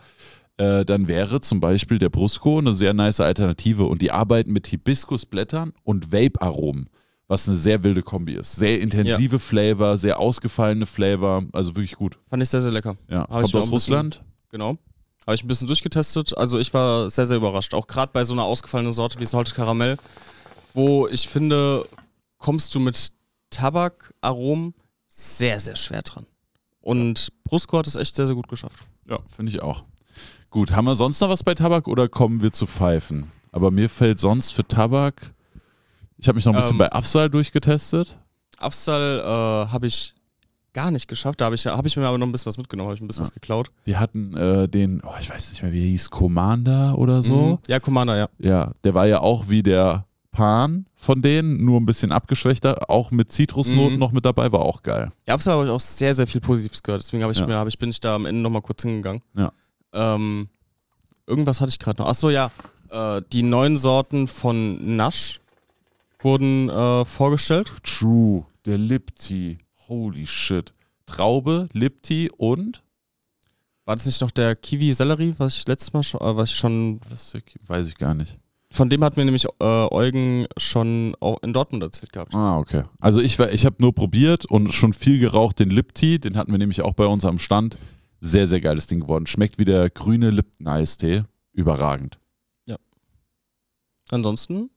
[0.58, 3.86] äh, dann wäre zum Beispiel der Brusco eine sehr nice Alternative.
[3.86, 6.90] Und die arbeiten mit Hibiskusblättern und Vape-Aromen,
[7.32, 8.56] was eine sehr wilde Kombi ist.
[8.58, 12.20] Sehr intensive Flavor, sehr ausgefallene Flavor, also wirklich gut.
[12.30, 12.98] Fand ich sehr, sehr lecker.
[13.10, 13.22] Ja.
[13.22, 14.22] Hab ich Kommt aus ein bisschen- Russland.
[14.50, 14.78] Genau.
[15.26, 16.38] Habe ich ein bisschen durchgetestet.
[16.38, 17.74] Also ich war sehr, sehr überrascht.
[17.74, 19.96] Auch gerade bei so einer ausgefallenen Sorte wie Salted Karamell,
[20.74, 21.88] wo ich finde,
[22.38, 23.12] kommst du mit
[23.50, 24.74] Tabakaromen
[25.08, 26.26] sehr, sehr schwer dran.
[26.82, 28.84] Und Brusco hat es echt sehr, sehr gut geschafft.
[29.08, 29.86] Ja, finde ich auch.
[30.50, 33.32] Gut, haben wir sonst noch was bei Tabak oder kommen wir zu Pfeifen?
[33.54, 35.34] Aber mir fällt sonst für Tabak.
[36.22, 38.18] Ich habe mich noch ein bisschen Ähm, bei Afsal durchgetestet.
[38.58, 40.14] Afsal äh, habe ich
[40.74, 41.42] gar nicht geschafft.
[41.42, 43.08] Da habe ich, hab ich mir aber noch ein bisschen was mitgenommen, habe ich ein
[43.08, 43.28] bisschen Ja.
[43.28, 43.72] was geklaut.
[43.86, 47.36] Die hatten äh, den, oh, ich weiß nicht mehr, wie er hieß, Commander oder so.
[47.36, 47.58] Mhm.
[47.68, 48.30] Ja, Commander, ja.
[48.40, 53.12] Ja, der war ja auch wie der Pan von denen, nur ein bisschen abgeschwächter, auch
[53.12, 54.00] mit Zitrusnoten Mhm.
[54.00, 55.12] noch mit dabei, war auch geil.
[55.28, 57.02] Ja, Afsal habe ich auch sehr, sehr viel Positives gehört.
[57.02, 57.48] Deswegen ich Ja.
[57.48, 59.22] mir, ich, bin ich da am Ende nochmal kurz hingegangen.
[59.36, 59.52] Ja.
[59.92, 60.48] Ähm,
[61.28, 62.08] irgendwas hatte ich gerade noch.
[62.08, 62.52] Achso, ja.
[62.92, 65.41] Äh, die neuen Sorten von Nasch
[66.24, 67.72] wurden äh, vorgestellt.
[67.84, 69.58] True, der Lipti,
[69.88, 70.74] holy shit.
[71.06, 72.84] Traube, Lipti und
[73.86, 77.00] War das nicht noch der Kiwi-Sellerie, was ich letztes Mal schon, äh, was ich schon.
[77.68, 78.38] weiß ich gar nicht.
[78.74, 82.34] Von dem hat mir nämlich äh, Eugen schon auch in Dortmund erzählt gehabt.
[82.34, 82.84] Ah, okay.
[83.02, 86.52] Also ich, war- ich habe nur probiert und schon viel geraucht, den Lipti, den hatten
[86.52, 87.78] wir nämlich auch bei uns am Stand.
[88.22, 89.26] Sehr, sehr geiles Ding geworden.
[89.28, 91.24] Schmeckt wie der grüne Lipton-Eistee.
[91.52, 92.18] Überragend.
[94.10, 94.70] Ansonsten,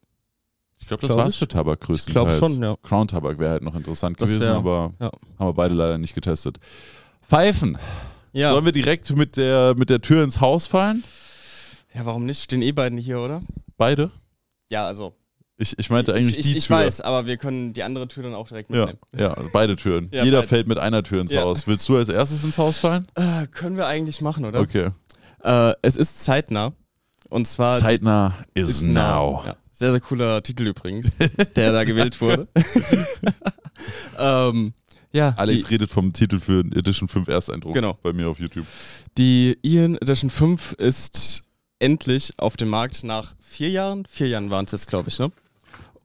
[0.85, 1.39] Ich glaube, das Glaub war's ich.
[1.39, 2.39] für Tabak ich größtenteils.
[2.39, 2.77] glaube schon, ja.
[2.83, 5.11] Crown Tabak wäre halt noch interessant Das gewesen, wär- aber ja.
[5.39, 6.59] haben wir beide leider nicht getestet.
[7.27, 7.79] Pfeifen.
[8.35, 8.51] Ja.
[8.51, 11.03] Sollen wir direkt mit der, mit der Tür ins Haus fallen?
[11.95, 12.43] ja, warum nicht?
[12.43, 13.41] Stehen eh beiden hier, oder?
[13.79, 14.11] Beide?
[14.69, 15.15] Ja, also.
[15.57, 16.77] Ich, ich meinte eigentlich ich ich, die ich Tür.
[16.79, 18.99] weiß, aber wir können die andere Tür dann auch direkt Ja, mitnehmen.
[19.17, 20.09] ja, beide Türen.
[20.13, 20.49] Ja, Jeder beide.
[20.49, 21.43] fällt mit einer Tür ins Ja.
[21.45, 21.67] Haus.
[21.67, 23.09] Willst du als erstes ins Haus fallen?
[23.15, 24.61] Äh, können wir eigentlich machen, oder?
[24.61, 24.91] Okay.
[25.45, 26.73] Äh, es ist zeitnah.
[27.31, 27.79] Und zwar.
[27.79, 29.45] Zeitnah is, is now.
[29.47, 29.55] Ja.
[29.77, 31.17] Sehr, sehr cooler Titel übrigens,
[31.57, 32.49] der da gewählt wurde.
[34.19, 34.73] ähm,
[35.13, 37.99] ja, Alex die, redet vom Titel für Edition 5 Ersteindruck Genau.
[38.03, 38.67] bei mir auf YouTube.
[39.19, 41.43] die Ian Edition 5 ist
[41.79, 44.07] endlich auf dem Markt nach vier Jahren.
[44.07, 45.31] Vier Jahren waren es jetzt, glaube ich, ne?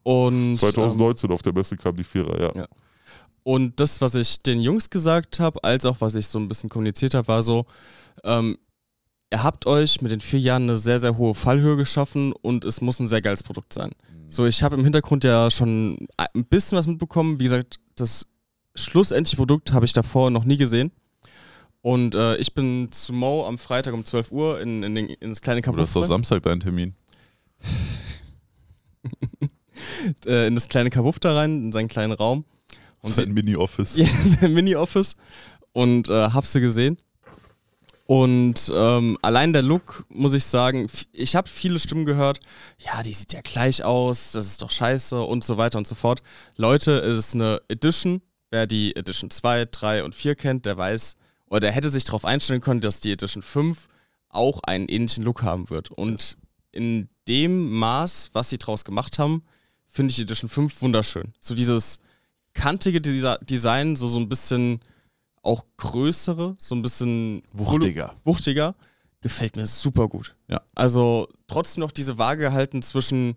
[0.03, 2.55] Und, ähm, 2019 auf der Messe kam die Vierer, ja.
[2.61, 2.67] Ja.
[3.43, 6.69] Und das, was ich den Jungs gesagt habe, als auch was ich so ein bisschen
[6.69, 7.65] kommuniziert habe, war so,
[8.23, 8.57] ähm,
[9.31, 12.81] ihr habt euch mit den vier Jahren eine sehr, sehr hohe Fallhöhe geschaffen und es
[12.81, 13.91] muss ein sehr geiles Produkt sein.
[14.27, 17.39] So, ich habe im Hintergrund ja schon ein bisschen was mitbekommen.
[17.39, 18.27] Wie gesagt, das
[18.75, 20.91] schlussendliche Produkt habe ich davor noch nie gesehen.
[21.81, 25.29] Und äh, ich bin zu Mo am Freitag um 12 Uhr in, in, den, in
[25.29, 26.93] das kleine Oder ist doch Kabuff, Samstag dein Termin?
[30.25, 32.45] äh, in das kleine Kabuff da rein, in seinen kleinen Raum.
[33.01, 33.95] Und Sein Mini-Office.
[33.97, 35.15] Ja, sein Mini-Office.
[35.71, 36.97] und äh, hab sie gesehen.
[38.09, 42.39] Und ähm, allein der Look, muss ich sagen, ich habe viele Stimmen gehört,
[42.79, 45.93] ja, die sieht ja gleich aus, das ist doch scheiße und so weiter und so
[45.93, 46.23] fort.
[46.55, 48.23] Leute, es ist eine Edition.
[48.49, 51.17] Wer die Edition 2, 3 und 4 kennt, der weiß,
[51.51, 53.87] oder der hätte sich darauf einstellen können, dass die Edition 5
[54.29, 55.91] auch einen ähnlichen Look haben wird.
[55.91, 56.35] Und
[56.71, 59.43] in dem Maß, was sie draus gemacht haben,
[59.85, 61.35] finde ich Edition 5 wunderschön.
[61.39, 61.99] So dieses
[62.55, 64.79] kantige Design, so, so ein bisschen
[65.49, 68.13] auch größere, so ein bisschen Wuchtiger.
[68.23, 68.75] wuchtiger,
[69.21, 70.35] gefällt mir super gut.
[70.47, 70.61] Ja.
[70.75, 73.35] Also trotzdem noch diese Waage gehalten zwischen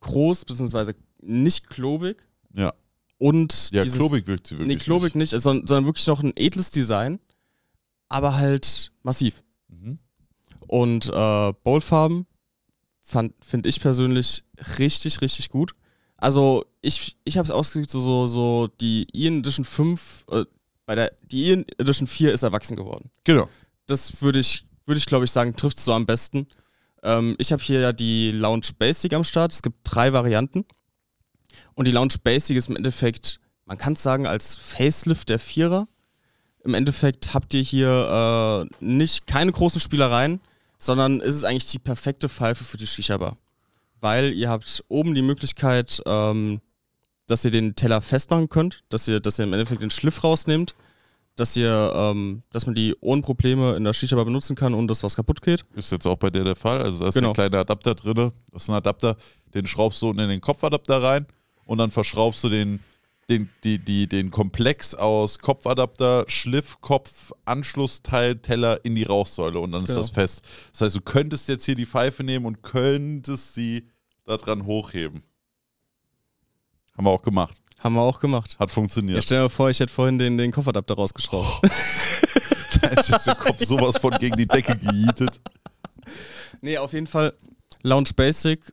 [0.00, 0.94] groß bzw.
[1.20, 2.72] nicht klobig Ja.
[3.18, 4.68] und Ja, dieses, klobig wirkt sie wirklich.
[4.78, 7.18] Nee, klobig nicht, sondern, sondern wirklich noch ein edles Design,
[8.08, 9.42] aber halt massiv.
[9.68, 9.98] Mhm.
[10.68, 12.26] Und äh, Bowlfarben
[13.40, 14.44] finde ich persönlich
[14.78, 15.74] richtig, richtig gut.
[16.16, 20.44] Also ich, ich habe es ausgedrückt, so, so, so die Ian Edition 5, äh,
[20.86, 23.10] bei der, die Ian Edition 4 ist erwachsen geworden.
[23.24, 23.48] Genau.
[23.86, 26.46] Das würde ich, würde ich glaube ich sagen, trifft so am besten.
[27.02, 29.52] Ähm, ich habe hier ja die Lounge Basic am Start.
[29.52, 30.64] Es gibt drei Varianten.
[31.74, 35.88] Und die Lounge Basic ist im Endeffekt, man kann es sagen, als Facelift der Vierer.
[36.64, 40.40] Im Endeffekt habt ihr hier äh, nicht keine großen Spielereien,
[40.78, 43.36] sondern ist es eigentlich die perfekte Pfeife für die Shisha-Bar.
[44.00, 46.60] Weil ihr habt oben die Möglichkeit, ähm,
[47.26, 50.74] dass ihr den Teller festmachen könnt, dass ihr, dass ihr im Endeffekt den Schliff rausnehmt,
[51.34, 55.02] dass ihr, ähm, dass man die ohne Probleme in der Shisha-Bar benutzen kann, ohne dass
[55.02, 55.64] was kaputt geht.
[55.74, 56.80] Ist jetzt auch bei dir der Fall.
[56.82, 57.28] Also da ist Genau.
[57.30, 58.32] ein kleiner Adapter drin.
[58.52, 59.16] Das ist ein Adapter,
[59.54, 61.26] den schraubst du unten in den Kopfadapter rein
[61.66, 62.80] und dann verschraubst du den,
[63.28, 69.72] den, die, die, den Komplex aus Kopfadapter, Schliff, Kopf, Anschlussteil, Teller in die Rauchsäule und
[69.72, 70.00] dann ist Genau.
[70.00, 70.42] das fest.
[70.72, 73.88] Das heißt, du könntest jetzt hier die Pfeife nehmen und könntest sie
[74.24, 75.22] da dran hochheben.
[76.96, 77.60] Haben wir auch gemacht.
[77.78, 78.56] Haben wir auch gemacht.
[78.58, 79.22] Hat funktioniert.
[79.22, 81.62] stell dir mal vor, ich hätte vorhin den, den Kopfadapter rausgeschraubt.
[82.80, 85.40] da ist jetzt der Kopf sowas von gegen die Decke gejietet.
[86.60, 87.34] nee, auf jeden Fall
[87.82, 88.72] Lounge Basic,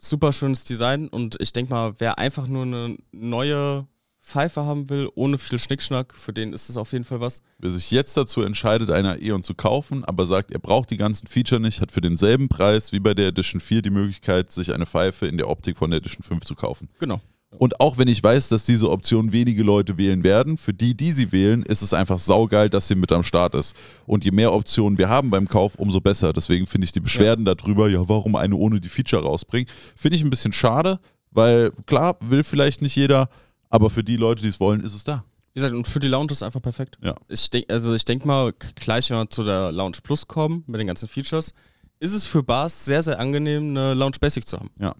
[0.00, 3.86] super schönes Design und ich denke mal, wer einfach nur eine neue
[4.22, 7.40] Pfeife haben will, ohne viel Schnickschnack, für den ist es auf jeden Fall was.
[7.58, 11.26] Wer sich jetzt dazu entscheidet, eine Eon zu kaufen, aber sagt, er braucht die ganzen
[11.26, 14.86] Feature nicht, hat für denselben Preis wie bei der Edition 4 die Möglichkeit, sich eine
[14.86, 16.88] Pfeife in der Optik von der Edition 5 zu kaufen.
[16.98, 17.20] Genau.
[17.58, 21.10] Und auch wenn ich weiß, dass diese Option wenige Leute wählen werden, für die, die
[21.10, 23.74] sie wählen, ist es einfach saugeil, dass sie mit am Start ist.
[24.06, 26.32] Und je mehr Optionen wir haben beim Kauf, umso besser.
[26.32, 30.22] Deswegen finde ich die Beschwerden darüber, ja, warum eine ohne die Feature rausbringen, finde ich
[30.22, 31.00] ein bisschen schade,
[31.32, 33.28] weil klar, will vielleicht nicht jeder,
[33.68, 35.24] aber für die Leute, die es wollen, ist es da.
[35.52, 36.98] Wie gesagt, und für die Lounge ist es einfach perfekt.
[37.02, 37.16] Ja.
[37.28, 40.78] Ich denk, also ich denke mal, gleich wenn wir zu der Lounge Plus kommen, mit
[40.78, 41.52] den ganzen Features,
[41.98, 44.70] ist es für Bars sehr, sehr angenehm, eine Lounge Basic zu haben.
[44.78, 44.94] Ja.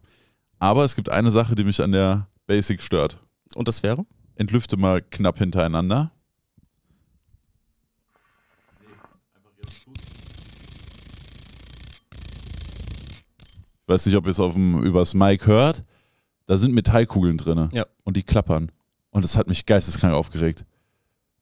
[0.59, 3.17] Aber es gibt eine Sache, die mich an der Basic stört.
[3.55, 4.05] Und das wäre?
[4.35, 6.11] Entlüfte mal knapp hintereinander.
[13.83, 15.85] Ich weiß nicht, ob ihr es auf dem, übers Mic hört.
[16.47, 17.69] Da sind Metallkugeln drin.
[17.73, 17.87] Ja.
[18.05, 18.73] Und die klappern.
[19.11, 20.65] Und das hat mich geisteskrank aufgeregt.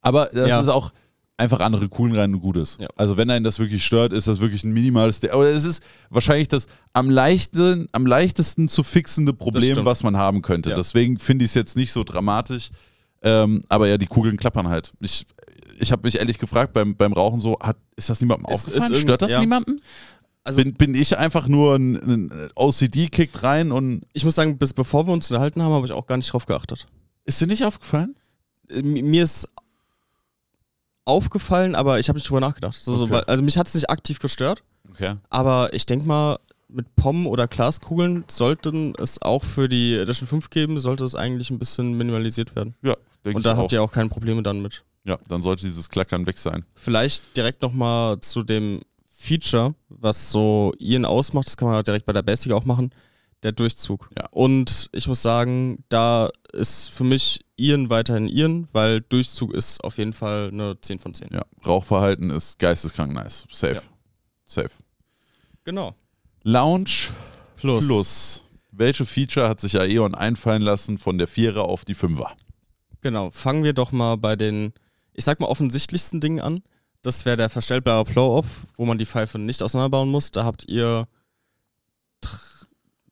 [0.02, 0.61] Aber das Ja.
[0.61, 0.92] ist auch
[1.39, 2.76] einfach andere Kugeln rein und Gutes.
[2.80, 2.89] Ja.
[2.97, 5.20] Also wenn einen das wirklich stört, ist das wirklich ein minimales...
[5.20, 10.16] De Aber es ist wahrscheinlich das am, leichten, am leichtesten zu fixende Problem, was man
[10.16, 10.70] haben könnte.
[10.70, 10.76] Ja.
[10.76, 12.68] Deswegen finde ich es jetzt nicht so dramatisch.
[13.22, 14.93] Ähm, aber ja, die Kugeln klappern halt.
[15.01, 15.26] Ich,
[15.80, 18.93] ich habe mich ehrlich gefragt beim, beim Rauchen so, hat, ist das niemandem Ist- aufgefallen?
[18.93, 19.41] ist Stört das ja.
[19.41, 19.80] niemanden?
[20.45, 24.57] Also bin, bin ich einfach nur ein, ein OCD kickt rein und ich muss sagen,
[24.59, 26.86] bis bevor wir uns unterhalten haben, habe ich auch gar nicht drauf geachtet.
[27.26, 28.16] ist dir nicht aufgefallen?
[28.70, 29.49] Äh, mi- Mir ist
[31.09, 32.76] aufgefallen, aber ich habe nicht drüber nachgedacht.
[32.80, 33.22] So, so, Okay.
[33.26, 35.14] also mich hat es nicht aktiv gestört, Okay.
[35.30, 36.38] aber ich denke mal,
[36.70, 41.50] mit Pommen oder Glaskugeln sollten es auch für die Edition 5 geben, sollte es eigentlich
[41.50, 42.74] ein bisschen minimalisiert werden.
[42.82, 42.94] Ja,
[43.24, 43.56] denke Und ich da auch.
[43.59, 44.84] habt ihr auch keine Probleme dann mit.
[45.04, 46.64] ja, dann sollte dieses Klackern weg sein.
[46.74, 52.04] Vielleicht direkt nochmal zu dem Feature, was so Ian ausmacht, das kann man ja direkt
[52.04, 52.90] bei der Basic auch machen,
[53.42, 54.11] der Durchzug.
[54.18, 54.26] Ja.
[54.30, 59.98] Und ich muss sagen, da ist für mich Ian weiterhin Ian, weil Durchzug ist auf
[59.98, 61.28] jeden Fall eine 10 von 10.
[61.32, 63.46] Ja, Rauchverhalten ist geisteskrank nice.
[63.50, 63.74] Safe.
[63.74, 63.82] Ja.
[64.44, 64.70] Safe.
[65.64, 65.94] Genau.
[66.44, 67.11] Lounge
[67.56, 67.86] Plus.
[67.86, 68.42] Plus.
[68.70, 72.36] Welche Feature hat sich Aeon einfallen lassen von der Vierer auf die Fünfer?
[73.00, 73.30] Genau.
[73.32, 74.72] Fangen wir doch mal bei den,
[75.12, 76.62] ich sag mal, offensichtlichsten Dingen an.
[77.02, 80.30] Das wäre der verstellbare Blow-Off, wo man die Pfeife nicht auseinanderbauen muss.
[80.30, 81.09] Da habt ihr.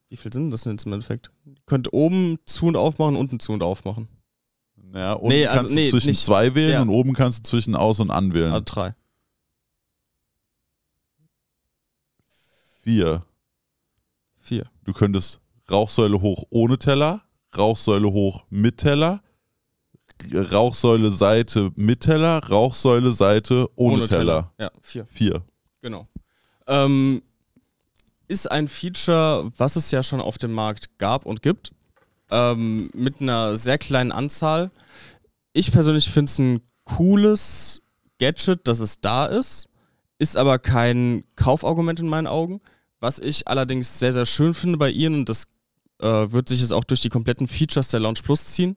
[0.08, 1.30] Wie viel sind das denn jetzt im Endeffekt?
[1.44, 4.08] Ihr könnt oben zu und aufmachen, unten zu und aufmachen.
[4.94, 6.82] Ja, unten Nee, also kannst nee, du zwischen nicht- zwei wählen ja.
[6.82, 8.52] und oben kannst du zwischen aus und an wählen.
[8.52, 8.94] Also drei.
[12.82, 13.24] Vier.
[14.40, 14.66] Vier.
[14.84, 17.22] Du könntest Rauchsäule hoch ohne Teller,
[17.56, 19.22] Rauchsäule hoch mit Teller,
[20.32, 24.52] Rauchsäule Seite mit Teller, Rauchsäule Seite ohne, Teller.
[24.58, 25.04] Ja, vier.
[25.06, 25.42] Vier.
[25.82, 26.06] Genau.
[26.68, 27.22] Ähm,
[28.28, 31.72] ist ein Feature, was es ja schon auf dem Markt gab und gibt,
[32.30, 34.70] ähm, mit einer sehr kleinen Anzahl.
[35.52, 37.82] Ich persönlich finde es ein cooles
[38.18, 39.68] Gadget, dass es da ist,
[40.18, 42.60] ist aber kein Kaufargument in meinen Augen.
[43.00, 45.44] Was ich allerdings sehr, sehr schön finde bei ihnen, und das
[46.00, 48.76] äh, wird sich jetzt auch durch die kompletten Features der Launch Plus ziehen,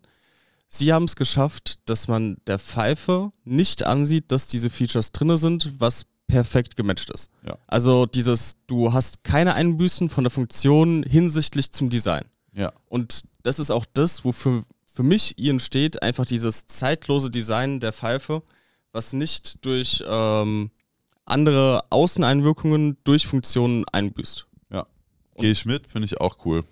[0.67, 5.79] sie haben es geschafft, dass man der Pfeife nicht ansieht, dass diese Features drin sind,
[5.79, 7.29] was perfekt gematcht ist.
[7.45, 7.57] Ja.
[7.67, 12.23] Also dieses, du hast keine Einbüßen von der Funktion hinsichtlich zum Design.
[12.53, 12.71] Ja.
[12.87, 17.93] Und das ist auch das, wofür für mich Ian steht, einfach dieses zeitlose Design der
[17.93, 18.43] Pfeife,
[18.91, 20.71] was nicht durch ähm,
[21.25, 24.47] andere Außeneinwirkungen durch Funktionen einbüßt.
[24.71, 24.85] Ja.
[25.37, 26.63] Gehe ich mit, finde ich auch cool.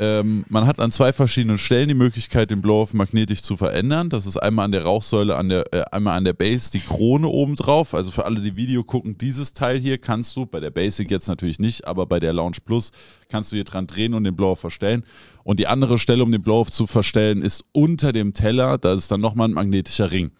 [0.00, 4.10] Ähm, man hat an zwei verschiedenen Stellen die Möglichkeit, den Blow-Off magnetisch zu verändern.
[4.10, 7.26] Das ist einmal an der Rauchsäule, an der, äh, einmal an der Base, die Krone
[7.26, 7.94] oben drauf.
[7.94, 11.26] Also für alle, die Video gucken, dieses Teil hier kannst du, bei der Basic jetzt
[11.26, 12.92] natürlich nicht, aber bei der Launch Plus
[13.28, 15.04] kannst du hier dran drehen und den Blow-Off verstellen.
[15.42, 18.78] Und die andere Stelle, um den Blow-Off zu verstellen, ist unter dem Teller.
[18.78, 20.30] Da ist dann nochmal ein magnetischer Ring.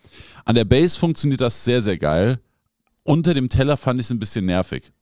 [0.45, 2.39] An der Base funktioniert das sehr, sehr geil.
[3.03, 4.93] Unter dem Teller fand ich es ein bisschen nervig.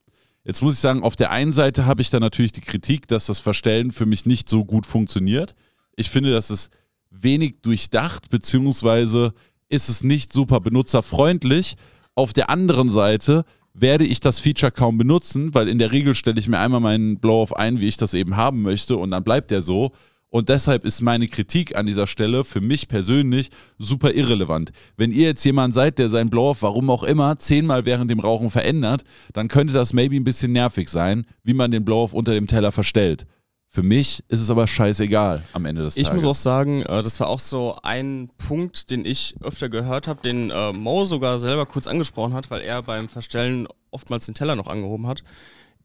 [0.46, 3.26] Jetzt muss ich sagen, auf der einen Seite habe ich da natürlich die Kritik, dass
[3.26, 5.56] das Verstellen für mich nicht so gut funktioniert.
[5.96, 6.70] Ich finde, das ist
[7.10, 9.34] wenig durchdacht, beziehungsweise
[9.68, 11.76] ist es nicht super benutzerfreundlich.
[12.14, 13.44] Auf der anderen Seite
[13.74, 17.18] werde ich das Feature kaum benutzen, weil in der Regel stelle ich mir einmal meinen
[17.18, 19.90] Blow-Off ein, wie ich das eben haben möchte und dann bleibt der so.
[20.28, 24.72] Und deshalb ist meine Kritik an dieser Stelle für mich persönlich super irrelevant.
[24.96, 28.50] Wenn ihr jetzt jemand seid, der seinen Blow-Off, warum auch immer, zehnmal während dem Rauchen
[28.50, 32.48] verändert, dann könnte das maybe ein bisschen nervig sein, wie man den Blow-Off unter dem
[32.48, 33.26] Teller verstellt.
[33.68, 36.22] Für mich ist es aber scheißegal am Ende des Ich Tages.
[36.22, 40.22] muss auch sagen, äh, das war auch so ein Punkt, den ich öfter gehört habe,
[40.22, 44.56] den äh, Mo sogar selber kurz angesprochen hat, weil er beim Verstellen oftmals den Teller
[44.56, 45.22] noch angehoben hat.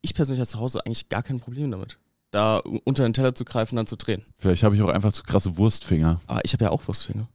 [0.01, 1.97] Ich persönlich habe zu Hause eigentlich gar kein Problem damit,
[2.31, 4.23] da unter den Teller zu greifen, dann zu drehen.
[4.37, 6.21] Vielleicht habe ich auch einfach zu krasse Wurstfinger.
[6.27, 7.27] Aber ich habe ja auch Wurstfinger.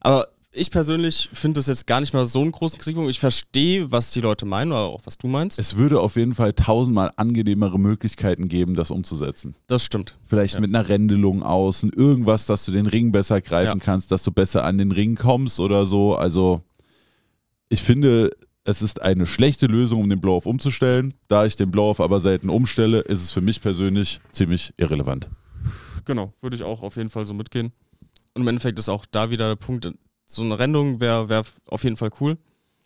[0.00, 3.10] Aber ich persönlich finde das jetzt gar nicht mal so einen großen Kritikpunkt.
[3.10, 5.58] Ich verstehe, was die Leute meinen oder auch was du meinst.
[5.58, 9.54] Es würde auf jeden Fall tausendmal angenehmere Möglichkeiten geben, das umzusetzen.
[9.66, 10.16] Das stimmt.
[10.24, 10.60] Vielleicht Ja.
[10.60, 13.84] mit einer Rändelung außen, irgendwas, dass du den Ring besser greifen Ja.
[13.84, 16.16] kannst, dass du besser an den Ring kommst oder so.
[16.16, 16.60] Also,
[17.70, 18.30] ich finde,
[18.64, 21.14] es ist eine schlechte Lösung, um den Blow-Off umzustellen.
[21.28, 25.30] Da ich den Blow-Off aber selten umstelle, ist es für mich persönlich ziemlich irrelevant.
[26.04, 27.72] Genau, würde ich auch auf jeden Fall so mitgehen.
[28.34, 29.90] Und im Endeffekt ist auch da wieder der Punkt,
[30.26, 32.38] so eine Rennung wäre wär auf jeden Fall cool.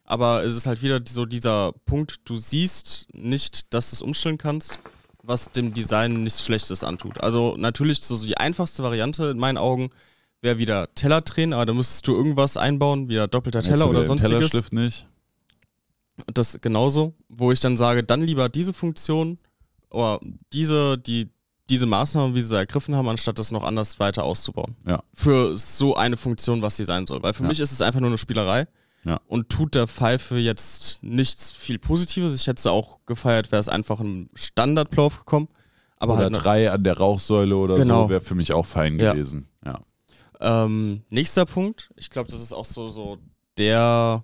[0.04, 4.38] Aber es ist halt wieder so dieser Punkt, du siehst nicht, dass du es umstellen
[4.38, 4.80] kannst,
[5.22, 7.20] was dem Design nichts Schlechtes antut.
[7.20, 9.90] Also natürlich so, die einfachste Variante in meinen Augen
[10.40, 14.04] wäre wieder Teller drehen, aber da müsstest du irgendwas einbauen, wie doppelter Teller wieder oder
[14.04, 14.30] sonstiges.
[14.30, 15.08] Tellerstift nicht.
[16.32, 19.38] Das genauso, wo ich dann sage, dann lieber diese Funktion
[19.90, 20.20] oder
[20.52, 21.28] diese, die,
[21.68, 24.76] diese Maßnahme, wie sie sie ergriffen haben, anstatt das noch anders weiter auszubauen.
[24.86, 25.02] Ja.
[25.14, 27.22] Für so eine Funktion, was sie sein soll.
[27.22, 27.48] Weil für Ja.
[27.48, 28.66] mich ist es einfach nur eine Spielerei
[29.04, 29.20] Ja.
[29.26, 32.34] und tut der Pfeife jetzt nichts viel Positives.
[32.34, 35.48] Ich hätte es auch gefeiert, wäre es einfach ein Standard-Plauf gekommen.
[35.98, 38.04] Aber oder halt eine, drei an der Rauchsäule oder Genau.
[38.04, 39.48] so wäre für mich auch fein gewesen.
[39.64, 39.80] Ja.
[40.40, 43.16] Ähm, nächster Punkt, ich glaube, das ist auch so, so
[43.56, 44.22] der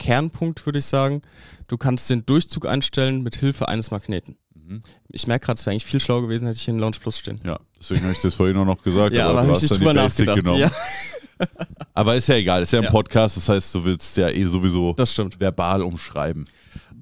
[0.00, 1.22] Kernpunkt, würde ich sagen.
[1.68, 4.36] Du kannst den Durchzug einstellen mit Hilfe eines Magneten.
[4.54, 4.80] Mhm.
[5.08, 7.18] Ich merke gerade, es wäre eigentlich viel schlauer gewesen, hätte ich hier in Launch Plus
[7.18, 7.40] stehen.
[7.46, 9.14] ja, deswegen habe ich das vorhin auch noch gesagt.
[9.14, 10.38] Ja, aber du habe ich nicht drüber nachgedacht.
[10.38, 10.58] genommen.
[10.58, 10.72] Ja,
[11.94, 12.90] Aber ist ja egal, ist ja ein Ja.
[12.90, 15.40] Podcast, das heißt, du willst ja eh sowieso das stimmt.
[15.40, 16.46] verbal umschreiben.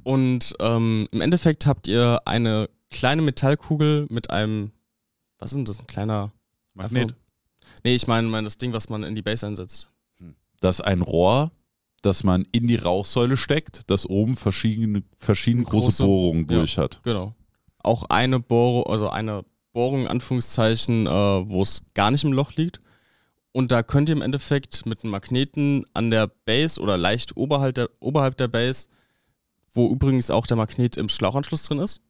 [0.04, 4.70] Und ähm, im Endeffekt habt ihr eine kleine Metallkugel mit einem,
[5.38, 6.30] was ist denn das, ein kleiner
[6.74, 7.14] Magnet.
[7.84, 9.88] Nee, ich meine, mein, das Ding, was man in die Base einsetzt.
[10.60, 11.50] Das ist ein Rohr,
[12.02, 16.58] das man in die Rauchsäule steckt, das oben verschiedene, verschiedene große, Große, Bohrungen ja.
[16.58, 17.00] durch hat.
[17.02, 17.34] Genau.
[17.78, 22.52] Auch eine Bohrung, also eine Bohrung, in Anführungszeichen, äh, wo es gar nicht im Loch
[22.56, 22.80] liegt.
[23.52, 27.74] Und da könnt ihr im Endeffekt mit einem Magneten an der Base oder leicht oberhalb
[27.74, 28.88] der, oberhalb der Base,
[29.72, 32.00] wo übrigens auch der Magnet im Schlauchanschluss drin ist,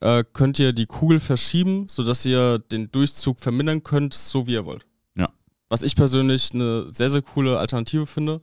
[0.00, 4.66] äh, könnt ihr die Kugel verschieben, sodass ihr den Durchzug vermindern könnt, so wie ihr
[4.66, 4.86] wollt.
[5.16, 5.30] Ja.
[5.68, 8.40] Was ich persönlich eine sehr, sehr coole Alternative finde,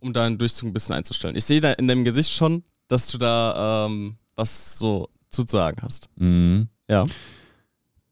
[0.00, 1.36] um da den Durchzug ein bisschen einzustellen.
[1.36, 5.78] Ich sehe da in deinem Gesicht schon, dass du da ähm, was so zu sagen
[5.82, 6.08] hast.
[6.16, 6.68] Mhm.
[6.88, 7.06] Ja.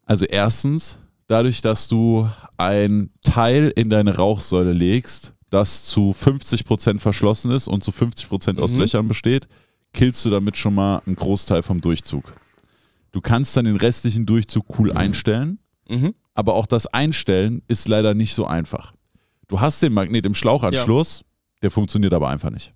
[0.05, 7.51] Also erstens, dadurch, dass du ein Teil in deine Rauchsäule legst, das zu 50% verschlossen
[7.51, 8.81] ist und zu 50% aus Mhm.
[8.81, 9.49] Löchern besteht,
[9.93, 12.35] killst du damit schon mal einen Großteil vom Durchzug.
[13.13, 15.59] Du kannst dann den restlichen Durchzug cool einstellen,
[15.89, 16.15] Mhm.
[16.35, 18.93] aber auch das Einstellen ist leider nicht so einfach.
[19.49, 21.25] Du hast den Magnet im Schlauchanschluss,
[21.63, 22.75] der funktioniert aber einfach nicht.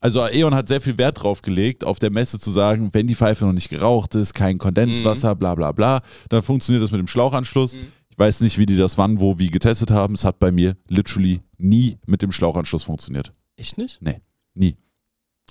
[0.00, 3.14] Also Aeon hat sehr viel Wert drauf gelegt, auf der Messe zu sagen, wenn die
[3.14, 7.06] Pfeife noch nicht geraucht ist, kein Kondenswasser, bla bla bla, dann funktioniert das mit dem
[7.06, 7.76] Schlauchanschluss.
[7.76, 7.92] Mhm.
[8.10, 10.14] Ich weiß nicht, wie die das wann, wo, wie getestet haben.
[10.14, 13.32] Es hat bei mir literally nie mit dem Schlauchanschluss funktioniert.
[13.56, 14.00] Echt nicht?
[14.54, 14.74] Nie.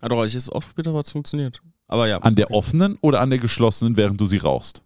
[0.02, 1.62] Ah, doch, ich es ausprobiert, aber es funktioniert.
[1.88, 2.18] Aber ja.
[2.18, 4.84] An der offenen oder an der geschlossenen, während du sie rauchst?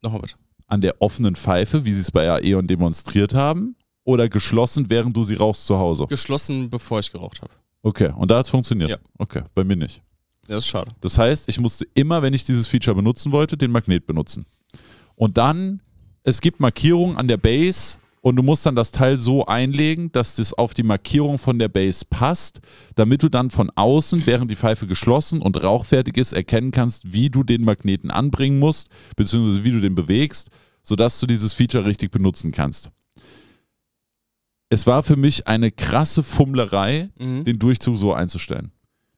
[0.00, 0.34] Nochmal bitte.
[0.66, 3.74] An der offenen Pfeife, wie sie es bei Aeon demonstriert haben,
[4.10, 6.06] oder geschlossen, während du sie rauchst zu Hause?
[6.06, 7.52] Geschlossen, bevor ich geraucht habe.
[7.82, 8.90] Okay, und da hat es funktioniert?
[8.90, 8.96] Ja.
[9.18, 10.02] Okay, bei mir nicht.
[10.48, 10.90] Ja, das ist schade.
[11.00, 14.46] Das heißt, ich musste immer, wenn ich dieses Feature benutzen wollte, den Magnet benutzen.
[15.14, 15.80] Und dann,
[16.24, 20.34] es gibt Markierungen an der Base und du musst dann das Teil so einlegen, dass
[20.34, 22.60] das auf die Markierung von der Base passt,
[22.96, 27.30] damit du dann von außen, während die Pfeife geschlossen und rauchfertig ist, erkennen kannst, wie
[27.30, 30.50] du den Magneten anbringen musst, beziehungsweise wie du den bewegst,
[30.82, 32.90] sodass du dieses Feature richtig benutzen kannst.
[34.70, 37.44] Es war für mich eine krasse Fummlerei, Mhm.
[37.44, 38.70] den Durchzug so einzustellen.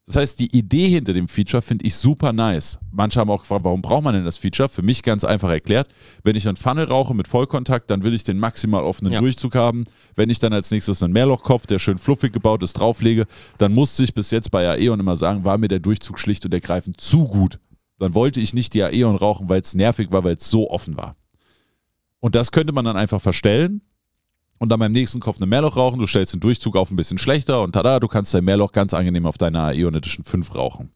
[0.06, 2.80] Das heißt, die Idee hinter dem Feature finde ich super nice.
[2.90, 4.68] Manche haben auch gefragt, warum braucht man denn das Feature?
[4.68, 5.88] Für mich ganz einfach erklärt.
[6.24, 9.20] Wenn ich einen Funnel rauche mit Vollkontakt, dann will ich den maximal offenen Ja.
[9.20, 9.84] Durchzug haben.
[10.16, 13.26] Wenn ich dann als nächstes einen Mehrlochkopf, der schön fluffig gebaut ist, drauflege,
[13.58, 16.52] dann musste ich bis jetzt bei Aeon immer sagen, war mir der Durchzug schlicht und
[16.52, 17.60] ergreifend zu gut.
[17.98, 20.96] Dann wollte ich nicht die Aeon rauchen, weil es nervig war, weil es so offen
[20.96, 21.14] war.
[22.18, 23.82] Und das könnte man dann einfach verstellen
[24.62, 25.98] und dann beim nächsten Kopf eine Mehrloch rauchen.
[25.98, 28.94] Du stellst den Durchzug auf ein bisschen schlechter und tada, du kannst dein Mehrloch ganz
[28.94, 30.90] angenehm auf deiner Aeon Edition 5 rauchen.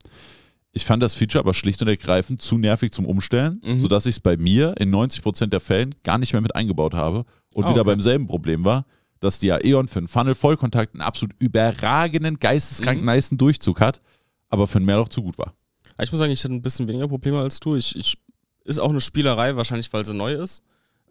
[0.72, 3.80] Ich fand das Feature aber schlicht und ergreifend zu nervig zum Umstellen, Mhm.
[3.80, 7.24] sodass ich es bei mir in 90% der Fällen gar nicht mehr mit eingebaut habe
[7.54, 7.90] und Ah, wieder okay.
[7.90, 8.86] beim selben Problem war,
[9.20, 13.06] dass die Aeon für einen Funnel Vollkontakt einen absolut überragenden, geisteskrank Mhm.
[13.10, 14.00] nicen Durchzug hat,
[14.48, 15.54] aber für ein Mehrloch zu gut war.
[15.98, 17.74] Ja, Ich muss sagen, ich hatte ein bisschen weniger Probleme als du.
[17.74, 18.16] Ich, ich
[18.64, 20.62] ist auch eine Spielerei, wahrscheinlich weil sie neu ist,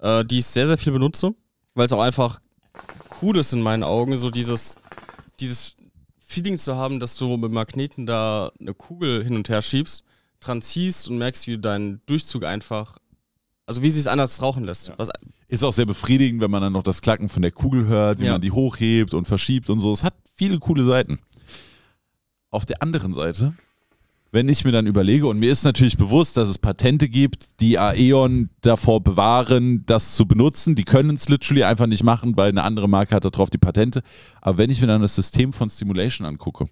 [0.02, 1.34] äh, die ich sehr, sehr viel benutze,
[1.76, 2.40] weil es auch einfach
[3.22, 4.76] cool ist in meinen Augen, so dieses,
[5.40, 5.76] dieses
[6.20, 10.04] Feeling zu haben, dass du mit Magneten da eine Kugel hin und her schiebst,
[10.40, 12.98] dran ziehst und merkst, wie du deinen Durchzug einfach,
[13.66, 14.92] also wie sie es anders rauchen lässt.
[14.98, 15.10] Was,
[15.48, 18.26] Ist auch sehr befriedigend, wenn man dann noch das Klacken von der Kugel hört, wie
[18.26, 18.34] Ja.
[18.34, 19.92] man die hochhebt und verschiebt und so.
[19.94, 21.20] Es hat viele coole Seiten.
[22.52, 23.54] Auf der anderen Seite,
[24.36, 27.80] wenn ich mir dann überlege, und mir ist natürlich bewusst, dass es Patente gibt, die
[27.80, 30.76] Aeon davor bewahren, das zu benutzen.
[30.76, 34.04] Die können es literally einfach nicht machen, weil eine andere Marke hat darauf die Patente.
[34.42, 36.68] Aber wenn ich mir dann das System von Stimulation angucke,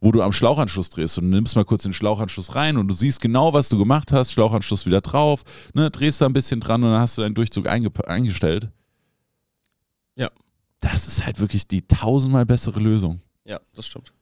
[0.00, 2.94] wo du am Schlauchanschluss drehst und du nimmst mal kurz den Schlauchanschluss rein und du
[2.94, 6.82] siehst genau, was du gemacht hast, Schlauchanschluss wieder drauf, ne, drehst da ein bisschen dran
[6.82, 8.68] und dann hast du deinen Durchzug einge eingestellt.
[10.16, 10.28] Ja.
[10.80, 13.20] Das ist halt wirklich die tausendmal bessere Lösung.
[13.44, 14.12] ja, das stimmt.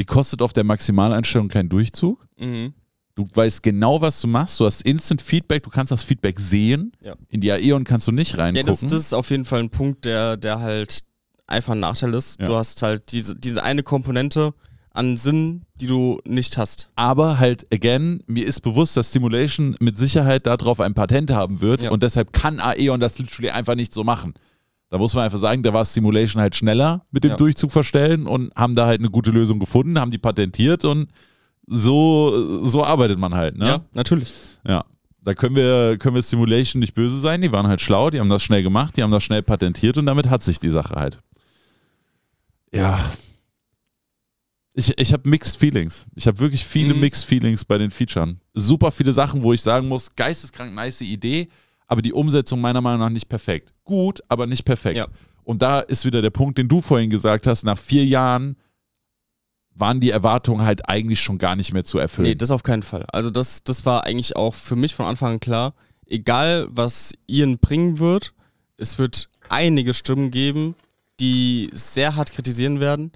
[0.00, 2.26] Die kostet auf der Maximaleinstellung keinen Durchzug.
[2.38, 2.72] Mhm.
[3.14, 4.58] Du weißt genau, was du machst.
[4.58, 5.62] Du hast Instant Feedback.
[5.62, 6.92] Du kannst das Feedback sehen.
[7.04, 7.14] Ja.
[7.28, 8.66] In die Aeon kannst du nicht Ja, reingucken.
[8.66, 11.00] das, das ist auf jeden Fall ein Punkt, der, der halt
[11.46, 12.40] einfach ein Nachteil ist.
[12.40, 12.46] Ja.
[12.46, 14.54] Du hast halt diese, diese eine Komponente
[14.92, 16.88] an Sinn, die du nicht hast.
[16.96, 21.82] aber halt, again, mir ist bewusst, dass Stimulation mit Sicherheit darauf ein Patent haben wird.
[21.82, 21.90] Ja.
[21.90, 24.34] Und deshalb kann Aeon das literally einfach nicht so machen.
[24.90, 27.36] Da muss man einfach sagen, da war Stimulation halt schneller mit dem Ja.
[27.36, 31.08] Durchzug verstellen und haben da halt eine gute Lösung gefunden, haben die patentiert und
[31.66, 33.56] so, so arbeitet man halt.
[33.56, 33.66] Ne?
[33.66, 34.32] Ja, natürlich.
[34.66, 34.84] Ja.
[35.22, 37.40] Da können wir, können wir Simulation nicht böse sein.
[37.42, 40.06] Die waren halt schlau, die haben das schnell gemacht, die haben das schnell patentiert und
[40.06, 41.20] damit hat sich die Sache halt.
[42.72, 42.98] Ja.
[44.74, 46.06] Ich, ich habe Mixed Feelings.
[46.14, 47.00] Ich habe wirklich viele Mhm.
[47.00, 48.30] Mixed Feelings bei den Features.
[48.54, 51.48] Super viele Sachen, wo ich sagen muss, geisteskrank nice Idee,
[51.90, 53.74] aber die Umsetzung meiner Meinung nach nicht perfekt.
[53.84, 54.96] Gut, aber nicht perfekt.
[54.96, 55.08] Ja.
[55.42, 58.56] Und da ist wieder der Punkt, den du vorhin gesagt hast, nach vier Jahren
[59.74, 62.28] waren die Erwartungen halt eigentlich schon gar nicht mehr zu erfüllen.
[62.28, 63.06] Nee, das auf keinen Fall.
[63.12, 65.74] Also das, das war eigentlich auch für mich von Anfang an klar.
[66.06, 68.34] Egal, was Ian bringen wird,
[68.76, 70.76] es wird einige Stimmen geben,
[71.18, 73.10] die sehr hart kritisieren werden,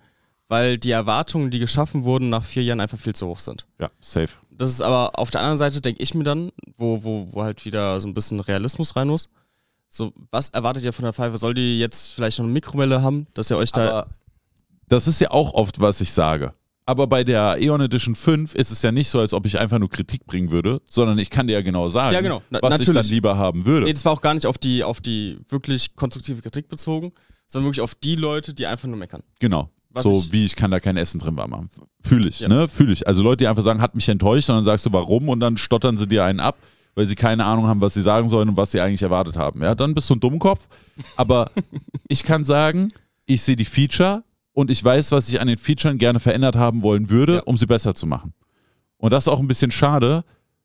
[0.49, 3.67] weil die Erwartungen, die geschaffen wurden, nach vier Jahren einfach viel zu hoch sind.
[3.81, 4.33] ja, safe.
[4.57, 7.65] Das ist aber auf der anderen Seite, denke ich mir dann, wo, wo, wo halt
[7.65, 9.29] wieder so ein bisschen Realismus rein muss.
[9.89, 11.39] So, was erwartet ihr von der Pfeife?
[11.39, 13.89] Soll die jetzt vielleicht noch eine Mikrowelle haben, dass ihr euch da.
[13.89, 14.07] Aber
[14.89, 16.53] das ist ja auch oft, was ich sage.
[16.87, 19.79] Aber bei der Eon Edition 5 ist es ja nicht so, als ob ich einfach
[19.79, 22.43] nur Kritik bringen würde, sondern ich kann dir ja genau sagen, Ja, genau.
[22.51, 22.95] Na- was ich natürlich.
[23.03, 23.87] dann lieber haben würde.
[23.87, 27.13] Nee, das war auch gar nicht auf die, auf die wirklich konstruktive Kritik bezogen,
[27.47, 29.23] sondern wirklich auf die Leute, die einfach nur meckern.
[29.41, 29.71] Genau.
[29.95, 31.71] Was so ich- wie ich kann da kein Essen drin warm machen.
[32.01, 32.49] Fühle ich, Ja.
[32.49, 32.69] ne?
[32.69, 33.07] Fühle ich.
[33.07, 35.57] Also Leute, die einfach sagen, hat mich enttäuscht, und dann sagst du, warum, und dann
[35.57, 36.59] stottern sie dir einen ab,
[36.95, 39.63] weil sie keine Ahnung haben, was sie sagen sollen und was sie eigentlich erwartet haben.
[39.63, 40.67] Ja, dann bist du ein Dummkopf.
[41.17, 41.51] Aber
[42.09, 42.93] ich kann sagen,
[43.27, 44.23] ich sehe die Feature
[44.53, 47.43] und ich weiß, was ich an den Featuren gerne verändert haben wollen würde, Ja.
[47.45, 48.35] um sie besser zu machen.
[48.99, 50.25] Und das ist auch ein bisschen schade,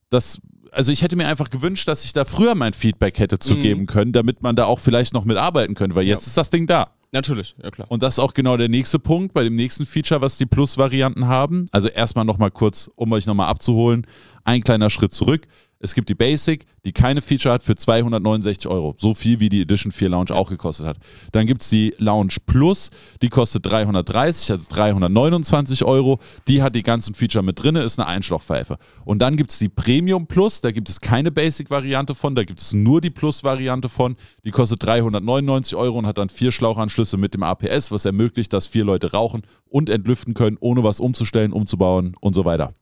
[0.10, 0.40] dass
[0.72, 3.88] also ich hätte mir einfach gewünscht, dass ich da früher mein Feedback hätte zu geben
[3.88, 6.28] können, damit man da auch vielleicht noch mitarbeiten könnte, weil jetzt Ja.
[6.28, 6.92] ist das Ding da.
[7.12, 7.90] Natürlich, ja klar.
[7.90, 11.28] Und das ist auch genau der nächste Punkt bei dem nächsten Feature, was die Plus-Varianten
[11.28, 11.66] haben.
[11.72, 14.06] Also erstmal nochmal kurz, um euch nochmal abzuholen,
[14.44, 15.48] ein kleiner Schritt zurück.
[15.82, 18.96] Es gibt die Basic, die keine Feature hat, für 269 Euro.
[18.98, 20.98] So viel wie die Edition 4 Lounge auch gekostet hat.
[21.32, 22.90] Dann gibt es die Lounge Plus,
[23.22, 26.20] die kostet 330, also 329 Euro.
[26.50, 28.78] Die hat die ganzen Feature mit drin, ist eine Einschlauchpfeife.
[29.06, 32.60] Und dann gibt es die Premium Plus, da gibt es keine Basic-Variante von, da gibt
[32.60, 34.18] es nur die Plus-Variante von.
[34.44, 38.68] Die kostet 399 Euro und hat dann vier Schlauchanschlüsse mit dem APS, was ermöglicht, dass
[38.68, 42.74] vier Leute rauchen und entlüften können, ohne was umzustellen, umzubauen und so weiter.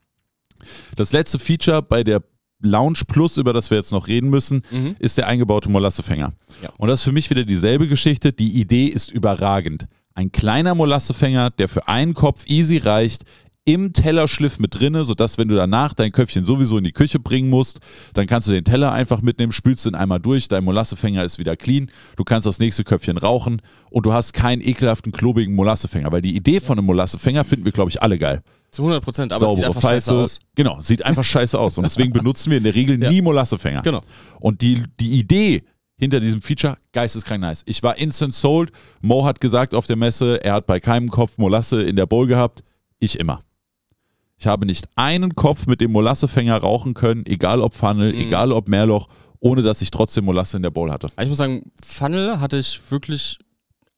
[0.96, 2.24] Das letzte Feature bei der
[2.60, 4.62] Lounge Plus, über das wir jetzt noch reden müssen,
[4.98, 6.32] ist der eingebaute Molassefänger.
[6.62, 6.70] Ja.
[6.78, 8.32] Und das ist für mich wieder dieselbe Geschichte.
[8.32, 9.86] Die Idee ist überragend.
[10.14, 13.24] Ein kleiner Molassefänger, der für einen Kopf easy reicht,
[13.68, 17.50] im Tellerschliff mit drinne, sodass wenn du danach dein Köpfchen sowieso in die Küche bringen
[17.50, 17.80] musst,
[18.14, 21.54] dann kannst du den Teller einfach mitnehmen, spülst den einmal durch, dein Molassefänger ist wieder
[21.54, 23.60] clean, du kannst das nächste Köpfchen rauchen
[23.90, 27.72] und du hast keinen ekelhaften, klobigen Molassefänger, weil die Idee von einem Molassefänger finden wir,
[27.72, 28.42] glaube ich, alle geil.
[28.70, 30.38] Zu 100 Prozent, aber es sieht Saubere einfach scheiße aus.
[30.54, 31.78] Genau, sieht einfach scheiße aus.
[31.78, 33.10] Und deswegen benutzen wir in der Regel Ja.
[33.10, 33.82] nie Molassefänger.
[33.82, 34.02] Genau.
[34.40, 35.64] Und die, die Idee
[35.96, 37.62] hinter diesem Feature, geisteskrank nice.
[37.66, 38.70] Ich war instant sold.
[39.00, 42.26] Mo hat gesagt auf der Messe, er hat bei keinem Kopf Molasse in der Bowl
[42.26, 42.62] gehabt.
[42.98, 43.40] Ich immer.
[44.36, 48.18] Ich habe nicht einen Kopf mit dem Molassefänger rauchen können, egal ob Funnel, Mhm.
[48.20, 49.08] egal ob Mehrloch,
[49.40, 51.08] ohne dass ich trotzdem Molasse in der Bowl hatte.
[51.20, 53.38] Ich muss sagen, Funnel hatte ich wirklich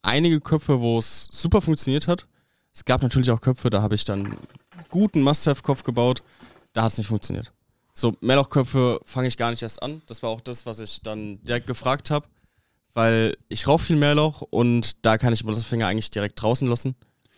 [0.00, 2.26] einige Köpfe, wo es super funktioniert hat.
[2.72, 4.36] Es gab natürlich auch Köpfe, da habe ich dann
[4.88, 6.22] guten Must-Have-Kopf gebaut.
[6.72, 7.52] Da hat es nicht funktioniert.
[7.94, 10.00] So, Mehrlochköpfe fange ich gar nicht erst an.
[10.06, 12.26] Das war auch das, was ich dann direkt gefragt habe.
[12.92, 16.66] Weil ich rauche viel Mehrloch und da kann ich immer das Finger eigentlich direkt draußen
[16.66, 16.94] lassen.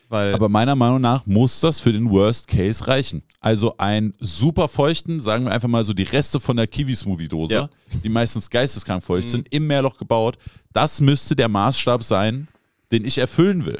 [0.08, 3.22] Aber meiner Meinung nach muss das für den Worst Case reichen.
[3.40, 7.70] Also ein super feuchten, sagen wir einfach mal so die Reste von der Kiwi-Smoothie-Dose, Ja.
[8.04, 10.36] die meistens geisteskrank feucht sind, im Meerloch gebaut.
[10.74, 12.48] Das müsste der Maßstab sein,
[12.92, 13.78] den ich erfüllen will.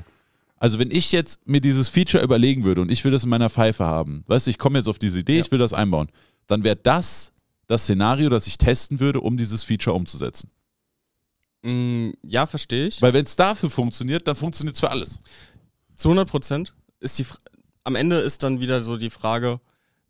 [0.62, 3.50] Also wenn ich jetzt mir dieses Feature überlegen würde und ich will das in meiner
[3.50, 5.40] Pfeife haben, weißt du, ich komme jetzt auf diese Idee, Ja.
[5.44, 6.08] ich will das einbauen,
[6.46, 7.32] dann wäre das
[7.66, 10.50] das Szenario, das ich testen würde, um dieses Feature umzusetzen.
[11.62, 13.02] mh, ja, verstehe ich.
[13.02, 15.18] Weil wenn es dafür funktioniert, dann funktioniert es für alles.
[15.94, 17.24] Zu 100 Prozent ist die.
[17.24, 17.38] Fra-
[17.84, 19.60] Am Ende ist dann wieder so die Frage,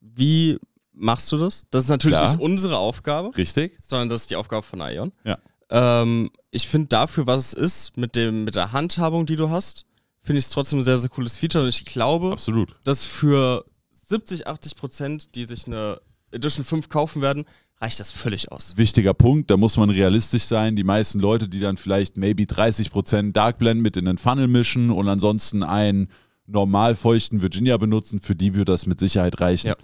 [0.01, 0.59] wie
[0.93, 1.65] machst du das?
[1.71, 2.33] Das ist natürlich Klar.
[2.33, 3.79] nicht unsere Aufgabe, Richtig?
[3.81, 5.13] sondern das ist die Aufgabe von Ion.
[5.25, 5.39] Ja.
[5.71, 9.87] Ähm, ich finde dafür, was es ist, mit, dem, mit der Handhabung, die du hast,
[10.23, 11.65] finde ich es trotzdem ein sehr, sehr cooles Feature.
[11.65, 12.75] Und ich glaube, Absolut.
[12.85, 13.65] dass für
[14.09, 16.01] 70, 80 Prozent, die sich eine
[16.31, 17.45] Edition 5 kaufen werden,
[17.81, 18.77] reicht das völlig aus.
[18.77, 20.77] Wichtiger Punkt, da muss man realistisch sein.
[20.77, 24.91] Die meisten Leute, die dann vielleicht maybe 30% Dark Blend mit in den Funnel mischen
[24.91, 26.09] und ansonsten einen
[26.47, 29.69] normal feuchten Virginia benutzen, für die wird das mit Sicherheit reichen.
[29.69, 29.77] Ja.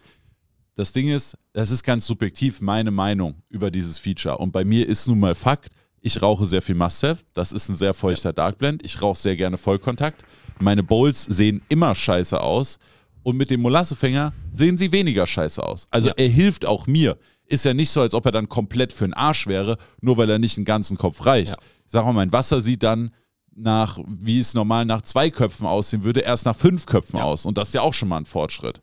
[0.77, 4.39] Das Ding ist, das ist ganz subjektiv meine Meinung über dieses Feature.
[4.39, 7.23] Und bei mir ist nun mal Fakt, ich rauche sehr viel Must-Have.
[7.35, 8.85] Das ist ein sehr feuchter Dark Blend.
[8.85, 10.25] Ich rauche sehr gerne Vollkontakt.
[10.61, 12.79] Meine Bowls sehen immer scheiße aus.
[13.25, 15.87] Und mit dem Molassefänger sehen sie weniger scheiße aus.
[15.91, 16.15] Also Ja.
[16.17, 17.19] er hilft auch mir.
[17.47, 20.31] Ist ja nicht so, als ob er dann komplett für den Arsch wäre, nur weil
[20.31, 21.51] er nicht einen ganzen Kopf reicht.
[21.51, 21.57] Ja.
[21.87, 23.11] Ich sag mal, mein Wasser sieht dann
[23.55, 27.25] nach, wie es normal nach zwei Köpfen aussehen würde, erst nach fünf Köpfen Ja.
[27.25, 27.45] aus.
[27.45, 28.81] Und das ist ja auch schon mal ein Fortschritt.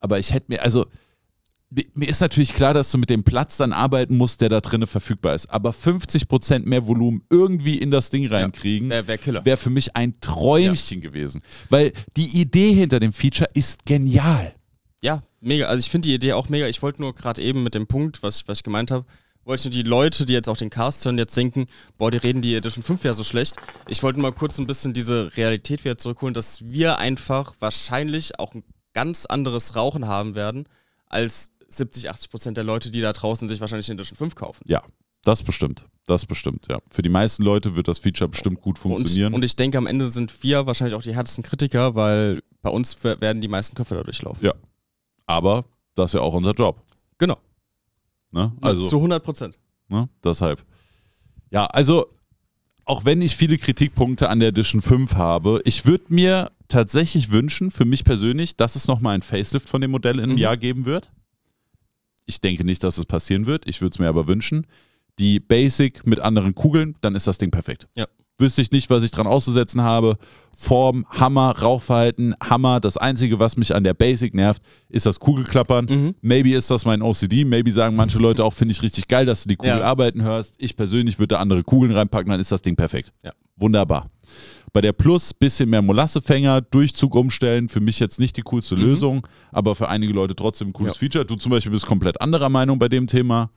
[0.00, 0.86] Aber ich hätte mir, also
[1.94, 4.86] mir ist natürlich klar, dass du mit dem Platz dann arbeiten musst, der da drinnen
[4.86, 5.46] verfügbar ist.
[5.50, 11.00] Aber 50% mehr Volumen irgendwie in das Ding reinkriegen, Wäre wär für mich ein Träumchen
[11.00, 11.42] gewesen.
[11.70, 14.54] Weil die Idee hinter dem Feature ist genial.
[15.02, 15.66] Ja, mega.
[15.66, 16.66] Also ich finde die Idee auch mega.
[16.66, 19.04] Ich wollte nur gerade eben mit dem Punkt, was ich, was ich gemeint habe,
[19.44, 21.66] wollte ich nur die Leute, die jetzt auch den Cast hören, jetzt denken,
[21.98, 23.54] boah, die reden die Edition 5 ja so schlecht.
[23.88, 28.54] Ich wollte mal kurz ein bisschen diese Realität wieder zurückholen, dass wir einfach wahrscheinlich auch
[28.54, 28.64] ein
[28.94, 30.66] ganz anderes Rauchen haben werden,
[31.06, 34.64] als 70, 80 Prozent der Leute, die da draußen sich wahrscheinlich eine Edition 5 kaufen.
[34.66, 34.82] Ja,
[35.24, 35.86] das bestimmt.
[36.06, 36.78] Das bestimmt, ja.
[36.90, 39.28] Für die meisten Leute wird das Feature bestimmt gut funktionieren.
[39.32, 42.68] Und, und ich denke, am Ende sind wir wahrscheinlich auch die härtesten Kritiker, weil bei
[42.70, 44.44] uns wer- werden die meisten Köpfe dadurch laufen.
[44.44, 44.52] Ja.
[45.26, 45.64] Aber
[45.94, 46.82] das ist ja auch unser Job.
[47.18, 47.38] Genau.
[48.32, 48.52] Ne?
[48.60, 49.58] Also, Zu 100 Prozent.
[49.88, 50.08] Ne?
[50.22, 50.62] Deshalb.
[51.50, 52.06] Ja, also,
[52.84, 57.70] auch wenn ich viele Kritikpunkte an der Edition 5 habe, ich würde mir tatsächlich wünschen,
[57.70, 60.38] für mich persönlich, dass es nochmal ein Facelift von dem Modell in einem Mhm.
[60.38, 61.10] Jahr geben wird.
[62.26, 63.68] Ich denke nicht, dass es passieren wird.
[63.68, 64.66] Ich würde es mir aber wünschen.
[65.18, 67.86] Die Basic mit anderen Kugeln, dann ist das Ding perfekt.
[67.94, 68.06] Ja.
[68.36, 70.16] Wüsste ich nicht, was ich dran auszusetzen habe.
[70.56, 72.80] Form, Hammer, Rauchverhalten, Hammer.
[72.80, 75.84] Das Einzige, was mich an der Basic nervt, ist das Kugelklappern.
[75.84, 76.14] Mhm.
[76.20, 77.44] Maybe ist das mein OCD.
[77.44, 79.84] Maybe sagen manche Leute auch, finde ich richtig geil, dass du die Kugel Ja.
[79.84, 80.56] arbeiten hörst.
[80.58, 83.12] Ich persönlich würde da andere Kugeln reinpacken, dann ist das Ding perfekt.
[83.22, 83.32] Ja.
[83.56, 84.10] Wunderbar.
[84.74, 88.82] Bei der Plus bisschen mehr Molassefänger, Durchzug umstellen, für mich jetzt nicht die coolste Mhm.
[88.82, 90.98] Lösung, aber für einige Leute trotzdem ein cooles Ja.
[90.98, 91.24] Feature.
[91.24, 93.50] Du zum Beispiel bist komplett anderer Meinung bei dem Thema.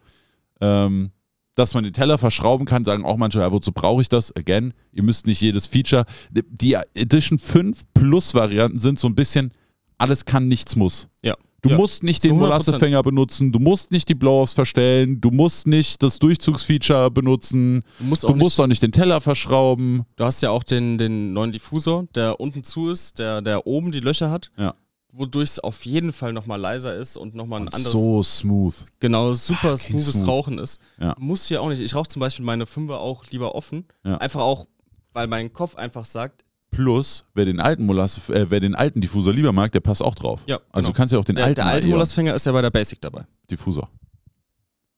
[0.61, 1.11] Ähm,
[1.55, 4.35] dass man den Teller verschrauben kann, sagen auch manche, ja, wozu brauche ich das?
[4.35, 6.05] Again, ihr müsst nicht jedes Feature.
[6.29, 9.51] Die Edition 5 Plus Varianten sind so ein bisschen,
[9.97, 11.07] alles kann, nichts muss.
[11.23, 11.33] Ja.
[11.67, 11.77] Du ja.
[11.77, 12.37] musst nicht den 100%.
[12.39, 18.05] Molassefänger benutzen, du musst nicht die Blow-Offs verstellen, du musst nicht das Durchzugsfeature benutzen, Du
[18.05, 20.03] musst auch du nicht, musst auch nicht den Teller verschrauben.
[20.15, 23.91] Du hast ja auch den, den neuen Diffusor, der unten zu ist, der, der oben
[23.91, 24.75] die Löcher hat, Ja.
[25.11, 28.75] wodurch es auf jeden Fall nochmal leiser ist und nochmal ein anderes, So smooth.
[28.99, 30.27] genau, super fucking smoothes smooth.
[30.27, 30.79] Rauchen ist.
[30.99, 31.15] Ja.
[31.17, 31.81] Muss ja auch nicht.
[31.81, 33.85] Ich rauche zum Beispiel meine Fünfer auch lieber offen.
[34.05, 34.17] Ja.
[34.17, 34.67] Einfach auch,
[35.13, 39.33] weil mein Kopf einfach sagt, Plus, wer den alten Molasse, äh, wer den alten Diffusor
[39.33, 40.41] lieber mag, der passt auch drauf.
[40.47, 40.87] Ja, Also genau.
[40.87, 43.01] du kannst ja auch den der, alten der alte Molassfänger ist ja bei der Basic
[43.01, 43.25] dabei.
[43.49, 43.89] Diffusor.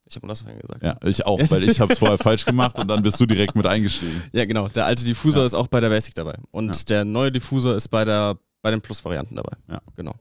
[0.07, 0.81] Ich habe Molassfänger gesagt.
[0.83, 3.55] Ja, ich auch, weil ich habe es vorher falsch gemacht und dann bist du direkt
[3.55, 4.23] mit eingestiegen.
[4.33, 4.67] Ja, genau.
[4.69, 5.45] Der alte Diffusor Ja.
[5.45, 6.35] ist auch bei der Basic dabei.
[6.51, 6.83] Und Ja.
[6.89, 9.55] der neue Diffusor ist bei der bei den Plus-Varianten dabei.
[9.69, 9.79] Ja.
[9.95, 10.13] Genau.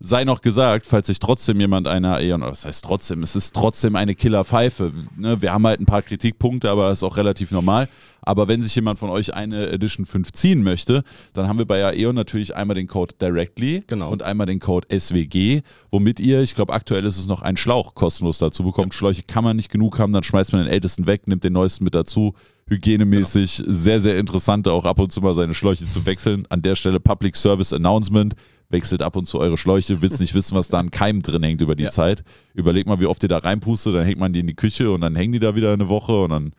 [0.00, 3.54] Sei noch gesagt, falls sich trotzdem jemand einer Aeon, oder das heißt trotzdem, es ist
[3.54, 4.92] trotzdem eine Killer-Pfeife.
[5.16, 5.40] Ne?
[5.42, 7.88] Wir haben halt ein paar Kritikpunkte, aber das ist auch relativ normal.
[8.26, 11.84] Aber wenn sich jemand von euch eine Edition 5 ziehen möchte, dann haben wir bei
[11.84, 14.10] Aeon natürlich einmal den Code Directly Genau.
[14.10, 15.60] und einmal den Code SWG,
[15.90, 18.94] womit ihr, ich glaube aktuell ist es noch ein Schlauch kostenlos dazu bekommt.
[18.94, 21.84] Schläuche kann man nicht genug haben, dann schmeißt man den ältesten weg, nimmt den neuesten
[21.84, 22.32] mit dazu.
[22.66, 26.46] Hygienemäßig sehr, sehr interessant, auch ab und zu mal seine Schläuche zu wechseln.
[26.48, 28.34] An der Stelle Public Service Announcement.
[28.74, 31.60] Wechselt ab und zu eure Schläuche, willst nicht wissen, was da an Keim drin hängt
[31.60, 31.90] über die Ja.
[31.90, 32.24] Zeit.
[32.52, 35.00] Überlegt mal, wie oft ihr da reinpustet, dann hängt man die in die Küche und
[35.00, 36.52] dann hängen die da wieder eine Woche und dann,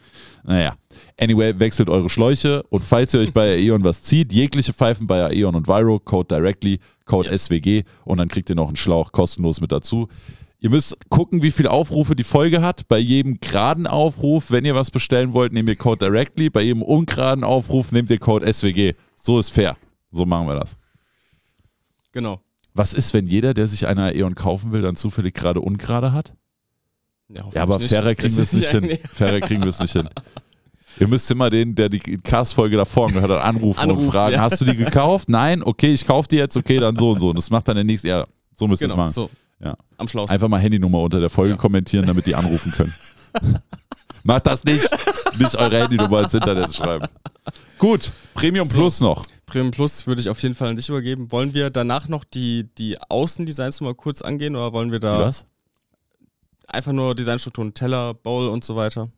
[0.45, 0.75] naja.
[1.19, 5.25] Anyway, wechselt eure Schläuche und falls ihr euch bei Aeon was zieht, jegliche Pfeifen bei
[5.29, 7.45] Aeon und Viro, Code Directly, Code Yes.
[7.45, 10.07] SWG und dann kriegt ihr noch einen Schlauch kostenlos mit dazu.
[10.59, 12.87] Ihr müsst gucken, wie viele Aufrufe die Folge hat.
[12.87, 16.49] Bei jedem geraden Aufruf, wenn ihr was bestellen wollt, nehmt ihr Code Directly.
[16.49, 18.93] Bei jedem ungeraden Aufruf nehmt ihr Code SWG.
[19.21, 19.77] So ist fair.
[20.11, 20.77] So machen wir das.
[22.15, 22.39] Genau.
[22.73, 26.33] Was ist, wenn jeder, der sich eine Aeon kaufen will, dann zufällig gerade ungerade hat?
[27.29, 28.97] Ja, aber hoffentlich fairer kriegen wir es nicht hin.
[29.13, 30.09] Fairer kriegen wir es nicht hin.
[30.99, 34.41] Ihr müsst immer den, der die Cast-Folge davor gehört hat, anrufen und Anrufen, fragen, ja.
[34.41, 35.27] hast du die gekauft?
[35.29, 35.61] Nein?
[35.61, 37.29] Okay, ich kaufe die jetzt, okay, dann so und so.
[37.29, 39.11] Und das macht dann der nächste, ja, so müsst ihr es Genau, machen.
[39.13, 39.29] so.
[39.59, 39.75] Ja.
[39.97, 40.33] Am schlausten.
[40.33, 41.57] Einfach mal Handynummer unter der Folge Ja.
[41.57, 42.93] kommentieren, damit die anrufen können.
[44.23, 44.87] Macht das nicht.
[45.39, 47.07] Nicht eure Handynummer ins Internet schreiben.
[47.77, 48.75] Gut, Premium So.
[48.79, 49.23] Plus noch.
[49.45, 51.31] Premium Plus würde ich auf jeden Fall an dich übergeben.
[51.31, 55.45] Wollen wir danach noch die, die Außendesigns mal kurz angehen oder wollen wir da Was?
[56.67, 59.09] einfach nur Designstrukturen, Teller, Bowl und so weiter?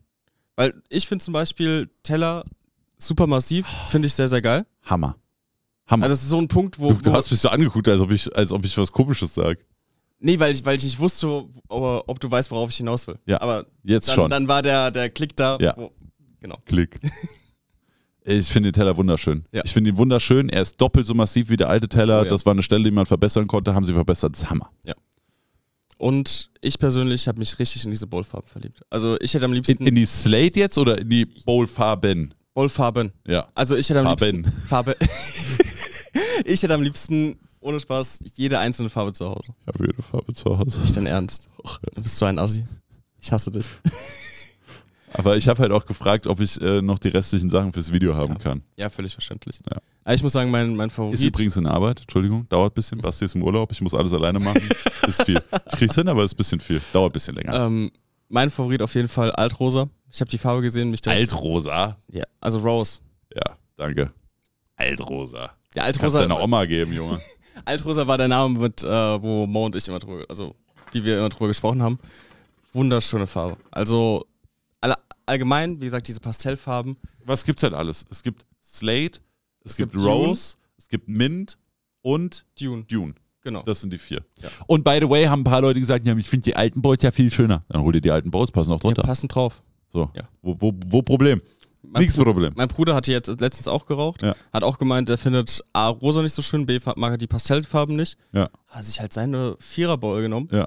[0.56, 2.44] Weil ich finde zum Beispiel Teller
[2.96, 4.66] super massiv, finde ich sehr, sehr geil.
[4.84, 5.16] Hammer.
[5.86, 6.04] Hammer.
[6.04, 6.92] Also das ist so ein Punkt, wo.
[6.92, 9.34] du, du wo hast mich so angeguckt, als ob ich, als ob ich was Komisches
[9.34, 9.60] sage.
[10.18, 11.28] nee, weil ich, weil ich nicht wusste,
[11.68, 13.18] ob, ob du weißt, worauf ich hinaus will.
[13.24, 14.30] Ja, Aber Jetzt dann, schon.
[14.30, 15.56] dann war der, der Klick da.
[15.60, 15.74] Ja.
[15.76, 15.92] Wo,
[16.40, 16.58] genau.
[16.66, 16.98] Klick.
[18.28, 19.44] Ich finde den Teller wunderschön.
[19.52, 19.62] Ja.
[19.64, 20.48] Ich finde ihn wunderschön.
[20.50, 22.20] Er ist doppelt so massiv wie der alte Teller.
[22.20, 22.30] Oh ja.
[22.30, 23.74] Das war eine Stelle, die man verbessern konnte.
[23.74, 24.32] Haben sie verbessert.
[24.32, 24.70] Das ist Hammer.
[25.96, 28.82] Und ich persönlich habe mich richtig in diese Bowlfarben verliebt.
[28.88, 32.34] Also ich hätte am In, liebsten in die Slate jetzt oder in die Bowl-Farben?
[32.54, 33.12] Bowlfarben.
[33.26, 33.48] Ja.
[33.54, 34.44] Also ich hätte am Farben.
[34.44, 34.96] liebsten Farbe.
[36.44, 39.52] ich hätte am liebsten ohne Spaß jede einzelne Farbe zu Hause.
[39.62, 40.80] Ich habe jede Farbe zu Hause.
[40.80, 41.48] Nicht dein Ernst.
[41.94, 42.64] Du bist so ein Assi.
[43.20, 43.66] Ich hasse dich.
[45.14, 48.14] Aber ich habe halt auch gefragt, ob ich äh, noch die restlichen Sachen fürs Video
[48.14, 48.62] haben kann.
[48.76, 49.60] Ja, völlig verständlich.
[49.70, 49.78] Ja.
[50.04, 51.14] Aber ich muss sagen, mein, mein Favorit.
[51.14, 52.98] Ist übrigens in Arbeit, Entschuldigung, dauert ein bisschen.
[52.98, 54.62] Basti ist im Urlaub, ich muss alles alleine machen.
[55.06, 55.40] ist viel.
[55.70, 56.80] Ich krieg's hin, aber ist ein bisschen viel.
[56.92, 57.66] Dauert ein bisschen länger.
[57.66, 57.90] ähm,
[58.28, 59.88] mein Favorit auf jeden Fall Altrosa.
[60.10, 61.32] Ich habe die Farbe gesehen, mich direkt.
[61.32, 61.96] Altrosa.
[62.08, 63.00] Ja, also Rose.
[63.34, 64.12] Ja, danke.
[64.76, 65.50] Altrosa.
[65.74, 67.18] Ja, Kannst Altrosa, deiner Oma geben, Junge.
[67.64, 70.54] Altrosa war der Name, mit, äh, wo Mo und ich immer drüber, also
[70.92, 71.98] wie wir immer drüber gesprochen haben.
[72.72, 73.56] Wunderschöne Farbe.
[73.70, 74.26] Also
[75.28, 76.96] allgemein, wie gesagt, diese Pastellfarben.
[77.24, 78.04] Was gibt's denn alles?
[78.10, 79.20] Es gibt Slate,
[79.64, 81.58] es, Es gibt, gibt Rose, es gibt Mint
[82.02, 82.84] und Dune.
[82.84, 83.14] Dune.
[83.42, 83.62] Genau.
[83.62, 84.24] Das sind die vier.
[84.42, 84.48] Ja.
[84.66, 87.02] Und by the way, haben ein paar Leute gesagt, ja, ich finde die alten Bowls
[87.02, 87.64] ja viel schöner.
[87.68, 89.02] Dann hol dir die alten Bowls, passen auch Ja, drunter.
[89.02, 89.62] passend drauf.
[89.92, 90.10] so.
[90.14, 90.28] Ja.
[90.42, 91.40] Wo, wo, wo Problem?
[91.82, 92.52] Mein, Nichts Problem.
[92.56, 94.20] mein Bruder hatte jetzt letztens auch geraucht.
[94.22, 94.34] Ja.
[94.52, 97.94] Hat auch gemeint, er findet A, rosa nicht so schön, B, mag er die Pastellfarben
[97.96, 98.18] nicht.
[98.32, 98.50] Ja.
[98.66, 100.48] Hat sich halt seine Vierer-Bowl genommen.
[100.52, 100.66] Ja.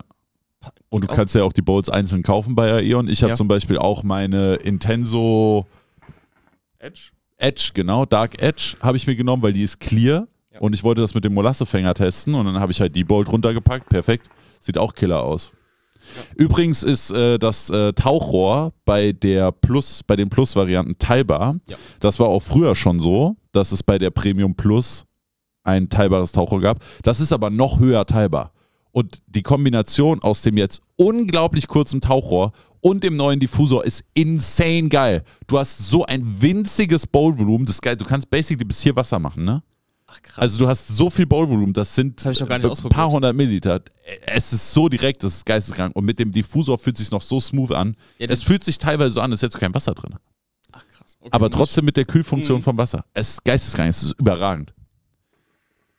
[0.89, 1.15] Und du auch.
[1.15, 3.07] kannst ja auch die Bowls einzeln kaufen bei Aeon.
[3.07, 3.35] Ich habe Ja.
[3.35, 5.65] zum Beispiel auch meine Intenso
[6.79, 7.11] Edge.
[7.37, 10.27] Edge, genau, Dark Edge habe ich mir genommen, weil die ist clear.
[10.53, 10.59] Ja.
[10.59, 13.23] Und ich wollte das mit dem Molassefänger testen und dann habe ich halt die Bowl
[13.23, 13.89] drunter gepackt.
[13.89, 14.29] Perfekt.
[14.59, 15.51] Sieht auch killer aus.
[16.35, 21.55] Übrigens ist äh, das äh, Tauchrohr bei der Plus, bei den Plus-Varianten teilbar.
[21.67, 21.77] Ja.
[21.99, 25.05] Das war auch früher schon so, dass es bei der Premium Plus
[25.63, 26.83] ein teilbares Tauchrohr gab.
[27.03, 28.51] Das ist aber noch höher teilbar.
[28.91, 32.51] Und die Kombination aus dem jetzt unglaublich kurzen Tauchrohr
[32.81, 35.23] und dem neuen Diffusor ist insane geil.
[35.47, 37.95] Du hast so ein winziges Bowlvolumen, das ist geil.
[37.95, 39.63] Du kannst basically bis hier Wasser machen, ne?
[40.07, 40.37] Ach krass.
[40.39, 42.89] Also du hast so viel Bowlvolumen, das sind Das hab ich noch gar nicht ein
[42.89, 43.81] paar hundert Milliliter.
[44.25, 45.95] Es ist so direkt, das ist geisteskrank.
[45.95, 47.95] Und mit dem Diffusor fühlt es sich noch so smooth an.
[48.19, 50.15] Ja, es fühlt sich teilweise so an, als hättest du kein Wasser drin.
[50.73, 51.15] Ach krass.
[51.21, 52.63] Okay, Aber trotzdem mit der Kühlfunktion Mhm.
[52.63, 53.05] vom Wasser.
[53.13, 54.73] Es ist geisteskrank, es ist überragend.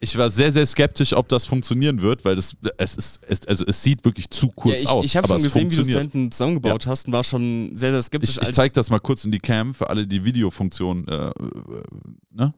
[0.04, 3.64] Ich war sehr, sehr skeptisch, ob das funktionieren wird, weil das, es ist, es, also
[3.66, 5.06] es sieht wirklich zu kurz ja, ich, aus.
[5.06, 7.70] Ich habe schon es gesehen, wie du es da hinten zusammengebaut hast und war schon
[7.74, 10.24] sehr, sehr skeptisch, Ich, ich zeige das mal kurz in die Cam für alle, die
[10.24, 11.06] Videofunktion.
[11.06, 11.32] Äh, äh,
[12.30, 12.52] ne?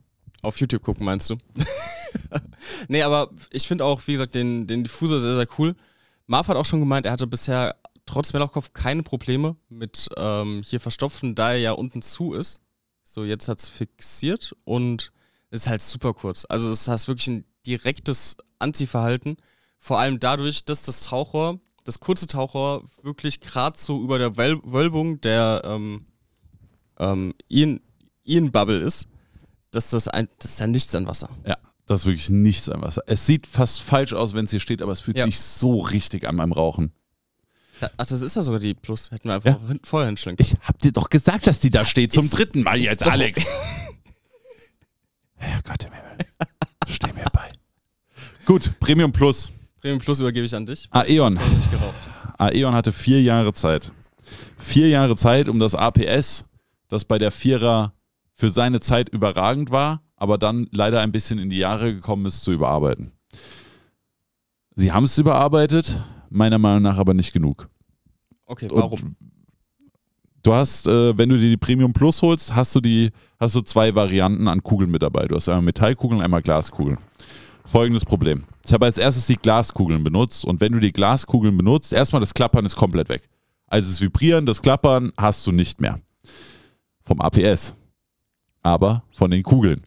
[0.45, 1.37] auf YouTube gucken, meinst du?
[2.89, 5.75] nee, aber ich finde auch, wie gesagt, den, den Diffusor sehr, sehr cool.
[6.27, 7.77] Marv hat auch schon gemeint, er hatte bisher
[8.07, 12.61] trotz Melochkopf keine Probleme mit ähm, hier verstopfen, da er ja unten zu ist.
[13.03, 15.13] So, jetzt hat es fixiert und
[15.55, 16.45] ist halt super kurz.
[16.49, 19.37] Also es hast wirklich ein direktes Anziehverhalten.
[19.79, 24.61] Vor allem dadurch, dass das Tauchrohr, das kurze Tauchrohr, wirklich gerade so über der Wöl
[24.65, 26.07] Wölbung der ähm,
[26.99, 27.81] ähm, Ian,
[28.25, 29.07] Ian Bubble ist,
[29.71, 31.29] dass das ein, das ist ja nichts an Wasser.
[31.47, 31.57] Ja,
[31.87, 33.03] das ist wirklich nichts am Wasser.
[33.07, 35.25] Es sieht fast falsch aus, wenn es hier steht, aber es fühlt Ja.
[35.27, 36.93] sich so richtig an beim Rauchen.
[37.81, 39.11] Da, ach, das ist ja sogar die Plus.
[39.11, 42.13] Hätten wir einfach hin, vorher hinschlagen Ich hab dir doch gesagt, dass die da steht.
[42.13, 43.13] Zum Ist- dritten Mal jetzt, doch-
[45.45, 45.55] Alex.
[45.69, 46.19] Herrgott im Himmel.
[46.89, 47.51] Steh mir bei.
[48.47, 49.51] Gut, Premium Plus.
[49.81, 50.89] Premium Plus übergebe ich an dich.
[50.91, 51.35] Aeon.
[51.71, 51.95] Geraucht.
[52.39, 53.93] Aeon hatte vier Jahre Zeit.
[54.59, 56.45] Vier Jahre Zeit, um das APS,
[56.89, 57.93] das bei der Vierer
[58.33, 62.43] für seine Zeit überragend war, aber dann leider ein bisschen in die Jahre gekommen ist,
[62.43, 63.13] zu überarbeiten.
[64.75, 67.69] Sie haben es überarbeitet, meiner Meinung nach aber nicht genug.
[68.47, 69.17] Okay, Und warum?
[70.45, 73.11] Du hast, äh, wenn du dir die Premium Plus holst, hast du die,
[73.41, 75.27] hast du zwei Varianten an Kugeln mit dabei.
[75.27, 76.99] Du hast einmal Metallkugeln, einmal Glaskugeln.
[77.65, 78.45] Folgendes Problem.
[78.63, 82.35] Ich habe als erstes die Glaskugeln benutzt und wenn du die Glaskugeln benutzt, erstmal das
[82.35, 83.23] Klappern ist komplett weg.
[83.69, 85.99] Also das Vibrieren, das Klappern hast du nicht mehr.
[87.07, 87.75] Vom APS.
[88.63, 89.83] Aber von den Kugeln.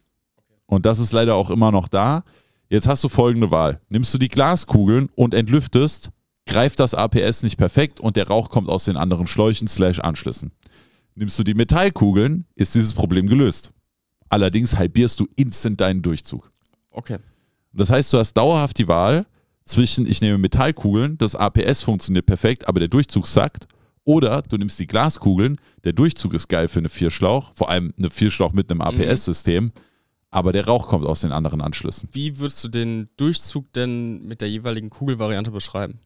[0.65, 2.23] Und das ist leider auch immer noch da.
[2.67, 3.79] Jetzt hast du folgende Wahl.
[3.89, 6.09] Nimmst du die Glaskugeln und entlüftest,
[6.47, 10.51] greift das APS nicht perfekt und der Rauch kommt aus den anderen Schläuchen slash Anschlüssen.
[11.15, 13.71] Nimmst du die Metallkugeln, ist dieses Problem gelöst.
[14.29, 16.51] Allerdings halbierst du instant deinen Durchzug.
[16.91, 17.17] Okay.
[17.73, 19.25] Das heißt, du hast dauerhaft die Wahl
[19.65, 23.67] zwischen, ich nehme Metallkugeln, das APS funktioniert perfekt, aber der Durchzug sackt.
[24.03, 28.09] Oder du nimmst die Glaskugeln, der Durchzug ist geil für eine Vierschlauch, vor allem eine
[28.09, 29.73] Vierschlauch mit einem APS-System,
[30.29, 32.07] aber der Rauch kommt aus den anderen Anschlüssen.
[32.13, 35.99] Wie würdest du den Durchzug denn mit der jeweiligen Kugelvariante beschreiben?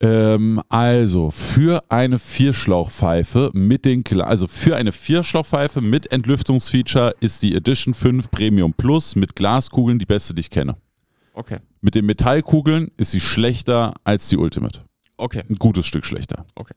[0.00, 7.54] Ähm, also für eine Vierschlauchpfeife mit den also für eine Vierschlauchpfeife mit Entlüftungsfeature ist die
[7.54, 10.76] Edition 5 Premium Plus mit Glaskugeln die beste, die ich kenne.
[11.32, 11.58] Okay.
[11.80, 14.84] Mit den Metallkugeln ist sie schlechter als die Ultimate.
[15.16, 15.42] Okay.
[15.48, 16.44] Ein gutes Stück schlechter.
[16.54, 16.74] Okay.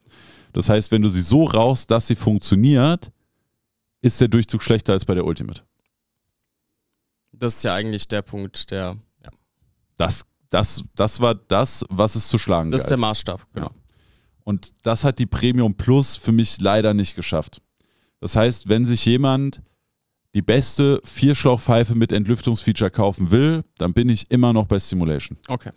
[0.53, 3.11] Das heißt, wenn du sie so rauchst, dass sie funktioniert,
[4.01, 5.63] ist der Durchzug schlechter als bei der Ultimate.
[7.31, 8.97] Das ist ja eigentlich der Punkt, der.
[9.23, 9.29] Ja.
[9.97, 12.99] Das, das, das war das, was es zu schlagen Das ist der.
[12.99, 13.71] Maßstab, genau.
[14.43, 17.61] Und das hat die Premium Plus für mich leider nicht geschafft.
[18.21, 19.61] Das heißt, wenn sich jemand
[20.33, 25.37] die beste Vierschlauchpfeife mit Entlüftungsfeature kaufen will, dann bin ich immer noch bei Simulation.
[25.47, 25.71] Okay.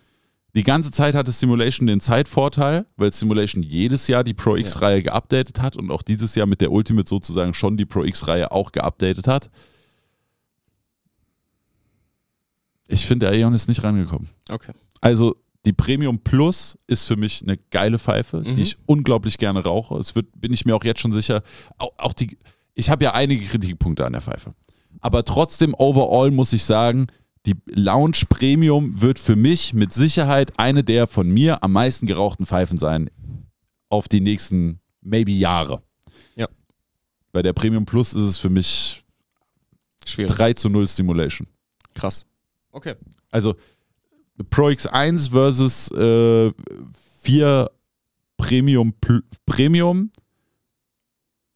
[0.53, 5.61] Die ganze Zeit hatte Simulation den Zeitvorteil, weil Simulation jedes Jahr die Pro X-Reihe geupdatet
[5.61, 9.27] hat und auch dieses Jahr mit der Ultimate sozusagen schon die Pro X-Reihe auch geupdatet
[9.27, 9.49] hat.
[12.91, 14.29] Ich finde, der Aeon ist nicht rangekommen.
[14.49, 14.71] Okay.
[15.01, 15.35] Also
[15.65, 18.55] die Premium Plus ist für mich eine geile Pfeife, Mhm.
[18.55, 19.97] die ich unglaublich gerne rauche.
[19.97, 21.43] Es wird, bin ich mir auch jetzt schon sicher.
[21.77, 22.37] Auch, auch die,
[22.73, 24.53] ich habe ja einige Kritikpunkte an der Pfeife.
[25.01, 27.07] Aber trotzdem, overall muss ich sagen,
[27.45, 32.45] die Lounge Premium wird für mich mit Sicherheit eine der von mir am meisten gerauchten
[32.45, 33.09] Pfeifen sein
[33.89, 35.81] auf die nächsten maybe Jahre.
[36.35, 36.47] Ja.
[37.31, 39.03] Bei der Premium Plus ist es für mich
[40.05, 40.35] Schwierig.
[40.35, 41.47] 3 zu 0 Stimulation.
[41.95, 42.25] Krass.
[42.71, 42.95] Okay.
[43.29, 43.55] Also
[44.49, 46.51] Pro X1 versus äh,
[47.21, 47.69] 4
[48.37, 48.93] Premium
[49.45, 50.11] Premium.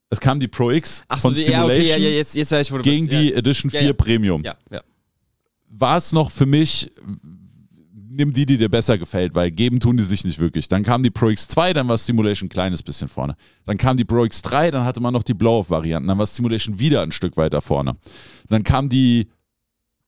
[0.10, 2.68] Es kam die Pro X Achso, von ja, Stimulation okay, ja, ja, jetzt, jetzt weiß
[2.68, 3.20] ich, wo du gegen bist.
[3.20, 3.94] die Edition Ja, 4 ja.
[3.94, 4.44] Premium.
[4.44, 4.82] Ja, ja.
[5.68, 6.90] War es noch für mich,
[8.16, 10.68] nimm die, die dir besser gefällt, weil geben tun die sich nicht wirklich.
[10.68, 13.36] Dann kam die Pro X2, dann war Stimulation ein kleines bisschen vorne.
[13.66, 17.02] Dann kam die Pro X3, dann hatte man noch die Blow-Off-Varianten, dann war Stimulation wieder
[17.02, 17.94] ein Stück weiter vorne.
[18.48, 19.28] Dann kam die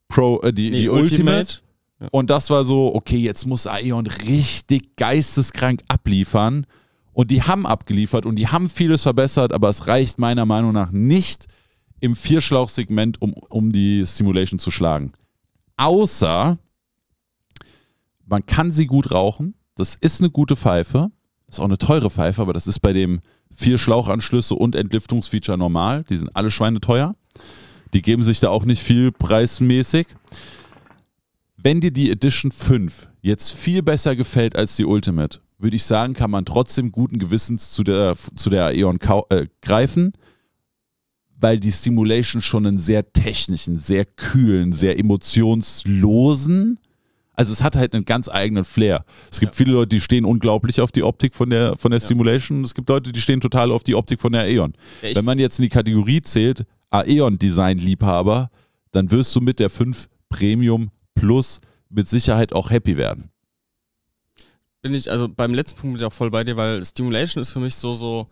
[0.07, 1.37] Pro, äh, die, Nee, die Ultimate.
[1.39, 1.67] Ultimate.
[2.11, 6.65] Und das war so, okay, jetzt muss Aeon richtig geisteskrank abliefern.
[7.13, 10.91] Und die haben abgeliefert und die haben vieles verbessert, aber es reicht meiner Meinung nach
[10.91, 11.47] nicht
[11.99, 15.13] im Vierschlauchsegment, um, um die Simulation zu schlagen.
[15.77, 16.59] Außer
[18.27, 19.55] man kann sie gut rauchen.
[19.75, 21.09] Das ist eine gute Pfeife.
[21.47, 23.21] Ist auch eine teure Pfeife, aber das ist bei dem
[23.51, 26.03] vier Schlauchanschlüsse und Entlüftungsfeature normal.
[26.03, 27.15] Die sind alle schweineteuer.
[27.93, 30.07] Die geben sich da auch nicht viel preismäßig.
[31.57, 36.13] Wenn dir die Edition 5 jetzt viel besser gefällt als die Ultimate, würde ich sagen,
[36.13, 38.99] kann man trotzdem guten Gewissens zu der, zu der Aeon
[39.29, 40.13] äh, greifen,
[41.39, 46.79] weil die Simulation schon einen sehr technischen, sehr kühlen, sehr emotionslosen,
[47.37, 49.05] also es hat halt einen ganz eigenen Flair.
[49.31, 49.57] Es gibt ja.
[49.57, 52.05] viele Leute, die stehen unglaublich auf die Optik von der, von der ja.
[52.05, 52.63] Simulation.
[52.63, 54.73] Es gibt Leute, die stehen total auf die Optik von der Aeon.
[55.03, 58.49] Ja, Wenn man jetzt in die Kategorie zählt, Aeon-Design-Liebhaber,
[58.91, 63.31] dann wirst du mit der 5 Premium Plus mit Sicherheit auch happy werden
[64.87, 67.51] bin ich, also beim letzten Punkt bin ich auch voll bei dir, weil Stimulation ist
[67.51, 68.27] für mich so, so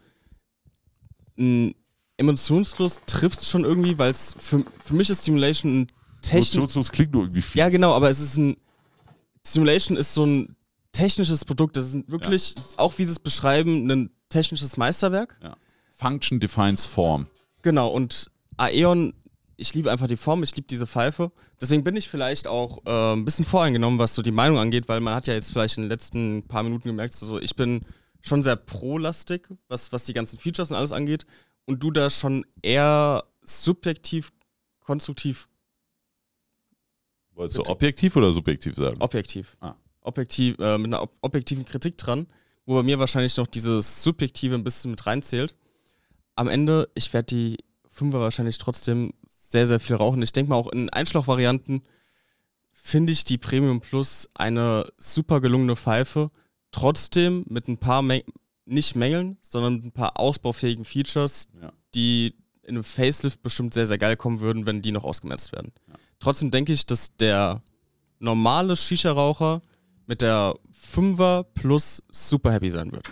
[1.37, 1.75] ein
[2.17, 5.87] emotionslos trifft schon irgendwie, weil es für, für mich ist Stimulation ein
[6.21, 6.55] technisch.
[6.55, 7.59] Emotionslos klingt nur irgendwie viel.
[7.59, 8.55] Ja, genau, aber es ist ein.
[9.45, 10.55] Stimulation ist so ein
[10.91, 11.77] technisches Produkt.
[11.77, 12.63] Das ist wirklich, ja.
[12.77, 15.37] auch wie sie es beschreiben, ein technisches Meisterwerk.
[15.43, 15.55] Ja.
[15.91, 17.27] Function defines Form.
[17.61, 19.13] Genau, und Aeon
[19.57, 21.31] ich liebe einfach die Form, ich liebe diese Pfeife.
[21.61, 24.99] Deswegen bin ich vielleicht auch äh, ein bisschen voreingenommen, was so die Meinung angeht, weil
[24.99, 27.85] man hat ja jetzt vielleicht in den letzten paar Minuten gemerkt, so, ich bin
[28.21, 31.25] schon sehr pro-lastig, was, was die ganzen Features und alles angeht.
[31.65, 34.31] Und du da schon eher subjektiv,
[34.79, 35.47] konstruktiv.
[37.33, 39.01] Wolltest du objektiv oder subjektiv sagen?
[39.01, 39.57] Objektiv.
[39.59, 39.75] Ah.
[40.01, 42.27] Objektiv, äh, mit einer ob objektiven Kritik dran,
[42.65, 45.55] wo bei mir wahrscheinlich noch dieses Subjektive ein bisschen mit reinzählt.
[46.35, 47.57] Am Ende, ich werde die
[47.95, 50.21] Fünfer wahrscheinlich trotzdem sehr, sehr viel rauchen.
[50.21, 51.81] Ich denke mal auch in Einschlauchvarianten
[52.73, 56.27] finde ich die Premium Plus eine super gelungene Pfeife.
[56.71, 58.21] Trotzdem mit ein paar, Mäng
[58.65, 61.71] nicht Mängeln, sondern mit ein paar ausbaufähigen Features, ja.
[61.93, 65.71] die in einem Facelift bestimmt sehr, sehr geil kommen würden, wenn die noch ausgemerzt werden.
[65.87, 65.95] Ja.
[66.19, 67.63] Trotzdem denke ich, dass der
[68.19, 69.61] normale Shisha-Raucher
[70.05, 70.55] mit der
[70.93, 73.09] 5er Plus super happy sein wird.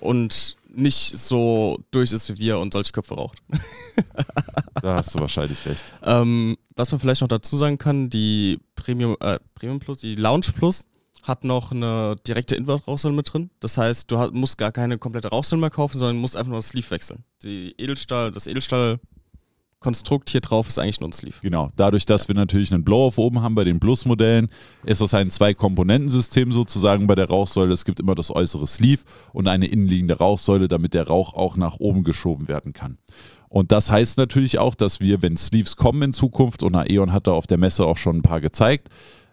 [0.00, 3.38] Und nicht so durch ist wie wir und solche Köpfe raucht.
[4.82, 5.82] da hast du wahrscheinlich recht.
[6.02, 10.52] Ähm, was man vielleicht noch dazu sagen kann, die Premium, äh, Premium Plus, die Lounge
[10.54, 10.84] Plus
[11.22, 13.50] hat noch eine direkte Inward-Rauchsäule mit drin.
[13.60, 16.68] Das heißt, du musst gar keine komplette Rauchsäule mehr kaufen, sondern musst einfach nur das
[16.68, 17.24] Sleeve wechseln.
[17.42, 19.00] Die Edelstahl, das Edelstahl
[19.80, 21.36] Konstrukt hier drauf ist eigentlich nur ein Sleeve.
[21.42, 21.68] Genau.
[21.76, 22.28] Dadurch, dass ja.
[22.28, 24.48] wir natürlich einen Blow-Off oben haben bei den Plus-Modellen,
[24.84, 27.72] ist das ein Zwei-Komponenten-System sozusagen bei der Rauchsäule.
[27.72, 31.76] Es gibt immer das äußere Sleeve und eine innenliegende Rauchsäule, damit der Rauch auch nach
[31.78, 32.98] oben geschoben werden kann.
[33.48, 37.26] Und das heißt natürlich auch, dass wir, wenn Sleeves kommen in Zukunft, und Aeon hat
[37.26, 38.88] da auf der Messe auch schon ein paar gezeigt,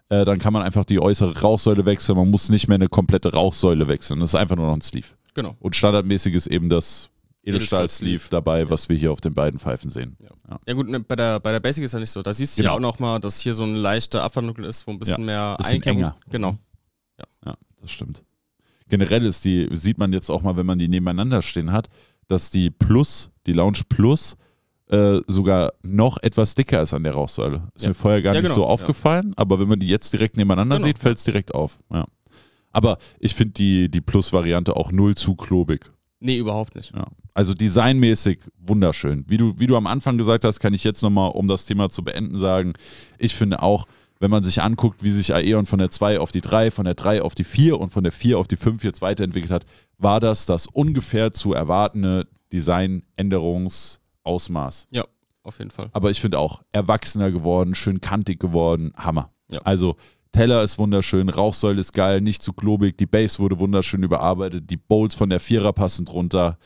[0.08, 2.16] äh, dann kann man einfach die äußere Rauchsäule wechseln.
[2.16, 4.20] Man muss nicht mehr eine komplette Rauchsäule wechseln.
[4.20, 5.08] Das ist einfach nur noch ein Sleeve.
[5.34, 5.56] Genau.
[5.58, 7.10] Und standardmäßig ist eben das
[7.44, 8.70] Edelstahl-Sleeve dabei, ja.
[8.70, 10.16] was wir hier auf den beiden Pfeifen sehen.
[10.20, 10.60] Ja, ja.
[10.66, 12.22] ja gut, ne, bei, der, bei der Basic ist ja nicht so.
[12.22, 12.72] Da siehst du genau.
[12.72, 15.82] ja auch nochmal, dass hier so ein leichter Abwandlung ist, wo ein bisschen mehr bisschen
[15.82, 16.16] enger.
[16.30, 16.56] Genau.
[17.18, 17.24] Ja.
[17.46, 18.22] ja, das stimmt.
[18.88, 21.88] Generell ist die, sieht man jetzt auch mal, wenn man die nebeneinander stehen hat,
[22.28, 24.36] dass die Plus, die Lounge Plus,
[24.88, 27.68] äh, sogar noch etwas dicker ist an der Rauchsäule.
[27.74, 28.54] Ist mir vorher gar nicht genau.
[28.54, 30.86] so aufgefallen, aber wenn man die jetzt direkt nebeneinander genau.
[30.86, 31.78] sieht, fällt es direkt auf.
[31.90, 32.04] Ja.
[32.72, 35.88] Aber ich finde die, die Plus-Variante auch null zu klobig.
[36.20, 36.92] Nee, überhaupt nicht.
[37.34, 39.24] Also designmäßig wunderschön.
[39.26, 41.90] Wie du, wie du am Anfang gesagt hast, kann ich jetzt nochmal, um das Thema
[41.90, 42.74] zu beenden, sagen,
[43.18, 43.88] ich finde auch,
[44.20, 46.94] wenn man sich anguckt, wie sich Aeon von der 2 auf die 3, von der
[46.94, 49.66] 3 auf die 4 und von der 4 auf die 5 jetzt weiterentwickelt hat,
[49.98, 54.86] war das das ungefähr zu erwartende Designänderungsausmaß.
[54.92, 55.04] Ja,
[55.42, 55.88] auf jeden Fall.
[55.92, 59.32] Aber ich finde auch erwachsener geworden, schön kantig geworden, Hammer.
[59.50, 59.58] Ja.
[59.64, 59.96] Also
[60.30, 64.76] Teller ist wunderschön, Rauchsäule ist geil, nicht zu klobig, die Base wurde wunderschön überarbeitet, die
[64.76, 66.58] Bowls von der Vierer passen drunter.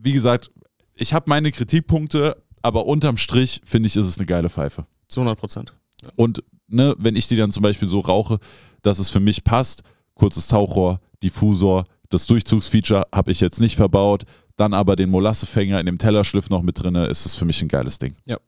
[0.00, 0.50] Wie gesagt,
[0.94, 4.86] ich habe meine Kritikpunkte, aber unterm Strich finde ich, ist es eine geile Pfeife.
[5.08, 5.74] Zu 100 Prozent.
[6.02, 6.10] Ja.
[6.16, 8.38] Und ne, wenn ich die dann zum Beispiel so rauche,
[8.82, 9.82] dass es für mich passt,
[10.14, 14.24] kurzes Tauchrohr, Diffusor, das Durchzugsfeature habe ich jetzt nicht verbaut,
[14.56, 17.68] dann aber den Molassefänger in dem Tellerschliff noch mit drin, ist es für mich ein
[17.68, 18.14] geiles Ding.
[18.24, 18.38] Ja.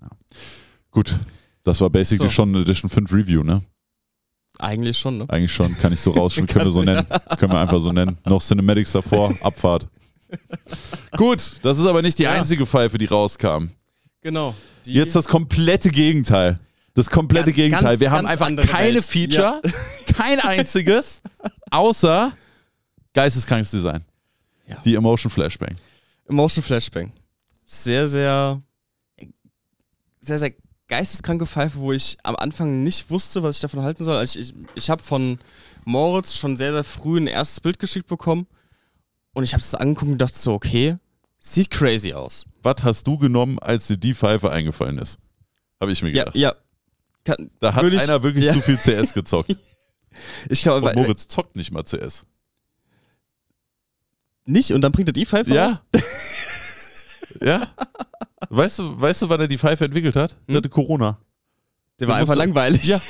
[0.00, 0.08] ja.
[0.90, 1.14] Gut,
[1.64, 2.34] das war basically so.
[2.34, 3.62] schon eine Edition 5 Review, ne?
[4.58, 5.26] Eigentlich schon, ne?
[5.28, 7.06] Eigentlich schon, kann ich so rausschneiden, können wir so nennen.
[7.38, 8.18] können wir einfach so nennen.
[8.24, 9.86] Noch Cinematics davor, Abfahrt.
[11.16, 12.32] Gut, das ist aber nicht die ja.
[12.32, 13.70] einzige Pfeife, die rauskam.
[14.20, 14.54] Genau.
[14.84, 16.58] Jetzt das komplette Gegenteil.
[16.94, 17.82] Das komplette ganz, Gegenteil.
[17.90, 19.04] Ganz, wir haben einfach keine Welt.
[19.04, 19.70] Feature, ja.
[20.14, 21.22] kein einziges,
[21.70, 22.32] außer
[23.14, 24.04] geisteskrankes Design.
[24.66, 24.76] Ja.
[24.84, 25.76] Die Emotion Flashbang.
[26.28, 27.12] Emotion Flashbang.
[27.64, 28.60] Sehr, sehr,
[30.20, 30.52] sehr, sehr
[30.88, 34.16] geisteskranke Pfeife, wo ich am Anfang nicht wusste, was ich davon halten soll.
[34.16, 35.38] Also ich, ich, ich habe von
[35.84, 38.46] Moritz schon sehr, sehr früh ein erstes Bild geschickt bekommen
[39.34, 40.96] und ich habe es angeguckt und dachte so, okay,
[41.40, 42.46] sieht crazy aus.
[42.62, 45.18] Was hast du genommen, als dir die Pfeife eingefallen ist?
[45.80, 46.34] Habe ich mir gedacht.
[46.34, 46.54] Ja, ja.
[47.24, 48.52] Kann, da hat ich, einer wirklich ja.
[48.52, 49.56] zu viel CS gezockt.
[50.48, 52.24] Ich glaube, Und Moritz zockt nicht mal CS.
[54.46, 55.66] nicht und dann bringt er die Pfeife Ja.
[55.68, 55.80] raus?
[57.40, 57.68] ja.
[58.48, 60.32] Weißt du, weißt du, wann er die Pfeife entwickelt hat?
[60.48, 60.56] Der Hm?
[60.56, 61.18] hatte Corona.
[62.00, 62.84] Der war einfach langweilig.
[62.84, 63.00] Ja.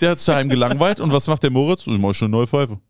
[0.00, 1.86] Der hat sich daheim gelangweilt und was macht der Moritz?
[1.86, 2.80] Ich mach schon eine neue Pfeife.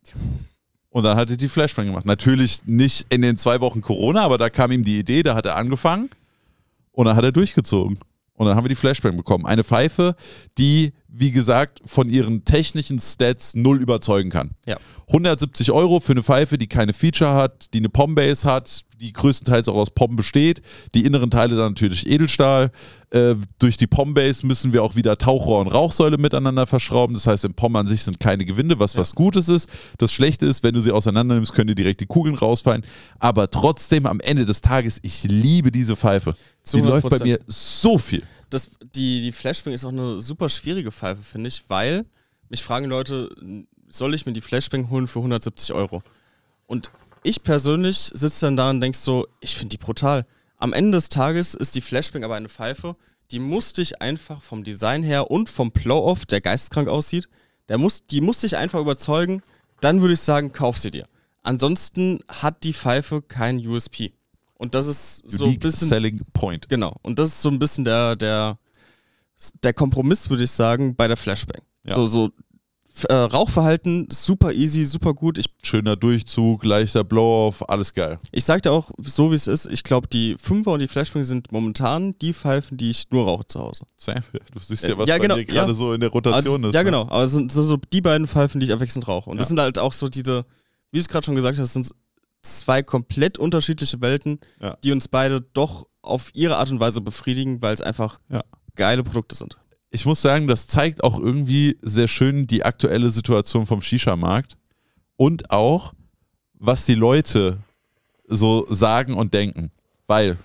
[0.90, 2.06] Und dann hat er die Flashbang gemacht.
[2.06, 5.46] Natürlich nicht in den zwei Wochen Corona, aber da kam ihm die Idee, da hat
[5.46, 6.10] er angefangen
[6.92, 7.98] und dann hat er durchgezogen.
[8.34, 9.46] Und dann haben wir die Flashbang bekommen.
[9.46, 10.14] Eine Pfeife,
[10.58, 14.52] die, wie gesagt, von ihren technischen Stats null überzeugen kann.
[14.66, 14.76] Ja.
[15.08, 19.68] 170 Euro für eine Pfeife, die keine Feature hat, die eine POM-Base hat, die größtenteils
[19.68, 20.60] auch aus POM besteht.
[20.94, 22.70] Die inneren Teile dann natürlich Edelstahl.
[23.10, 27.14] Äh, durch die POM-Base müssen wir auch wieder Tauchrohr und Rauchsäule miteinander verschrauben.
[27.14, 29.68] Das heißt, im POM an sich sind keine Gewinde, was was Gutes ist.
[29.96, 32.84] Das Schlechte ist, wenn du sie auseinander nimmst, können dir direkt die Kugeln rausfallen.
[33.18, 36.34] Aber trotzdem am Ende des Tages, ich liebe diese Pfeife.
[36.62, 37.24] Zu Die läuft bei 100%.
[37.24, 38.22] mir so viel.
[38.50, 42.06] Das, die, die Flashbang ist auch eine super schwierige Pfeife, finde ich, weil
[42.48, 43.34] mich fragen Leute,
[43.88, 46.02] soll ich mir die Flashbang holen für 170 Euro?
[46.66, 46.90] Und
[47.22, 50.26] ich persönlich sitze dann da und denk so, ich finde die brutal.
[50.56, 52.96] Am Ende des Tages ist die Flashbang aber eine Pfeife,
[53.30, 57.28] die muss dich einfach vom Design her und vom Blow-Off, der geisteskrank aussieht,
[57.68, 59.42] der muss, die muss dich einfach überzeugen,
[59.80, 61.06] dann würde ich sagen, kauf sie dir.
[61.42, 64.12] Ansonsten hat die Pfeife kein USP.
[64.58, 66.68] Und das ist so ein bisschen Selling Point.
[66.68, 66.94] Genau.
[67.02, 68.58] Und das ist so ein bisschen der, der,
[69.62, 71.62] der Kompromiss, würde ich sagen, bei der Flashbang.
[71.84, 71.94] Ja.
[71.94, 72.30] So, so
[73.08, 75.38] äh, Rauchverhalten, super easy, super gut.
[75.38, 78.18] Ich, Schöner Durchzug, leichter Blow-Off, alles geil.
[78.32, 81.22] ich sag dir auch, so wie es ist, ich glaube, die Fünfer und die Flashbang
[81.22, 83.84] sind momentan die Pfeifen, die ich nur rauche zu Hause.
[83.96, 85.72] Sam, Du siehst ja, Äh, was ja, bei genau, gerade ja.
[85.72, 86.74] so in der Rotation das, ist.
[86.74, 86.86] ja, ne?
[86.86, 87.02] genau.
[87.02, 89.30] Aber es sind, so die beiden Pfeifen, die ich abwechselnd rauche.
[89.30, 89.48] Und das Ja.
[89.50, 90.44] sind halt auch so diese,
[90.90, 91.88] wie du es gerade schon gesagt hast, sind
[92.42, 94.76] zwei komplett unterschiedliche Welten, Ja.
[94.84, 98.42] die uns beide doch auf ihre Art und Weise befriedigen, weil es einfach Ja.
[98.76, 99.58] geile Produkte sind.
[99.90, 104.56] ich muss sagen, das zeigt auch irgendwie sehr schön die aktuelle Situation vom Shisha-Markt
[105.16, 105.94] und auch,
[106.54, 107.58] was die Leute
[108.26, 109.70] so sagen und denken.
[110.06, 110.36] Weil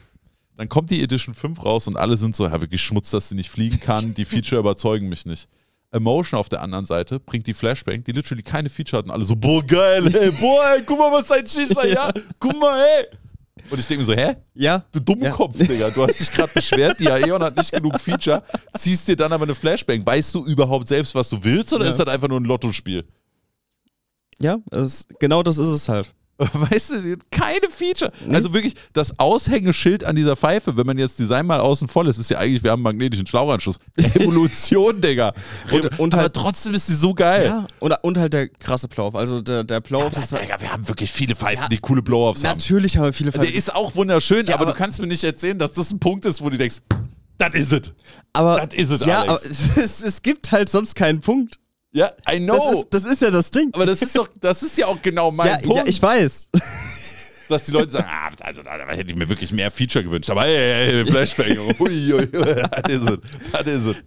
[0.55, 3.35] dann kommt die Edition 5 raus und alle sind so, ja, wirklich Schmutz, dass sie
[3.35, 5.49] nicht fliegen kann, die Feature überzeugen mich nicht.
[5.93, 9.23] Emotion auf der anderen Seite bringt die Flashbang, die literally keine Feature hat und alle
[9.23, 13.05] so, boah, geil, ey, boah, ey, guck mal, was dein Shisha, ja, guck mal, ey.
[13.69, 14.35] Und ich denke mir so, hä?
[14.55, 15.89] Ja, Du Dummkopf, Digga.
[15.91, 18.43] Du hast dich gerade beschwert, die Aeon hat nicht genug Feature,
[18.77, 20.05] ziehst dir dann aber eine Flashbang.
[20.05, 21.91] Weißt du überhaupt selbst, was du willst, oder Ja.
[21.91, 23.07] ist das einfach nur ein Lottospiel?
[24.39, 26.13] Ja, es, genau das ist es halt.
[26.53, 28.11] Weißt du, keine Feature.
[28.31, 32.17] Also wirklich, das Aushängeschild an dieser Pfeife, wenn man jetzt Design mal außen voll ist,
[32.17, 33.77] ist ja eigentlich, wir haben einen magnetischen Schlauchanschluss.
[33.95, 35.33] Evolution, Digga.
[35.71, 37.45] Und- und aber halt- trotzdem ist sie so geil.
[37.45, 39.15] Ja, und, und halt der krasse Blow-Off.
[39.15, 42.43] Also der, der Blow-Off ist halt, Digga, wir haben wirklich viele Pfeifen, die coole Blow-Offs
[42.43, 42.57] haben.
[42.57, 43.53] Natürlich haben wir viele Der Fälle.
[43.55, 46.25] ist auch wunderschön, Ja, aber, aber- du kannst mir nicht erzählen, dass das ein Punkt
[46.25, 46.77] ist, wo du denkst,
[47.37, 47.93] das is it.
[48.33, 49.29] Aber, das is it, ja, Alex.
[49.31, 51.59] aber es, es, es gibt halt sonst keinen Punkt.
[51.93, 52.55] Ja, I know.
[52.57, 53.69] Das, ist, das ist ja das Ding.
[53.73, 56.49] Aber das ist doch, das ist ja auch genau mein ja, Punkt, ja, ich weiß.
[57.49, 60.29] dass die Leute sagen, ah, also da, da hätte ich mir wirklich mehr Feature gewünscht.
[60.31, 62.27] Aber hey, hey, hey Flashbang, ui, ui.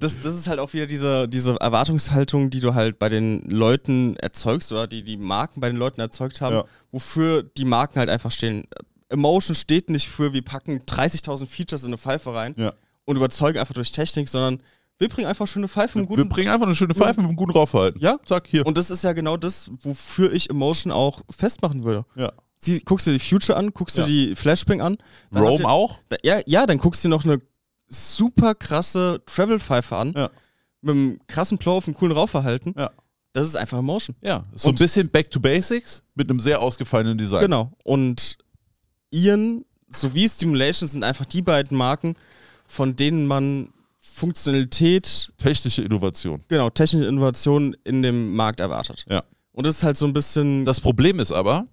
[0.00, 4.16] Das, das ist halt auch wieder diese, diese Erwartungshaltung, die du halt bei den Leuten
[4.16, 6.64] erzeugst oder die die Marken bei den Leuten erzeugt haben, Ja.
[6.90, 8.66] wofür die Marken halt einfach stehen.
[9.08, 12.72] Emotion steht nicht für, wir packen 30.000 Features in eine Pfeife rein Ja.
[13.04, 14.60] und überzeugen einfach durch Technik, sondern
[14.98, 17.52] wir bringen einfach schöne Pfeifen Wir guten bringen einfach eine schöne Pfeife mit einem guten
[17.52, 18.00] Raufverhalten.
[18.00, 18.16] Ja.
[18.24, 18.66] Zack, hier.
[18.66, 22.04] Und das ist ja genau das, wofür ich Emotion auch festmachen würde.
[22.16, 22.32] ja.
[22.58, 24.06] Sie, guckst dir die Future an, guckst dir Ja.
[24.08, 24.96] die Flashbang an.
[25.32, 25.98] Rome ihr- auch?
[26.08, 27.40] Da, ja, ja, dann guckst du dir noch eine
[27.86, 30.14] super krasse Travel-Pfeife an.
[30.16, 30.30] Ja.
[30.80, 32.74] Mit einem krassen Blow auf einem coolen Raufverhalten.
[32.76, 32.90] Ja.
[33.34, 34.16] Das ist einfach Emotion.
[34.22, 34.46] Ja.
[34.54, 37.42] So ein Und- bisschen Back to Basics mit einem sehr ausgefallenen Design.
[37.42, 37.70] Genau.
[37.84, 38.38] Und
[39.10, 42.16] Ian sowie Stimulation sind einfach die beiden Marken,
[42.66, 43.68] von denen man
[44.16, 46.40] Funktionalität, Technische Innovation.
[46.48, 49.04] genau, technische Innovation in dem Markt erwartet.
[49.08, 49.22] Ja.
[49.52, 50.64] Und das ist halt so ein bisschen.
[50.64, 51.66] Das Problem ist aber,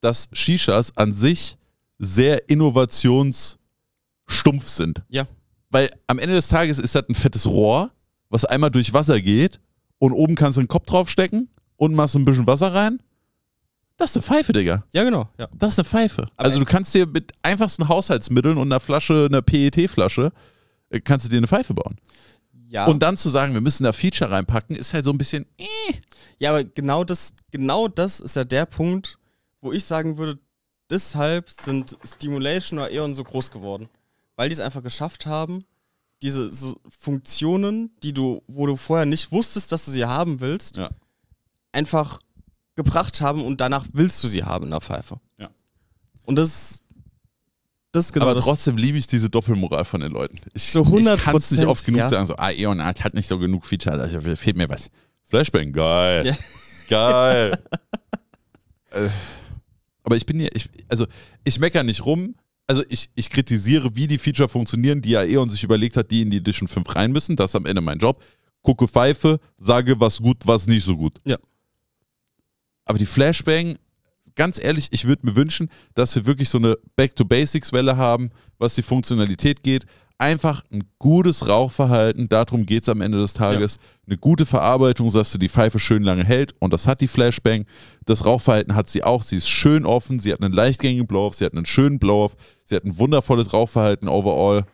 [0.00, 1.56] dass Shishas an sich
[1.98, 3.58] sehr innovationsstumpf
[4.68, 5.02] sind.
[5.08, 5.26] Ja.
[5.70, 7.90] Weil am Ende des Tages ist das ein fettes Rohr,
[8.28, 9.60] was einmal durch Wasser geht
[9.98, 13.00] und oben kannst du den Kopf draufstecken und machst ein bisschen Wasser rein.
[13.96, 14.84] Das ist eine Pfeife, Digga.
[14.92, 15.28] ja, genau.
[15.38, 15.48] Ja.
[15.56, 16.22] Das ist eine Pfeife.
[16.36, 20.32] Aber also du kannst dir mit einfachsten Haushaltsmitteln und einer Flasche, einer PET-Flasche,
[21.04, 21.96] kannst du dir eine Pfeife bauen.
[22.68, 22.86] Ja.
[22.86, 25.92] Und dann zu sagen, wir müssen da Feature reinpacken, ist halt so ein bisschen, äh.
[26.38, 29.18] Ja, aber genau das, genau das ist ja der Punkt,
[29.60, 30.38] wo ich sagen würde,
[30.90, 33.88] deshalb sind Stimulation oder Eon so groß geworden.
[34.34, 35.64] Weil die es einfach geschafft haben,
[36.22, 40.76] diese so Funktionen, die du, wo du vorher nicht wusstest, dass du sie haben willst,
[40.76, 40.90] Ja.
[41.72, 42.20] einfach
[42.74, 45.20] gebracht haben und danach willst du sie haben in der Pfeife.
[45.38, 45.50] Ja.
[46.22, 46.82] Und das,
[47.96, 48.44] das genau aber das.
[48.44, 50.38] trotzdem liebe ich diese Doppelmoral von den Leuten.
[50.54, 52.08] Ich, Zu ich kann es nicht 100%, oft genug ja.
[52.08, 54.90] sagen, so, ah, Eon Art hat nicht so genug Feature, da fehlt mir was.
[55.24, 56.26] Flashbang, geil.
[56.26, 56.36] Ja.
[56.88, 57.58] Geil.
[58.92, 59.08] Äh,
[60.04, 61.06] Aber ich bin hier, ich, also
[61.42, 62.36] ich meckere nicht rum.
[62.68, 66.22] Also ich, ich kritisiere, wie die Feature funktionieren, die ja Aeon sich überlegt hat, die
[66.22, 67.34] in die Edition 5 rein müssen.
[67.36, 68.22] Das ist am Ende mein Job.
[68.62, 71.18] Gucke Pfeife, sage, was gut, was nicht so gut.
[71.24, 71.36] Ja.
[72.84, 73.76] Aber die Flashbang,
[74.36, 78.82] ganz ehrlich, ich würde mir wünschen, dass wir wirklich so eine Back-to-Basics-Welle haben, was die
[78.82, 79.86] Funktionalität geht.
[80.18, 83.78] Einfach ein gutes Rauchverhalten, darum geht es am Ende des Tages.
[84.06, 87.66] Eine gute Verarbeitung, dass du die Pfeife schön lange hält und das hat die Flashbang.
[88.06, 89.22] Das Rauchverhalten hat sie auch.
[89.22, 92.76] Sie ist schön offen, sie hat einen leichtgängigen Blow-Off, sie hat einen schönen Blow-Off, sie
[92.76, 94.64] hat ein wundervolles Rauchverhalten overall.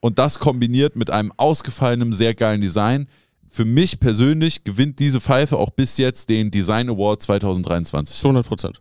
[0.00, 3.08] Und das kombiniert mit einem ausgefallenen, sehr geilen Design.
[3.48, 8.16] Für mich persönlich gewinnt diese Pfeife auch bis jetzt den Design Award 2023.
[8.18, 8.80] Zu 100 Prozent.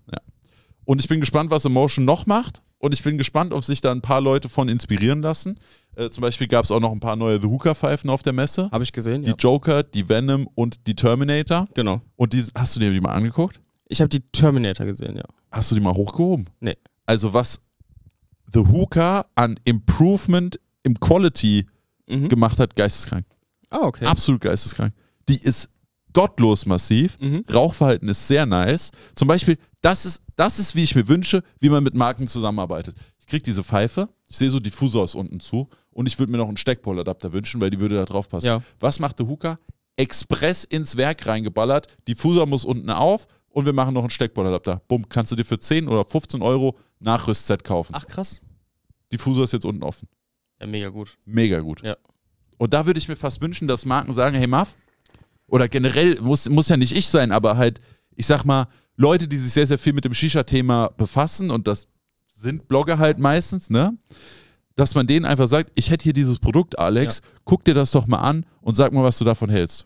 [0.86, 2.62] Und ich bin gespannt, was Emotion noch macht.
[2.78, 5.58] Und ich bin gespannt, ob sich da ein paar Leute von inspirieren lassen.
[5.96, 8.70] Äh, zum Beispiel gab es auch noch ein paar neue The Hooker-Pfeifen auf der Messe.
[8.72, 9.36] Habe ich gesehen, Die ja.
[9.40, 11.68] Joker, die Venom und die Terminator.
[11.74, 12.02] Genau.
[12.16, 13.60] Und die, hast du dir die mal angeguckt?
[13.88, 15.24] Ich habe die Terminator gesehen, ja.
[15.52, 16.48] Hast du die mal hochgehoben?
[16.60, 16.76] Nee.
[17.06, 17.62] Also was
[18.54, 21.66] The Hooker an Improvement im Quality
[22.08, 22.30] Mhm.
[22.30, 23.26] gemacht hat, geisteskrank.
[23.70, 24.06] Ah, okay.
[24.06, 24.94] Absolut geisteskrank.
[25.28, 25.70] Die ist
[26.14, 27.20] gottlos massiv.
[27.20, 27.46] Mhm.
[27.54, 28.92] Rauchverhalten ist sehr nice.
[29.16, 32.96] Zum Beispiel, das ist, das ist, wie ich mir wünsche, wie man mit Marken zusammenarbeitet.
[33.20, 36.38] Ich krieg diese Pfeife, ich sehe so Diffusor ist unten zu und ich würde mir
[36.38, 38.48] noch einen Steckpole-Adapter wünschen, weil die würde da drauf passen.
[38.48, 38.62] Ja.
[38.80, 39.60] Was macht der Hooker?
[39.98, 44.82] Express ins Werk reingeballert, Diffusor muss unten auf und wir machen noch einen Steckpole-Adapter.
[44.88, 47.94] Bumm, kannst du dir für 10 oder 15 Euro Nachrüstset kaufen.
[47.96, 48.42] Ach, krass.
[49.12, 50.08] Diffusor ist jetzt unten offen.
[50.60, 51.18] Ja, mega gut.
[51.26, 51.82] Mega gut.
[51.84, 51.96] Ja.
[52.57, 54.76] Und da würde ich mir fast wünschen, dass Marken sagen, hey Marv,
[55.48, 57.82] oder generell, muss, muss ja nicht ich sein, aber halt,
[58.15, 61.88] ich sag mal, Leute, die sich sehr, sehr viel mit dem Shisha-Thema befassen, und das
[62.36, 63.98] sind Blogger halt meistens, ne?
[64.76, 68.07] Dass man denen einfach sagt, ich hätte hier dieses Produkt, Alex, guck dir das doch
[68.07, 69.86] mal an und sag mal, was du davon hältst.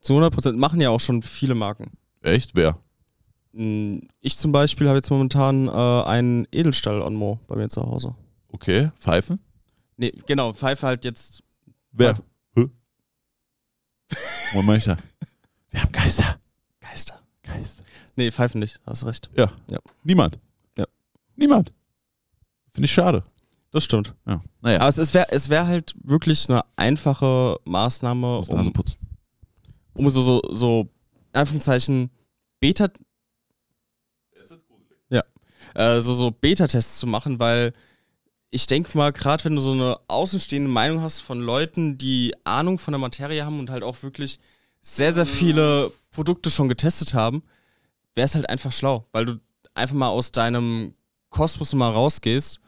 [0.00, 1.90] Zu 100 Prozent machen ja auch schon viele Marken.
[2.22, 2.52] Echt?
[2.54, 2.78] Wer?
[3.52, 8.14] Mm, Ich zum Beispiel habe jetzt momentan äh, einen Edelstahl-Onmo bei mir zu Hause.
[8.48, 9.40] Okay, Pfeifen?
[9.96, 11.42] Nee, genau, Pfeife halt jetzt.
[11.92, 12.14] Wer?
[12.14, 12.24] Pfeife.
[12.54, 12.70] Hä?
[14.54, 14.96] Moment mal.
[15.70, 16.40] Wir haben Geister.
[16.80, 17.20] Geister.
[17.42, 17.84] Geister.
[18.16, 19.30] Nee, Pfeifen nicht, hast recht.
[19.36, 19.52] Ja.
[19.70, 19.78] Ja.
[20.04, 20.38] Niemand.
[20.76, 20.86] Ja.
[21.36, 21.72] Niemand.
[22.70, 23.24] Finde ich schade.
[23.70, 24.14] Das stimmt.
[24.26, 24.40] Ja.
[24.60, 24.80] Naja.
[24.80, 28.98] Aber es, es wäre es wär halt wirklich eine einfache Maßnahme, um, putzen.
[29.94, 30.88] um so, so, so,
[31.32, 32.10] in Anführungszeichen,
[32.58, 32.88] Beta.
[35.08, 35.22] Ja.
[35.74, 37.72] Äh, so, so Beta-Tests zu machen, weil
[38.50, 42.78] ich denke mal, gerade wenn du so eine außenstehende Meinung hast von Leuten, die Ahnung
[42.78, 44.38] von der Materie haben und halt auch wirklich
[44.82, 47.42] sehr, sehr viele Produkte schon getestet haben,
[48.14, 49.40] wäre es halt einfach schlau, weil du
[49.74, 50.94] einfach mal aus deinem
[51.28, 52.60] Kosmos mal rausgehst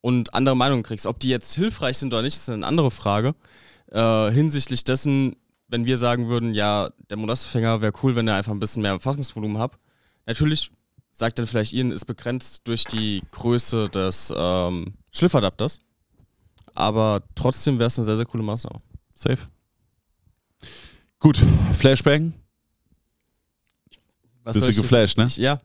[0.00, 1.06] und andere Meinungen kriegst.
[1.06, 3.34] Ob die jetzt hilfreich sind oder nicht, ist eine andere Frage.
[3.90, 5.36] Äh, hinsichtlich dessen,
[5.66, 9.00] wenn wir sagen würden, ja, der Monasterfänger wäre cool, wenn er einfach ein bisschen mehr
[9.00, 9.72] Fassungsvolumen hat.
[10.26, 10.70] Natürlich
[11.14, 15.80] sagt dann vielleicht Ian, ist begrenzt durch die Größe des ähm, Schliffadapters.
[16.74, 18.80] Aber trotzdem wäre es eine sehr, sehr coole Maßnahme.
[19.14, 19.38] Safe.
[21.20, 21.40] Gut,
[21.72, 22.34] Flashbang.
[24.42, 25.26] Was Bist du geflasht, ne?
[25.26, 25.58] Ich, ja.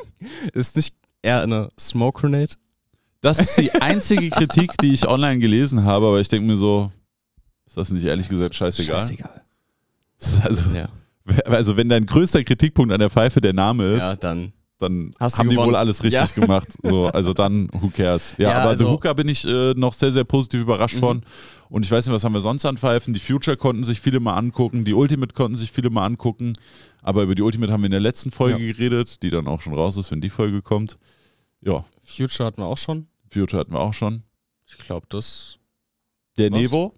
[0.52, 2.52] ist nicht eher eine Smoke Grenade?
[3.22, 6.92] Das ist die einzige Kritik, die ich online gelesen habe, aber ich denke mir so,
[7.66, 9.00] ist das nicht ehrlich gesagt scheißegal?
[9.00, 9.42] Scheißegal.
[10.44, 10.88] Also, Ja.
[11.46, 14.52] also wenn dein größter Kritikpunkt an der Pfeife der Name ist, ja, dann.
[14.82, 15.70] Dann Hast haben die gewonnen.
[15.72, 16.68] wohl alles richtig gemacht.
[16.82, 18.34] So, also dann, who cares?
[18.38, 21.00] Ja, Ja, aber also- The Hooker bin ich äh, noch sehr, sehr positiv überrascht Mhm.
[21.00, 21.22] von.
[21.70, 23.14] Und ich weiß nicht, was haben wir sonst an Pfeifen?
[23.14, 26.52] Die Future konnten sich viele mal angucken, die Ultimate konnten sich viele mal angucken.
[27.00, 29.72] Aber über die Ultimate haben wir in der letzten Folge geredet, die dann auch schon
[29.74, 30.98] raus ist, wenn die Folge kommt.
[31.62, 33.06] Ja, Future hatten wir auch schon.
[33.30, 34.22] Future hatten wir auch schon.
[34.66, 35.58] Ich glaube, das.
[36.36, 36.58] Der Was?
[36.60, 36.94] Nevo.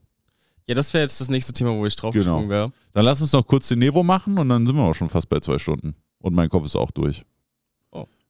[0.67, 2.25] Ja, das wäre jetzt das nächste Thema, wo ich drauf Genau.
[2.25, 2.73] gesprungen wäre.
[2.93, 5.29] Dann lass uns noch kurz den Nevo machen und dann sind wir auch schon fast
[5.29, 5.95] bei zwei Stunden.
[6.19, 7.25] Und mein Kopf ist auch durch.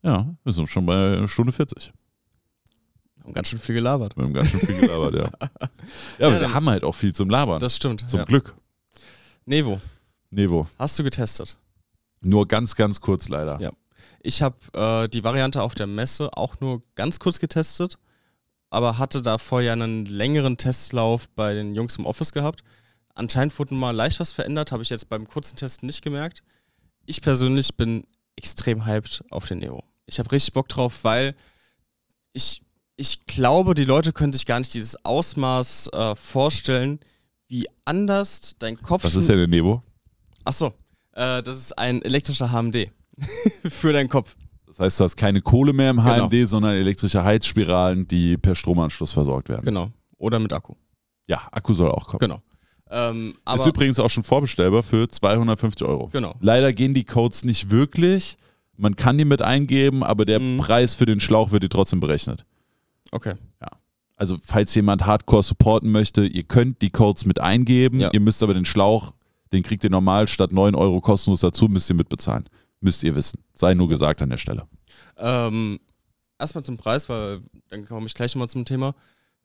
[0.05, 1.93] Ja, wir sind schon bei Stunde 40.
[3.23, 4.15] Haben ganz schön viel gelabert.
[4.17, 5.49] Wir haben ganz schön viel gelabert, ja.
[6.19, 7.59] Ja, aber wir haben halt auch viel zum Labern.
[7.59, 8.09] Das stimmt.
[8.09, 8.25] zum ja.
[8.27, 8.55] Glück.
[9.47, 9.81] Nevo,
[10.31, 10.69] Nevo.
[10.79, 11.57] hast du getestet?
[12.21, 13.59] Nur ganz, ganz kurz leider.
[13.61, 13.73] Ja.
[14.21, 17.99] Ich habe äh, die Variante auf der Messe auch nur ganz kurz getestet,
[18.69, 22.63] aber hatte davor ja einen längeren Testlauf bei den Jungs im Office gehabt.
[23.15, 26.43] Anscheinend wurde mal leicht was verändert, habe ich jetzt beim kurzen Testen nicht gemerkt.
[27.07, 28.07] Ich persönlich bin
[28.37, 29.83] extrem hyped auf den Neo.
[30.07, 31.35] Ich habe richtig Bock drauf, weil
[32.33, 32.63] ich,
[32.97, 37.01] ich glaube, die Leute können sich gar nicht dieses Ausmaß äh, vorstellen,
[37.49, 39.05] wie anders dein Kopf.
[39.05, 39.83] Was ist denn der Nevo?
[40.45, 40.69] Achso,
[41.13, 42.91] äh, das ist ein elektrischer HMD
[43.69, 44.37] für deinen Kopf.
[44.67, 46.29] Das heißt, du hast keine Kohle mehr im Genau.
[46.29, 49.65] HMD, sondern elektrische Heizspiralen, die per Stromanschluss versorgt werden.
[49.65, 49.91] Genau.
[50.19, 50.75] Oder mit Akku.
[51.27, 52.19] Ja, Akku soll auch kommen.
[52.21, 52.43] Genau.
[52.91, 56.09] Ähm, ist übrigens auch schon vorbestellbar für 250 Euro.
[56.09, 56.35] genau.
[56.41, 58.37] Leider gehen die Codes nicht wirklich.
[58.77, 60.59] Man kann die mit eingeben, aber der Mhm.
[60.59, 62.45] Preis für den Schlauch wird dir trotzdem berechnet.
[63.11, 63.35] Okay.
[64.17, 68.11] Also falls jemand Hardcore supporten möchte, ihr könnt die Codes mit eingeben, Ja.
[68.13, 69.13] ihr müsst aber den Schlauch,
[69.53, 72.49] den kriegt ihr normal statt 9 Euro kostenlos dazu, müsst ihr mitbezahlen.
[72.81, 73.41] Müsst ihr wissen.
[73.55, 74.69] Sei nur gesagt an der Stelle.
[75.17, 75.81] Ähm,
[76.39, 77.41] erstmal zum Preis, weil
[77.71, 78.95] dann komme ich gleich nochmal zum Thema.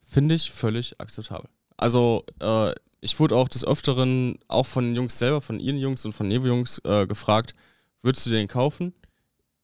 [0.03, 1.49] Finde ich völlig akzeptabel.
[1.76, 6.06] Also, äh, ich wurde auch des Öfteren, auch von den Jungs selber, von ihren Jungs
[6.06, 7.56] und von Nevo-Jungs äh, gefragt,
[8.03, 8.93] würdest du den kaufen?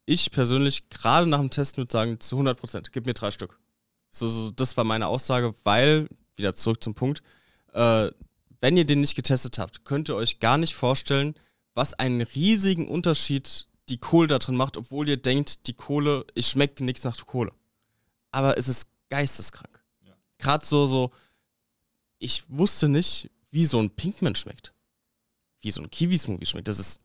[0.06, 3.60] Ich persönlich, gerade nach dem Testen, würde sagen, zu 100 Prozent, gib mir drei Stück.
[4.12, 7.22] So, so, das war meine Aussage, weil, wieder zurück zum Punkt,
[7.74, 8.10] äh,
[8.62, 11.36] wenn ihr den nicht getestet habt, könnt ihr euch gar nicht vorstellen,
[11.74, 16.48] was einen riesigen Unterschied die Kohle da drin macht, obwohl ihr denkt, die Kohle, ich
[16.48, 17.52] schmecke nichts nach Kohle.
[18.32, 19.84] Aber es ist geisteskrank.
[20.38, 21.12] Gerade so, so,
[22.20, 24.74] ich wusste nicht, wie so ein Pinkman schmeckt.
[25.62, 26.68] Wie so ein Kiwi-Smoothie schmeckt.
[26.68, 27.00] Das ist,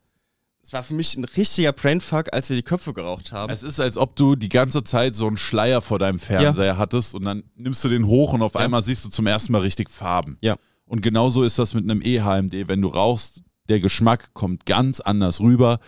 [0.70, 3.52] das war für mich ein richtiger Brainfuck, als wir die Köpfe geraucht haben.
[3.52, 7.14] Es ist, als ob du die ganze Zeit so einen Schleier vor deinem Fernseher hattest
[7.16, 8.60] und dann nimmst du den hoch und auf Ja.
[8.60, 10.36] einmal siehst du zum ersten Mal richtig Farben.
[10.40, 10.56] Ja.
[10.84, 12.68] Und genauso ist das mit einem E-HMD.
[12.68, 15.80] Wenn du rauchst, der Geschmack kommt ganz anders rüber.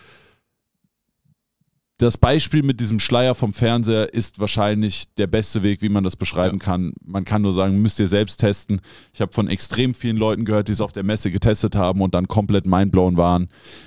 [2.02, 6.16] Das Beispiel mit diesem Schleier vom Fernseher ist wahrscheinlich der beste Weg, wie man das
[6.16, 6.94] beschreiben kann.
[7.04, 8.80] Man kann nur sagen, müsst ihr selbst testen.
[9.14, 12.12] Ich habe von extrem vielen Leuten gehört, die es auf der Messe getestet haben und
[12.12, 13.46] dann komplett mindblown waren.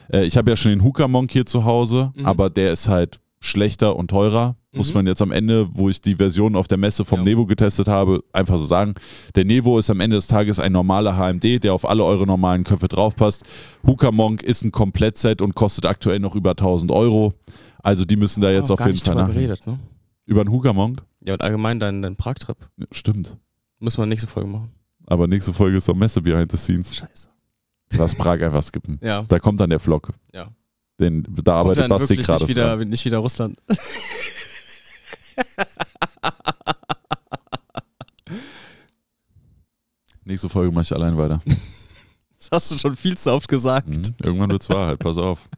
[0.09, 2.25] Äh, ich habe ja schon den Hooker Monk hier zu Hause, Mhm.
[2.25, 4.55] aber der ist halt schlechter und teurer.
[4.75, 4.93] Muss Mhm.
[4.95, 7.25] man jetzt am Ende, wo ich die Version auf der Messe vom Ja.
[7.25, 8.93] Nevo getestet habe, einfach so sagen.
[9.35, 12.63] Der Nevo ist am Ende des Tages ein normaler HMD, der auf alle eure normalen
[12.63, 13.43] Köpfe draufpasst.
[13.87, 17.33] Hooker Monk ist ein Komplettset und kostet aktuell noch über 1000 Euro.
[17.81, 19.27] Also die müssen da jetzt auf jeden Fall nach.
[19.27, 19.79] geredet, ne?
[20.25, 21.03] Über einen Hooker Monk?
[21.23, 22.57] Ja, und allgemein dein, dein Prag-Trip.
[22.77, 23.37] Ja, stimmt.
[23.79, 24.71] Müssen wir nächste Folge machen.
[25.07, 26.95] Aber nächste Folge ist doch Messe Behind the Scenes.
[26.95, 27.29] Scheiße.
[27.97, 28.99] Lass Prag einfach skippen.
[29.03, 29.23] Ja.
[29.27, 30.09] Da kommt dann der Vlog.
[30.33, 30.47] Ja.
[30.99, 32.39] Den, da Kommt arbeitet Basti gerade.
[32.43, 33.57] nicht wieder, nicht wieder Russland.
[40.23, 41.41] Nächste Folge mache ich allein weiter.
[42.37, 43.87] Das hast du schon viel zu oft gesagt.
[43.87, 44.03] Mhm.
[44.23, 45.49] Irgendwann wird's Wahrheit, pass auf.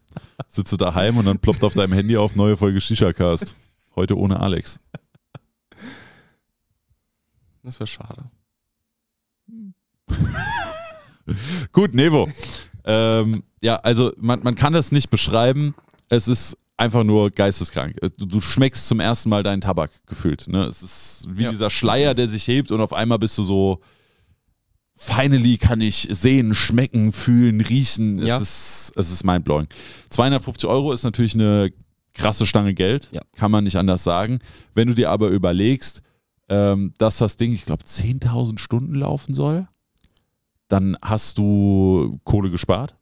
[0.47, 3.55] Sitze daheim und dann ploppt auf deinem Handy auf neue Folge Shisha-Cast.
[3.95, 4.79] Heute ohne Alex.
[7.63, 8.29] Das wäre schade.
[11.71, 12.29] Gut, Nevo.
[12.85, 15.75] Ähm, ja, also man, man kann das nicht beschreiben.
[16.09, 17.95] Es ist einfach nur geisteskrank.
[18.17, 20.47] Du, du schmeckst zum ersten Mal deinen Tabak gefühlt.
[20.47, 20.65] Ne?
[20.65, 21.51] Es ist wie Ja.
[21.51, 23.81] dieser Schleier, der sich hebt und auf einmal bist du so.
[24.99, 28.17] Finally kann ich sehen, schmecken, fühlen, riechen.
[28.25, 28.37] Ja.
[28.37, 29.67] Es ist, es ist mindblowing.
[30.09, 31.71] 250 Euro ist natürlich eine
[32.13, 33.07] krasse Stange Geld.
[33.11, 33.21] Ja.
[33.35, 34.39] Kann man nicht anders sagen.
[34.73, 36.01] Wenn du dir aber überlegst,
[36.49, 39.67] ähm, dass das Ding, ich glaube, 10.000 Stunden laufen soll,
[40.67, 42.95] dann hast du Kohle gespart.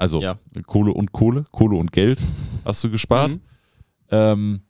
[0.00, 0.38] Also Ja.
[0.66, 2.18] Kohle und Kohle, Kohle und Geld
[2.64, 3.32] hast du gespart.
[3.32, 3.40] Mhm.
[4.10, 4.60] Ähm,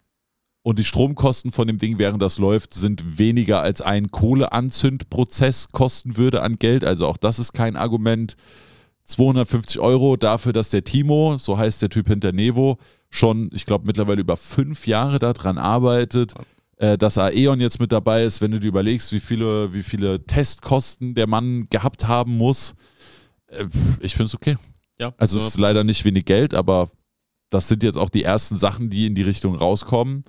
[0.62, 6.16] und die Stromkosten von dem Ding, während das läuft, sind weniger als ein Kohleanzündprozess kosten
[6.16, 6.84] würde an Geld.
[6.84, 8.36] Also auch das ist kein Argument.
[9.04, 12.78] 250 Euro dafür, dass der Timo, so heißt der Typ hinter Nevo,
[13.08, 16.34] schon, ich glaube, mittlerweile über fünf Jahre daran arbeitet,
[16.76, 18.40] äh, dass Aeon jetzt mit dabei ist.
[18.40, 22.74] Wenn du dir überlegst, wie viele, wie viele Testkosten der Mann gehabt haben muss,
[23.46, 23.64] äh,
[24.00, 24.56] ich finde es okay.
[25.00, 25.12] Ja.
[25.16, 26.90] Also es ist leider nicht wenig Geld, aber
[27.48, 30.22] das sind jetzt auch die ersten Sachen, die in die Richtung rauskommen.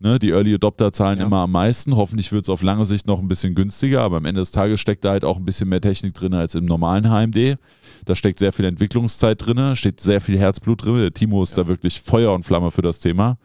[0.00, 1.26] Ne, die Early Adopter zahlen Ja.
[1.26, 1.96] immer am meisten.
[1.96, 4.78] Hoffentlich wird es auf lange Sicht noch ein bisschen günstiger, aber am Ende des Tages
[4.78, 7.58] steckt da halt auch ein bisschen mehr Technik drin als im normalen HMD.
[8.04, 10.98] Da steckt sehr viel Entwicklungszeit drin, steht sehr viel Herzblut drin.
[10.98, 11.64] Der Timo ist Ja.
[11.64, 13.38] da wirklich Feuer und Flamme für das Thema.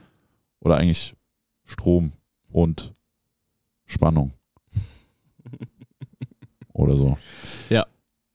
[0.59, 1.15] Oder eigentlich
[1.65, 2.11] Strom
[2.51, 2.93] und
[3.87, 4.33] Spannung.
[6.73, 7.17] Oder so.
[7.69, 7.85] Ja.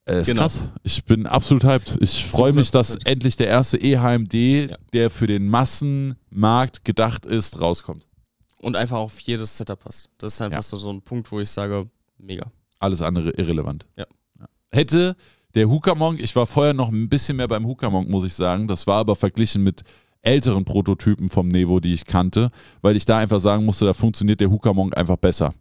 [0.09, 0.43] Äh, ist Genau.
[0.43, 0.69] krass.
[0.83, 1.99] Ich bin absolut hyped.
[2.01, 3.07] Ich freue mich, dass 100%.
[3.07, 4.77] endlich der erste E-HMD, Ja.
[4.93, 8.07] der für den Massenmarkt gedacht ist, rauskommt.
[8.61, 10.09] Und einfach auf jedes Setup passt.
[10.19, 10.63] Das ist einfach Ja.
[10.63, 12.51] so, so ein Punkt, wo ich sage, mega.
[12.81, 13.87] Alles andere irrelevant.
[13.97, 14.07] Ja.
[14.71, 15.17] Hätte
[15.55, 18.35] der Hooker Monk, ich war vorher noch ein bisschen mehr beim Hooker Monk, muss ich
[18.35, 18.69] sagen.
[18.69, 19.83] Das war aber verglichen mit
[20.23, 22.51] älteren Prototypen vom Nevo, die ich kannte,
[22.83, 25.55] weil ich da einfach sagen musste, da funktioniert der Hooker Monk einfach besser.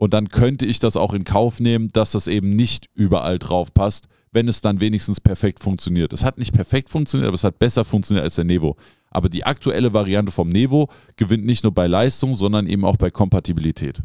[0.00, 3.74] Und dann könnte ich das auch in Kauf nehmen, dass das eben nicht überall drauf
[3.74, 6.14] passt, wenn es dann wenigstens perfekt funktioniert.
[6.14, 8.76] Es hat nicht perfekt funktioniert, aber es hat besser funktioniert als der Nevo.
[9.10, 13.10] Aber die aktuelle Variante vom Nevo gewinnt nicht nur bei Leistung, sondern eben auch bei
[13.10, 14.00] Kompatibilität.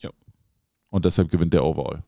[0.00, 0.10] Ja.
[0.88, 2.04] Und deshalb gewinnt der Overall.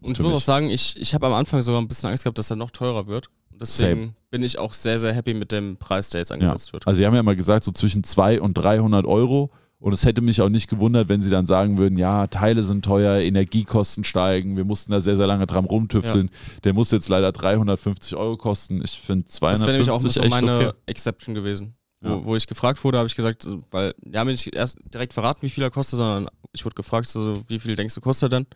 [0.00, 0.36] Und ich muss mich.
[0.36, 2.70] auch sagen, ich, ich habe am Anfang sogar ein bisschen Angst gehabt, dass er noch
[2.70, 3.30] teurer wird.
[3.50, 4.14] Und Deswegen Same.
[4.30, 6.34] bin ich auch sehr, sehr happy mit dem Preis, der jetzt Ja.
[6.36, 6.86] angesetzt wird.
[6.86, 10.22] Also sie haben ja mal gesagt, so zwischen 200 und 300 Euro Und es hätte
[10.22, 14.56] mich auch nicht gewundert, wenn sie dann sagen würden, ja, Teile sind teuer, Energiekosten steigen,
[14.56, 16.30] wir mussten da sehr, sehr lange dran rumtüfteln.
[16.64, 18.82] Der muss jetzt leider 350 Euro kosten.
[18.82, 20.78] Ich finde Das wäre 250 nämlich auch so meine okay.
[20.86, 21.74] Exception gewesen.
[22.00, 22.24] Wo, Ja.
[22.24, 25.50] wo ich gefragt wurde, habe ich gesagt, weil haben mir nicht erst direkt verraten, wie
[25.50, 28.46] viel er kostet, sondern ich wurde gefragt, so, wie viel denkst du kostet er denn?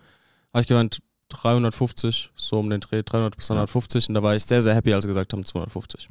[0.54, 4.44] Habe ich gemeint, 350, so um den Dreh, 300 bis 350 und da war ich
[4.44, 6.08] sehr, sehr happy, als sie gesagt haben 250.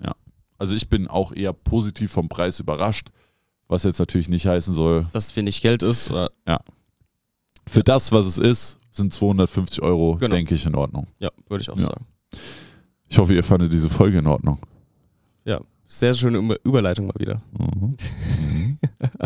[0.59, 3.09] Also ich bin auch eher positiv vom Preis überrascht,
[3.67, 6.29] was jetzt natürlich nicht heißen soll, Dass es wenig Geld ist, oder,
[7.67, 10.35] für das, was es ist, sind 250 Euro, Genau.
[10.35, 11.07] denke ich, in Ordnung.
[11.19, 11.85] ja, würde ich auch Ja.
[11.85, 12.05] sagen.
[13.09, 14.59] Ich hoffe, ihr fandet diese Folge in Ordnung.
[15.89, 17.41] Sehr schöne Über- Überleitung mal wieder.
[17.57, 17.95] Mhm.
[17.95, 18.77] Mhm.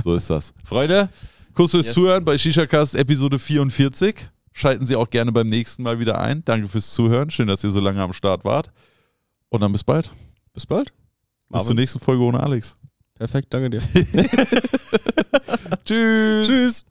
[0.04, 0.54] so ist das.
[0.64, 1.10] Freunde,
[1.56, 1.96] Kuss fürs Yes.
[1.96, 4.30] Zuhören bei ShishaCast Episode 44.
[4.54, 6.46] Schalten Sie auch gerne beim nächsten Mal wieder ein.
[6.46, 7.32] Danke fürs Zuhören.
[7.32, 8.70] Schön, dass ihr so lange am Start wart.
[9.50, 10.12] Und dann bis bald.
[10.54, 10.94] Bis bald.
[11.50, 12.78] Bis zur nächsten Folge ohne Alex.
[13.22, 13.82] Perfekt, danke dir.
[15.86, 16.48] Tschüss.
[16.48, 16.86] Tschüss.